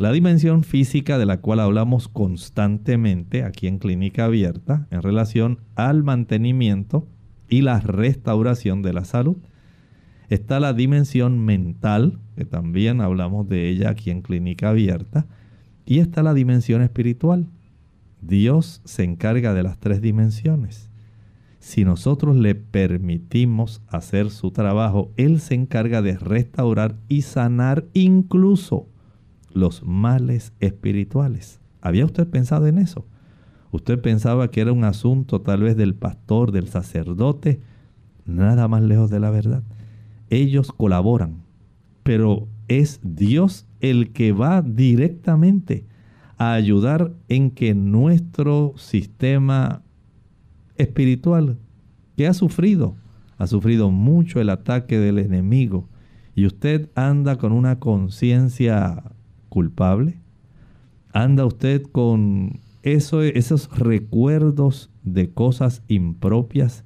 La 0.00 0.12
dimensión 0.12 0.64
física 0.64 1.18
de 1.18 1.26
la 1.26 1.42
cual 1.42 1.60
hablamos 1.60 2.08
constantemente 2.08 3.44
aquí 3.44 3.66
en 3.66 3.78
Clínica 3.78 4.24
Abierta 4.24 4.88
en 4.90 5.02
relación 5.02 5.60
al 5.74 6.02
mantenimiento 6.04 7.06
y 7.50 7.60
la 7.60 7.80
restauración 7.80 8.80
de 8.80 8.94
la 8.94 9.04
salud. 9.04 9.36
Está 10.30 10.58
la 10.58 10.72
dimensión 10.72 11.44
mental, 11.44 12.18
que 12.34 12.46
también 12.46 13.02
hablamos 13.02 13.46
de 13.46 13.68
ella 13.68 13.90
aquí 13.90 14.10
en 14.10 14.22
Clínica 14.22 14.70
Abierta. 14.70 15.26
Y 15.84 15.98
está 15.98 16.22
la 16.22 16.32
dimensión 16.32 16.80
espiritual. 16.80 17.50
Dios 18.22 18.80
se 18.86 19.04
encarga 19.04 19.52
de 19.52 19.64
las 19.64 19.78
tres 19.80 20.00
dimensiones. 20.00 20.88
Si 21.58 21.84
nosotros 21.84 22.36
le 22.36 22.54
permitimos 22.54 23.82
hacer 23.86 24.30
su 24.30 24.50
trabajo, 24.50 25.12
Él 25.18 25.40
se 25.40 25.56
encarga 25.56 26.00
de 26.00 26.16
restaurar 26.16 26.96
y 27.06 27.20
sanar 27.20 27.84
incluso 27.92 28.89
los 29.52 29.82
males 29.84 30.52
espirituales. 30.60 31.60
¿Había 31.80 32.04
usted 32.04 32.28
pensado 32.28 32.66
en 32.66 32.78
eso? 32.78 33.06
¿Usted 33.72 34.00
pensaba 34.00 34.50
que 34.50 34.60
era 34.60 34.72
un 34.72 34.84
asunto 34.84 35.40
tal 35.40 35.62
vez 35.62 35.76
del 35.76 35.94
pastor, 35.94 36.52
del 36.52 36.68
sacerdote? 36.68 37.60
Nada 38.26 38.68
más 38.68 38.82
lejos 38.82 39.10
de 39.10 39.20
la 39.20 39.30
verdad. 39.30 39.62
Ellos 40.28 40.72
colaboran, 40.72 41.42
pero 42.02 42.48
es 42.68 43.00
Dios 43.02 43.66
el 43.80 44.12
que 44.12 44.32
va 44.32 44.62
directamente 44.62 45.86
a 46.36 46.54
ayudar 46.54 47.12
en 47.28 47.50
que 47.50 47.74
nuestro 47.74 48.74
sistema 48.76 49.82
espiritual, 50.76 51.58
que 52.16 52.26
ha 52.26 52.34
sufrido 52.34 52.96
ha 53.40 53.46
sufrido 53.46 53.90
mucho 53.90 54.38
el 54.38 54.50
ataque 54.50 54.98
del 54.98 55.18
enemigo 55.18 55.88
y 56.34 56.44
usted 56.44 56.90
anda 56.94 57.38
con 57.38 57.52
una 57.52 57.78
conciencia 57.78 59.02
culpable, 59.50 60.18
anda 61.12 61.44
usted 61.44 61.82
con 61.82 62.60
esos 62.82 63.68
recuerdos 63.76 64.90
de 65.02 65.30
cosas 65.30 65.82
impropias, 65.88 66.84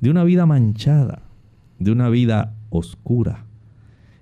de 0.00 0.08
una 0.08 0.24
vida 0.24 0.46
manchada, 0.46 1.22
de 1.78 1.92
una 1.92 2.08
vida 2.08 2.54
oscura, 2.70 3.44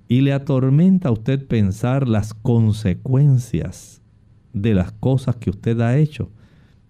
y 0.09 0.23
le 0.23 0.33
atormenta 0.33 1.09
a 1.09 1.13
usted 1.13 1.47
pensar 1.47 2.09
las 2.09 2.35
consecuencias 2.35 4.03
de 4.53 4.75
las 4.75 4.91
cosas 4.93 5.37
que 5.37 5.51
usted 5.51 5.81
ha 5.81 5.97
hecho 5.97 6.31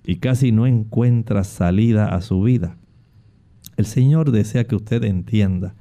y 0.05 0.17
casi 0.17 0.53
no 0.53 0.67
encuentra 0.67 1.43
salida 1.45 2.07
a 2.07 2.21
su 2.21 2.41
vida. 2.43 2.77
El 3.77 3.87
Señor 3.87 4.31
desea 4.31 4.65
que 4.65 4.77
usted 4.77 5.03
entienda 5.05 5.75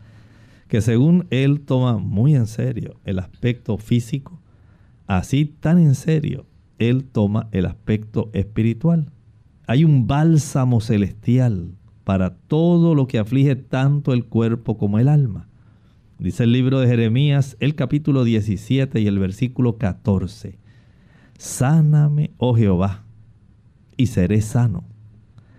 que 0.67 0.81
según 0.81 1.27
Él 1.29 1.61
toma 1.61 1.97
muy 1.97 2.35
en 2.35 2.47
serio 2.47 2.99
el 3.05 3.19
aspecto 3.19 3.77
físico, 3.77 4.34
así 5.07 5.45
tan 5.45 5.77
en 5.79 5.95
serio 5.95 6.45
Él 6.79 7.05
toma 7.05 7.47
el 7.51 7.65
aspecto 7.65 8.29
espiritual. 8.33 9.11
Hay 9.67 9.83
un 9.83 10.07
bálsamo 10.07 10.81
celestial 10.81 11.71
para 12.03 12.35
todo 12.35 12.95
lo 12.95 13.07
que 13.07 13.19
aflige 13.19 13.55
tanto 13.55 14.13
el 14.13 14.25
cuerpo 14.25 14.77
como 14.77 14.99
el 14.99 15.07
alma. 15.07 15.47
Dice 16.19 16.43
el 16.43 16.51
libro 16.51 16.79
de 16.79 16.87
Jeremías, 16.87 17.57
el 17.59 17.75
capítulo 17.75 18.23
17 18.23 19.01
y 19.01 19.07
el 19.07 19.19
versículo 19.19 19.77
14. 19.77 20.57
Sáname, 21.37 22.31
oh 22.37 22.55
Jehová, 22.55 23.03
y 23.97 24.05
seré 24.07 24.41
sano. 24.41 24.85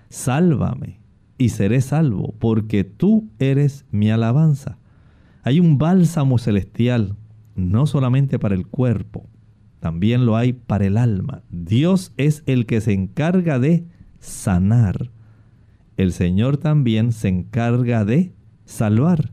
Sálvame 0.09 1.01
y 1.37 1.51
seré 1.51 1.81
salvo, 1.81 2.35
porque 2.39 2.85
tú 2.85 3.29
eres 3.39 3.85
mi 3.91 4.11
alabanza. 4.11 4.79
Hay 5.43 5.61
un 5.61 5.79
bálsamo 5.79 6.39
celestial, 6.39 7.17
no 7.55 7.87
solamente 7.87 8.39
para 8.39 8.55
el 8.55 8.67
cuerpo, 8.67 9.29
también 9.87 10.27
lo 10.27 10.37
hay 10.37 10.53
para 10.53 10.87
el 10.87 10.97
alma. 10.97 11.43
Dios 11.51 12.13
es 12.17 12.43
el 12.47 12.67
que 12.67 12.81
se 12.81 12.93
encarga 12.93 13.59
de 13.59 13.87
sanar. 14.19 15.11
El 15.97 16.13
Señor 16.13 16.59
también 16.59 17.13
se 17.13 17.29
encarga 17.29 18.05
de 18.05 18.33
salvar 18.65 19.31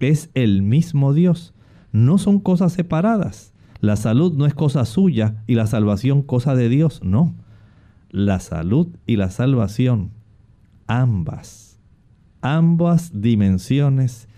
es 0.00 0.30
el 0.34 0.62
mismo 0.62 1.12
Dios. 1.12 1.54
No 1.92 2.18
son 2.18 2.40
cosas 2.40 2.72
separadas. 2.72 3.52
La 3.80 3.96
salud 3.96 4.34
no 4.34 4.46
es 4.46 4.54
cosa 4.54 4.84
suya 4.84 5.42
y 5.46 5.54
la 5.54 5.66
salvación 5.66 6.22
cosa 6.22 6.54
de 6.54 6.68
Dios. 6.68 7.00
No. 7.02 7.34
La 8.10 8.40
salud 8.40 8.88
y 9.06 9.16
la 9.16 9.30
salvación, 9.30 10.10
ambas, 10.88 11.78
ambas 12.40 13.20
dimensiones 13.20 14.28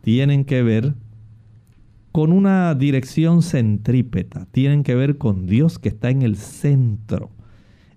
tienen 0.00 0.44
que 0.44 0.62
ver 0.62 0.94
con 2.12 2.32
una 2.32 2.74
dirección 2.74 3.42
centrípeta, 3.42 4.46
tienen 4.52 4.82
que 4.82 4.94
ver 4.94 5.18
con 5.18 5.46
Dios 5.46 5.78
que 5.78 5.88
está 5.88 6.10
en 6.10 6.22
el 6.22 6.36
centro. 6.36 7.30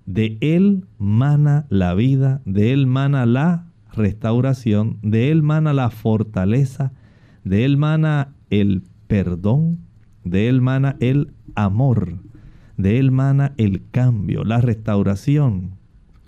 De 0.05 0.37
Él 0.41 0.85
mana 0.97 1.65
la 1.69 1.93
vida, 1.93 2.41
de 2.45 2.73
Él 2.73 2.87
mana 2.87 3.25
la 3.25 3.71
restauración, 3.91 4.99
de 5.01 5.31
Él 5.31 5.43
mana 5.43 5.73
la 5.73 5.89
fortaleza, 5.89 6.93
de 7.43 7.65
él 7.65 7.77
mana 7.77 8.35
el 8.49 8.83
perdón, 9.07 9.79
de 10.23 10.47
él 10.47 10.61
mana 10.61 10.95
el 10.99 11.33
amor, 11.55 12.19
de 12.77 12.99
él 12.99 13.11
mana 13.11 13.53
el 13.57 13.83
cambio, 13.91 14.43
la 14.43 14.61
restauración, 14.61 15.75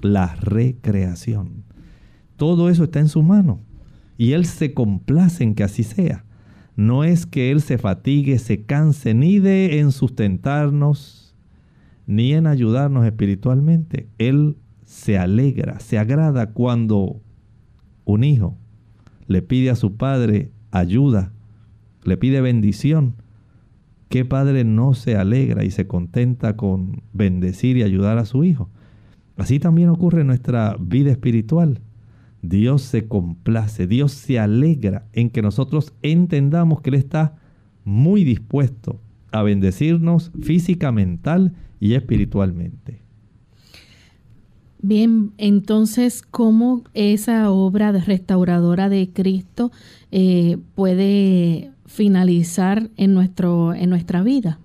la 0.01 0.35
recreación. 0.35 1.63
Todo 2.35 2.69
eso 2.69 2.83
está 2.83 2.99
en 2.99 3.07
su 3.07 3.23
mano 3.23 3.61
y 4.17 4.33
él 4.33 4.45
se 4.45 4.73
complace 4.73 5.43
en 5.43 5.55
que 5.55 5.63
así 5.63 5.83
sea. 5.83 6.24
No 6.75 7.03
es 7.03 7.25
que 7.25 7.51
él 7.51 7.61
se 7.61 7.77
fatigue, 7.77 8.37
se 8.37 8.63
canse 8.63 9.13
ni 9.13 9.39
de 9.39 9.79
en 9.79 9.91
sustentarnos, 9.91 11.35
ni 12.05 12.33
en 12.33 12.47
ayudarnos 12.47 13.05
espiritualmente. 13.05 14.09
Él 14.17 14.57
se 14.85 15.17
alegra, 15.17 15.79
se 15.79 15.97
agrada 15.97 16.51
cuando 16.51 17.21
un 18.03 18.23
hijo 18.23 18.57
le 19.27 19.41
pide 19.41 19.69
a 19.69 19.75
su 19.75 19.95
padre 19.95 20.51
ayuda, 20.71 21.31
le 22.03 22.17
pide 22.17 22.41
bendición, 22.41 23.15
¿qué 24.09 24.25
padre 24.25 24.63
no 24.63 24.93
se 24.93 25.15
alegra 25.15 25.63
y 25.63 25.71
se 25.71 25.87
contenta 25.87 26.55
con 26.55 27.01
bendecir 27.13 27.77
y 27.77 27.83
ayudar 27.83 28.17
a 28.17 28.25
su 28.25 28.43
hijo? 28.43 28.69
Así 29.37 29.59
también 29.59 29.89
ocurre 29.89 30.21
en 30.21 30.27
nuestra 30.27 30.77
vida 30.79 31.11
espiritual. 31.11 31.81
Dios 32.45 32.81
se 32.81 33.07
complace, 33.07 33.87
Dios 33.87 34.11
se 34.11 34.39
alegra 34.39 35.07
en 35.13 35.29
que 35.29 35.41
nosotros 35.41 35.93
entendamos 36.01 36.81
que 36.81 36.89
Él 36.91 36.95
está 36.95 37.35
muy 37.83 38.23
dispuesto 38.23 38.99
a 39.31 39.43
bendecirnos 39.43 40.31
física, 40.41 40.91
mental 40.91 41.53
y 41.79 41.93
espiritualmente. 41.93 43.01
Bien, 44.81 45.31
entonces, 45.37 46.21
¿cómo 46.21 46.83
esa 46.93 47.49
obra 47.49 47.91
restauradora 47.91 48.87
de 48.87 49.09
Cristo 49.11 49.71
eh, 50.11 50.57
puede 50.75 51.71
finalizar 51.85 52.89
en, 52.95 53.13
nuestro, 53.13 53.73
en 53.73 53.89
nuestra 53.89 54.21
vida? 54.21 54.59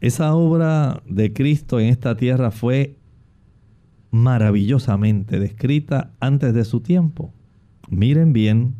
Esa 0.00 0.34
obra 0.34 1.02
de 1.08 1.32
Cristo 1.32 1.78
en 1.78 1.86
esta 1.86 2.16
tierra 2.16 2.50
fue 2.50 2.97
maravillosamente 4.10 5.38
descrita 5.38 6.12
antes 6.20 6.54
de 6.54 6.64
su 6.64 6.80
tiempo. 6.80 7.32
Miren 7.88 8.32
bien 8.32 8.74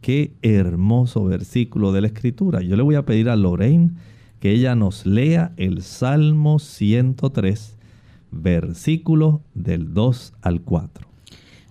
qué 0.00 0.34
hermoso 0.42 1.24
versículo 1.24 1.92
de 1.92 2.02
la 2.02 2.06
Escritura. 2.08 2.62
Yo 2.62 2.76
le 2.76 2.82
voy 2.82 2.94
a 2.94 3.04
pedir 3.04 3.28
a 3.28 3.36
Lorraine 3.36 3.92
que 4.40 4.50
ella 4.50 4.74
nos 4.74 5.06
lea 5.06 5.52
el 5.56 5.82
Salmo 5.82 6.58
103 6.58 7.78
versículo 8.32 9.42
del 9.54 9.94
2 9.94 10.34
al 10.42 10.62
4. 10.62 11.11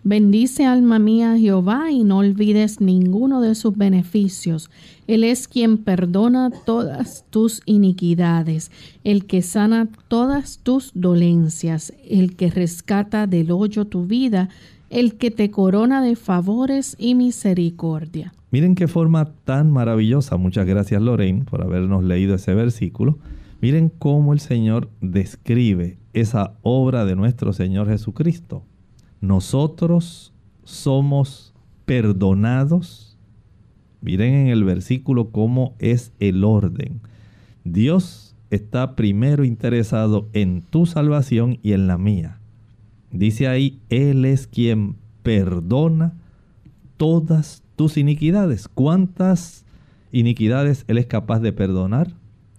Bendice 0.04 0.66
alma 0.66 0.98
mía 0.98 1.38
Jehová 1.38 1.92
y 1.92 2.04
no 2.04 2.18
olvides 2.18 2.82
ninguno 2.82 3.40
de 3.40 3.54
sus 3.54 3.78
beneficios. 3.78 4.72
Él 5.06 5.24
es 5.24 5.48
quien 5.48 5.78
perdona 5.78 6.50
todas 6.66 7.24
tus 7.30 7.62
iniquidades, 7.66 8.72
el 9.04 9.28
que 9.28 9.44
sana 9.44 9.90
todas 10.08 10.58
tus 10.64 10.92
dolencias, 10.96 11.94
el 12.10 12.36
que 12.36 12.50
rescata 12.50 13.28
del 13.28 13.52
hoyo 13.52 13.86
tu 13.86 14.08
vida, 14.08 14.50
el 14.90 15.18
que 15.18 15.30
te 15.30 15.52
corona 15.52 16.02
de 16.02 16.16
favores 16.16 16.96
y 16.98 17.14
misericordia. 17.14 18.34
Miren 18.50 18.74
qué 18.74 18.88
forma 18.88 19.26
tan 19.46 19.72
maravillosa. 19.72 20.36
Muchas 20.36 20.66
gracias 20.66 21.00
Lorraine 21.00 21.46
por 21.46 21.62
habernos 21.62 22.04
leído 22.04 22.34
ese 22.34 22.56
versículo. 22.56 23.20
Miren 23.62 23.90
cómo 23.90 24.34
el 24.34 24.40
Señor 24.40 24.90
describe 25.00 26.00
esa 26.14 26.56
obra 26.64 27.06
de 27.06 27.16
nuestro 27.16 27.54
Señor 27.54 27.88
Jesucristo. 27.88 28.64
Nosotros 29.22 30.34
somos 30.64 31.54
perdonados. 31.86 33.18
Miren 34.02 34.34
en 34.34 34.48
el 34.48 34.64
versículo 34.64 35.30
cómo 35.30 35.76
es 35.78 36.12
el 36.20 36.44
orden. 36.44 37.02
Dios 37.64 38.36
está 38.50 38.96
primero 38.96 39.46
interesado 39.46 40.28
en 40.34 40.64
tu 40.64 40.88
salvación 40.88 41.60
y 41.62 41.74
en 41.74 41.86
la 41.86 42.00
mía. 42.00 42.40
Dice 43.12 43.48
ahí, 43.48 43.80
Él 43.90 44.26
es 44.26 44.48
quien 44.48 44.96
perdona 45.22 46.14
todas 46.98 47.62
tus 47.76 47.98
iniquidades. 47.98 48.68
¿Cuántas 48.68 49.66
iniquidades 50.12 50.84
Él 50.88 50.98
es 50.98 51.06
capaz 51.06 51.42
de 51.42 51.54
perdonar? 51.54 52.14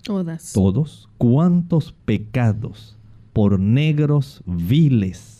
Todas. 0.04 0.52
Todos. 0.52 1.08
¿Cuántos 1.18 1.92
pecados 1.92 2.96
por 3.32 3.58
negros 3.58 4.42
viles 4.46 5.31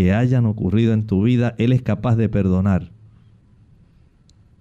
que 0.00 0.14
hayan 0.14 0.46
ocurrido 0.46 0.94
en 0.94 1.06
tu 1.06 1.22
vida, 1.22 1.54
Él 1.58 1.74
es 1.74 1.82
capaz 1.82 2.16
de 2.16 2.30
perdonar? 2.30 2.90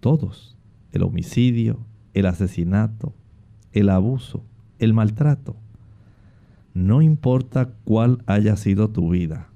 Todos. 0.01 0.57
El 0.91 1.03
homicidio, 1.03 1.79
el 2.13 2.25
asesinato, 2.25 3.13
el 3.71 3.87
abuso, 3.87 4.43
el 4.79 4.93
maltrato. 4.93 5.55
No 6.73 7.01
importa 7.01 7.69
cuál 7.85 8.21
haya 8.25 8.57
sido 8.57 8.89
tu 8.89 9.11
vida, 9.11 9.47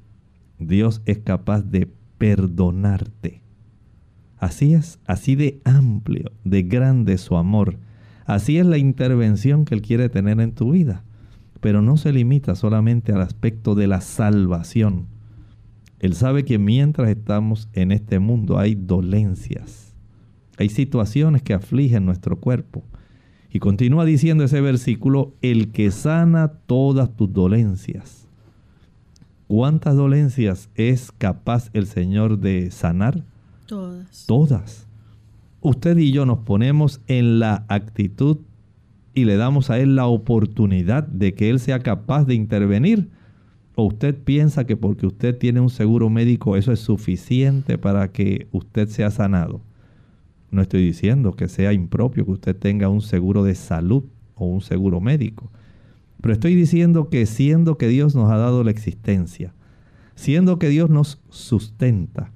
Dios 0.58 1.02
es 1.06 1.18
capaz 1.18 1.64
de 1.64 1.92
perdonarte. 2.18 3.42
Así 4.38 4.76
es, 4.76 5.00
así 5.06 5.36
de 5.36 5.60
amplio, 5.66 6.32
de 6.46 6.64
grande 6.64 7.18
su 7.18 7.36
amor 7.36 7.78
Así 8.26 8.58
es 8.58 8.66
la 8.66 8.78
intervención 8.78 9.66
que 9.66 9.76
Él 9.76 9.82
quiere 9.82 10.08
tener 10.08 10.40
en 10.40 10.54
tu 10.54 10.72
vida. 10.72 11.04
Pero 11.60 11.82
no 11.82 11.98
se 11.98 12.14
limita 12.14 12.56
solamente 12.56 13.12
al 13.12 13.20
aspecto 13.20 13.76
de 13.76 13.88
la 13.88 14.00
salvación. 14.00 15.13
Él 16.04 16.16
sabe 16.16 16.44
que 16.44 16.60
mientras 16.60 17.08
estamos 17.08 17.70
en 17.72 17.94
este 17.94 18.20
mundo 18.20 18.60
hay 18.60 18.76
dolencias, 18.76 19.96
hay 20.58 20.68
situaciones 20.68 21.44
que 21.44 21.54
afligen 21.54 22.06
nuestro 22.06 22.42
cuerpo. 22.42 22.84
Y 23.50 23.60
continúa 23.60 24.04
diciendo 24.04 24.44
ese 24.44 24.60
versículo, 24.60 25.34
el 25.42 25.72
que 25.72 25.92
sana 25.92 26.50
todas 26.66 27.16
tus 27.16 27.32
dolencias. 27.32 28.28
¿Cuántas 29.48 29.96
dolencias 29.96 30.70
es 30.76 31.10
capaz 31.14 31.70
el 31.72 31.86
Señor 31.86 32.38
de 32.38 32.70
sanar? 32.72 33.24
Todas. 33.66 34.26
Todas. 34.26 34.88
Usted 35.62 35.98
y 35.98 36.12
yo 36.12 36.26
nos 36.26 36.40
ponemos 36.40 37.00
en 37.08 37.40
la 37.40 37.64
actitud 37.70 38.40
y 39.14 39.24
le 39.24 39.38
damos 39.38 39.70
a 39.70 39.80
Él 39.80 39.96
la 39.96 40.08
oportunidad 40.08 41.08
de 41.08 41.34
que 41.34 41.50
Él 41.50 41.62
sea 41.62 41.80
capaz 41.80 42.26
de 42.26 42.36
intervenir. 42.36 43.10
¿O 43.76 43.86
usted 43.86 44.16
piensa 44.16 44.66
que 44.66 44.78
porque 44.78 45.08
usted 45.08 45.38
tiene 45.38 45.60
un 45.60 45.70
seguro 45.70 46.10
médico 46.10 46.56
eso 46.58 46.72
es 46.72 46.80
suficiente 46.80 47.78
para 47.78 48.12
que 48.12 48.48
usted 48.52 48.88
sea 48.88 49.10
sanado? 49.10 49.62
No 50.52 50.62
estoy 50.62 50.84
diciendo 50.84 51.32
que 51.32 51.48
sea 51.48 51.74
impropio 51.74 52.26
que 52.26 52.32
usted 52.32 52.56
tenga 52.56 52.88
un 52.90 53.02
seguro 53.02 53.44
de 53.44 53.56
salud 53.56 54.04
o 54.36 54.46
un 54.46 54.62
seguro 54.62 55.02
médico. 55.02 55.52
Pero 56.22 56.34
estoy 56.34 56.54
diciendo 56.54 57.10
que 57.10 57.26
siendo 57.26 57.80
que 57.80 57.88
Dios 57.88 58.14
nos 58.14 58.32
ha 58.32 58.38
dado 58.38 58.64
la 58.64 58.70
existencia, 58.70 59.56
siendo 60.14 60.60
que 60.60 60.70
Dios 60.70 60.92
nos 60.92 61.20
sustenta, 61.30 62.32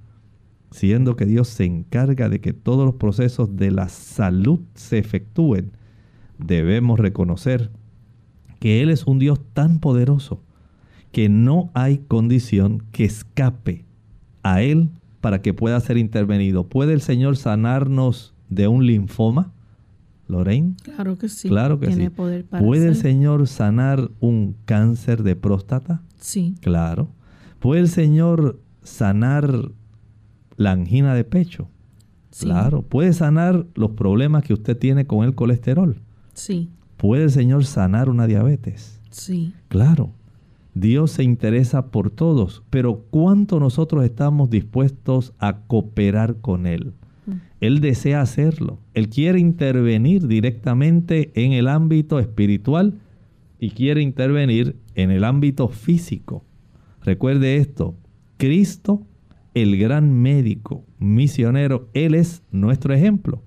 siendo 0.72 1.16
que 1.16 1.28
Dios 1.28 1.50
se 1.50 1.66
encarga 1.66 2.30
de 2.30 2.42
que 2.42 2.54
todos 2.54 2.84
los 2.84 2.96
procesos 2.96 3.56
de 3.56 3.70
la 3.70 3.90
salud 3.90 4.62
se 4.74 4.98
efectúen, 4.98 5.72
debemos 6.40 7.00
reconocer 7.00 7.70
que 8.60 8.82
Él 8.82 8.90
es 8.90 9.06
un 9.06 9.20
Dios 9.20 9.40
tan 9.54 9.80
poderoso 9.80 10.42
que 11.12 11.30
no 11.30 11.72
hay 11.74 12.00
condición 12.00 12.84
que 12.92 13.06
escape 13.06 13.86
a 14.44 14.62
Él 14.62 14.90
para 15.22 15.42
que 15.42 15.54
pueda 15.54 15.80
ser 15.80 15.98
intervenido. 15.98 16.68
¿Puede 16.68 16.94
el 16.94 17.02
Señor 17.02 17.38
sanarnos 17.38 18.34
de 18.50 18.68
un 18.68 18.86
linfoma? 18.86 19.52
Lorraine? 20.28 20.76
Claro 20.84 21.18
que 21.18 21.30
sí. 21.30 21.48
Claro 21.48 21.80
que 21.80 21.92
sí. 21.92 22.10
¿Puede 22.10 22.88
el 22.88 22.96
Señor 22.96 23.48
sanar 23.48 24.12
un 24.20 24.56
cáncer 24.66 25.24
de 25.24 25.36
próstata? 25.36 26.02
Sí. 26.20 26.56
Claro. 26.62 27.10
¿Puede 27.60 27.82
el 27.82 27.88
Señor 27.88 28.60
sanar 28.84 29.72
la 30.58 30.72
angina 30.72 31.14
de 31.14 31.24
pecho? 31.24 31.70
Sí. 32.32 32.46
Claro. 32.46 32.82
¿Puede 32.82 33.14
sanar 33.14 33.66
los 33.76 33.92
problemas 33.92 34.44
que 34.44 34.54
usted 34.54 34.78
tiene 34.78 35.08
con 35.08 35.26
el 35.26 35.34
colesterol? 35.34 36.02
Sí. 36.34 36.70
¿Puede 36.98 37.24
el 37.24 37.32
Señor 37.32 37.66
sanar 37.66 38.10
una 38.10 38.28
diabetes? 38.28 39.00
Sí. 39.10 39.54
Claro. 39.70 40.12
Dios 40.80 41.12
se 41.12 41.24
interesa 41.24 41.88
por 41.88 42.10
todos, 42.12 42.64
pero 42.70 43.06
¿cuánto 43.10 43.60
nosotros 43.60 44.04
estamos 44.04 44.50
dispuestos 44.50 45.34
a 45.40 45.62
cooperar 45.62 46.38
con 46.38 46.68
Él? 46.68 46.94
Mm. 47.26 47.32
Él 47.62 47.82
desea 47.82 48.22
hacerlo. 48.22 48.80
Él 48.94 49.10
quiere 49.10 49.40
intervenir 49.40 50.28
directamente 50.28 51.32
en 51.36 51.54
el 51.54 51.68
ámbito 51.68 52.20
espiritual 52.20 52.96
y 53.60 53.72
quiere 53.72 54.02
intervenir 54.02 54.76
en 54.96 55.12
el 55.12 55.24
ámbito 55.24 55.68
físico. 55.68 56.44
Recuerde 57.04 57.58
esto, 57.58 57.96
Cristo, 58.38 59.02
el 59.54 59.78
gran 59.78 60.14
médico, 60.14 60.84
misionero, 61.00 61.90
Él 61.94 62.14
es 62.14 62.44
nuestro 62.52 62.94
ejemplo. 62.94 63.42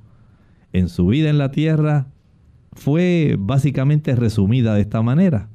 En 0.72 0.89
su 0.89 1.07
vida 1.07 1.31
en 1.31 1.39
la 1.39 1.51
tierra 1.51 2.09
fue 2.72 3.37
básicamente 3.39 4.16
resumida 4.16 4.74
de 4.74 4.81
esta 4.81 5.03
manera 5.03 5.49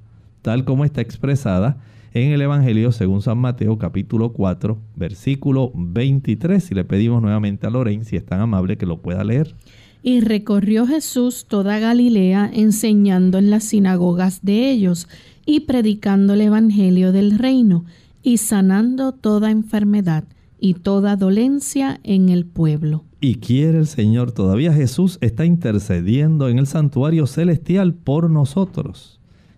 tal 0.46 0.64
como 0.64 0.86
está 0.86 1.02
expresada 1.02 1.78
en 2.14 2.32
el 2.32 2.40
Evangelio 2.40 2.92
según 2.92 3.24
San 3.24 3.40
Mateo 3.40 3.80
capítulo 3.80 4.32
4, 4.32 4.78
versículo 4.96 5.72
23. 5.74 6.70
Y 6.70 6.76
le 6.76 6.84
pedimos 6.84 7.20
nuevamente 7.20 7.66
a 7.66 7.72
Lorraine, 7.72 8.06
si 8.06 8.16
es 8.16 8.24
tan 8.24 8.40
amable, 8.40 8.78
que 8.78 8.86
lo 8.86 9.02
pueda 9.02 9.24
leer. 9.24 9.56
Y 10.04 10.22
recorrió 10.22 10.86
Jesús 10.86 11.48
toda 11.48 11.80
Galilea 11.80 12.52
enseñando 12.54 13.40
en 13.40 13.50
las 13.50 13.64
sinagogas 13.64 14.46
de 14.46 14.70
ellos 14.70 15.08
y 15.48 15.62
predicando 15.62 16.36
el 16.36 16.42
Evangelio 16.42 17.12
del 17.12 17.40
reino 17.40 17.84
y 18.22 18.38
sanando 18.38 19.14
toda 19.14 19.50
enfermedad 19.50 20.26
y 20.60 20.76
toda 20.76 21.16
dolencia 21.16 22.00
en 22.04 22.30
el 22.30 22.46
pueblo. 22.46 23.04
Y 23.20 23.38
quiere 23.38 23.80
el 23.80 23.88
Señor, 23.88 24.32
todavía 24.32 24.74
Jesús 24.74 25.18
está 25.22 25.44
intercediendo 25.44 26.50
en 26.50 26.60
el 26.60 26.68
santuario 26.68 27.26
celestial 27.26 27.96
por 27.96 28.30
nosotros 28.30 29.15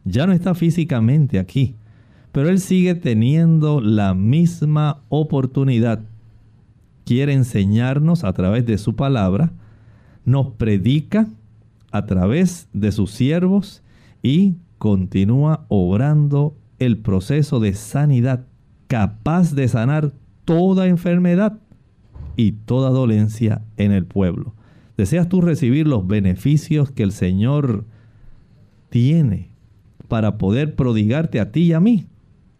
ya 0.08 0.26
no 0.26 0.34
está 0.34 0.56
físicamente 0.56 1.40
aquí, 1.40 1.76
pero 2.32 2.50
Él 2.50 2.60
sigue 2.60 2.96
teniendo 2.96 3.82
la 3.82 4.14
misma 4.14 5.02
oportunidad. 5.10 6.02
Quiere 7.06 7.34
enseñarnos 7.34 8.24
a 8.24 8.34
través 8.34 8.66
de 8.66 8.78
su 8.78 8.96
palabra, 8.96 9.52
nos 10.26 10.48
predica 10.54 11.28
a 11.92 12.06
través 12.06 12.68
de 12.74 12.92
sus 12.92 13.12
siervos 13.12 13.82
y 14.22 14.56
continúa 14.78 15.66
obrando 15.70 16.56
el 16.80 16.98
proceso 16.98 17.60
de 17.60 17.74
sanidad 17.74 18.46
capaz 18.88 19.54
de 19.54 19.68
sanar 19.68 20.14
toda 20.46 20.88
enfermedad 20.88 21.60
y 22.36 22.52
toda 22.52 22.90
dolencia 22.90 23.64
en 23.78 23.92
el 23.92 24.06
pueblo. 24.06 24.54
¿Deseas 24.96 25.28
tú 25.28 25.42
recibir 25.42 25.88
los 25.88 26.08
beneficios 26.08 26.92
que 26.92 27.04
el 27.04 27.12
Señor 27.12 27.86
tiene 28.90 29.57
para 30.08 30.38
poder 30.38 30.76
prodigarte 30.76 31.40
a 31.40 31.52
ti 31.52 31.62
y 31.62 31.74
a 31.74 31.80
mí. 31.80 32.08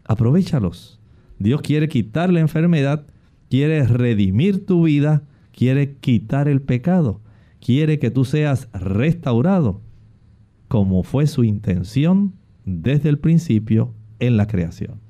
Aprovechalos. 0.04 1.00
Dios 1.38 1.62
quiere 1.62 1.88
quitar 1.88 2.32
la 2.32 2.40
enfermedad, 2.40 3.06
quiere 3.48 3.86
redimir 3.86 4.66
tu 4.66 4.84
vida, 4.84 5.22
quiere 5.52 5.96
quitar 5.96 6.48
el 6.48 6.60
pecado, 6.60 7.20
quiere 7.60 7.98
que 7.98 8.10
tú 8.10 8.24
seas 8.24 8.68
restaurado, 8.72 9.80
como 10.68 11.02
fue 11.02 11.26
su 11.26 11.44
intención 11.44 12.34
desde 12.64 13.08
el 13.08 13.18
principio 13.18 13.94
en 14.18 14.36
la 14.36 14.46
creación. 14.46 15.00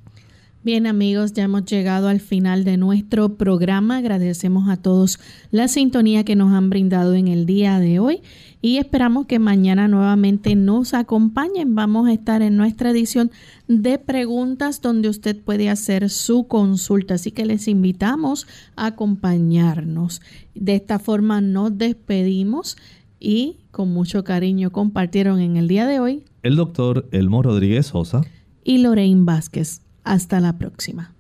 Bien 0.65 0.89
amigos, 0.89 1.35
ya 1.35 1.45
hemos 1.45 1.65
llegado 1.67 2.09
al 2.09 2.19
final 2.19 2.65
de 2.65 2.77
nuestro 2.77 3.37
programa. 3.37 3.99
Agradecemos 3.99 4.69
a 4.69 4.77
todos 4.77 5.21
la 5.53 5.69
sintonía 5.69 6.25
que 6.25 6.35
nos 6.35 6.53
han 6.53 6.69
brindado 6.69 7.15
en 7.15 7.29
el 7.29 7.47
día 7.47 7.79
de 7.79 8.01
hoy 8.01 8.23
y 8.61 8.79
esperamos 8.79 9.27
que 9.27 9.39
mañana 9.39 9.87
nuevamente 9.87 10.57
nos 10.57 10.95
acompañen. 10.95 11.77
Vamos 11.77 12.09
a 12.09 12.13
estar 12.13 12.43
en 12.43 12.57
nuestra 12.57 12.91
edición 12.91 13.31
de 13.69 13.99
preguntas 13.99 14.83
donde 14.83 15.09
usted 15.09 15.41
puede 15.41 15.71
hacer 15.71 16.11
su 16.11 16.49
consulta, 16.49 17.15
así 17.15 17.31
que 17.31 17.47
les 17.47 17.69
invitamos 17.69 18.49
a 18.75 18.87
acompañarnos. 18.87 20.23
De 20.57 20.75
esta 20.75 20.99
forma 20.99 21.41
nos 21.41 21.79
despedimos 21.79 22.77
y 23.21 23.59
con 23.71 23.93
mucho 23.93 24.25
cariño 24.25 24.73
compartieron 24.73 25.39
en 25.39 25.57
el 25.57 25.69
día 25.69 25.87
de 25.87 26.01
hoy 26.01 26.25
el 26.43 26.57
doctor 26.57 27.09
Elmo 27.13 27.45
Rodríguez 27.45 27.87
Sosa 27.87 28.23
y 28.65 28.79
Lorraine 28.79 29.25
Vázquez. 29.25 29.83
Hasta 30.09 30.41
la 30.41 30.55
próxima. 30.55 31.15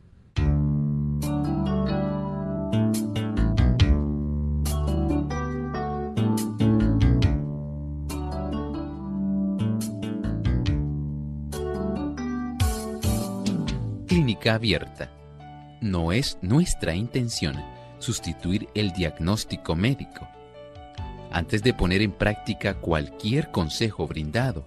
Clínica 14.06 14.54
abierta. 14.54 15.12
No 15.82 16.12
es 16.12 16.38
nuestra 16.40 16.94
intención 16.94 17.56
sustituir 17.98 18.70
el 18.74 18.92
diagnóstico 18.92 19.76
médico. 19.76 20.26
Antes 21.30 21.62
de 21.62 21.74
poner 21.74 22.00
en 22.00 22.12
práctica 22.12 22.80
cualquier 22.80 23.50
consejo 23.50 24.06
brindado, 24.06 24.66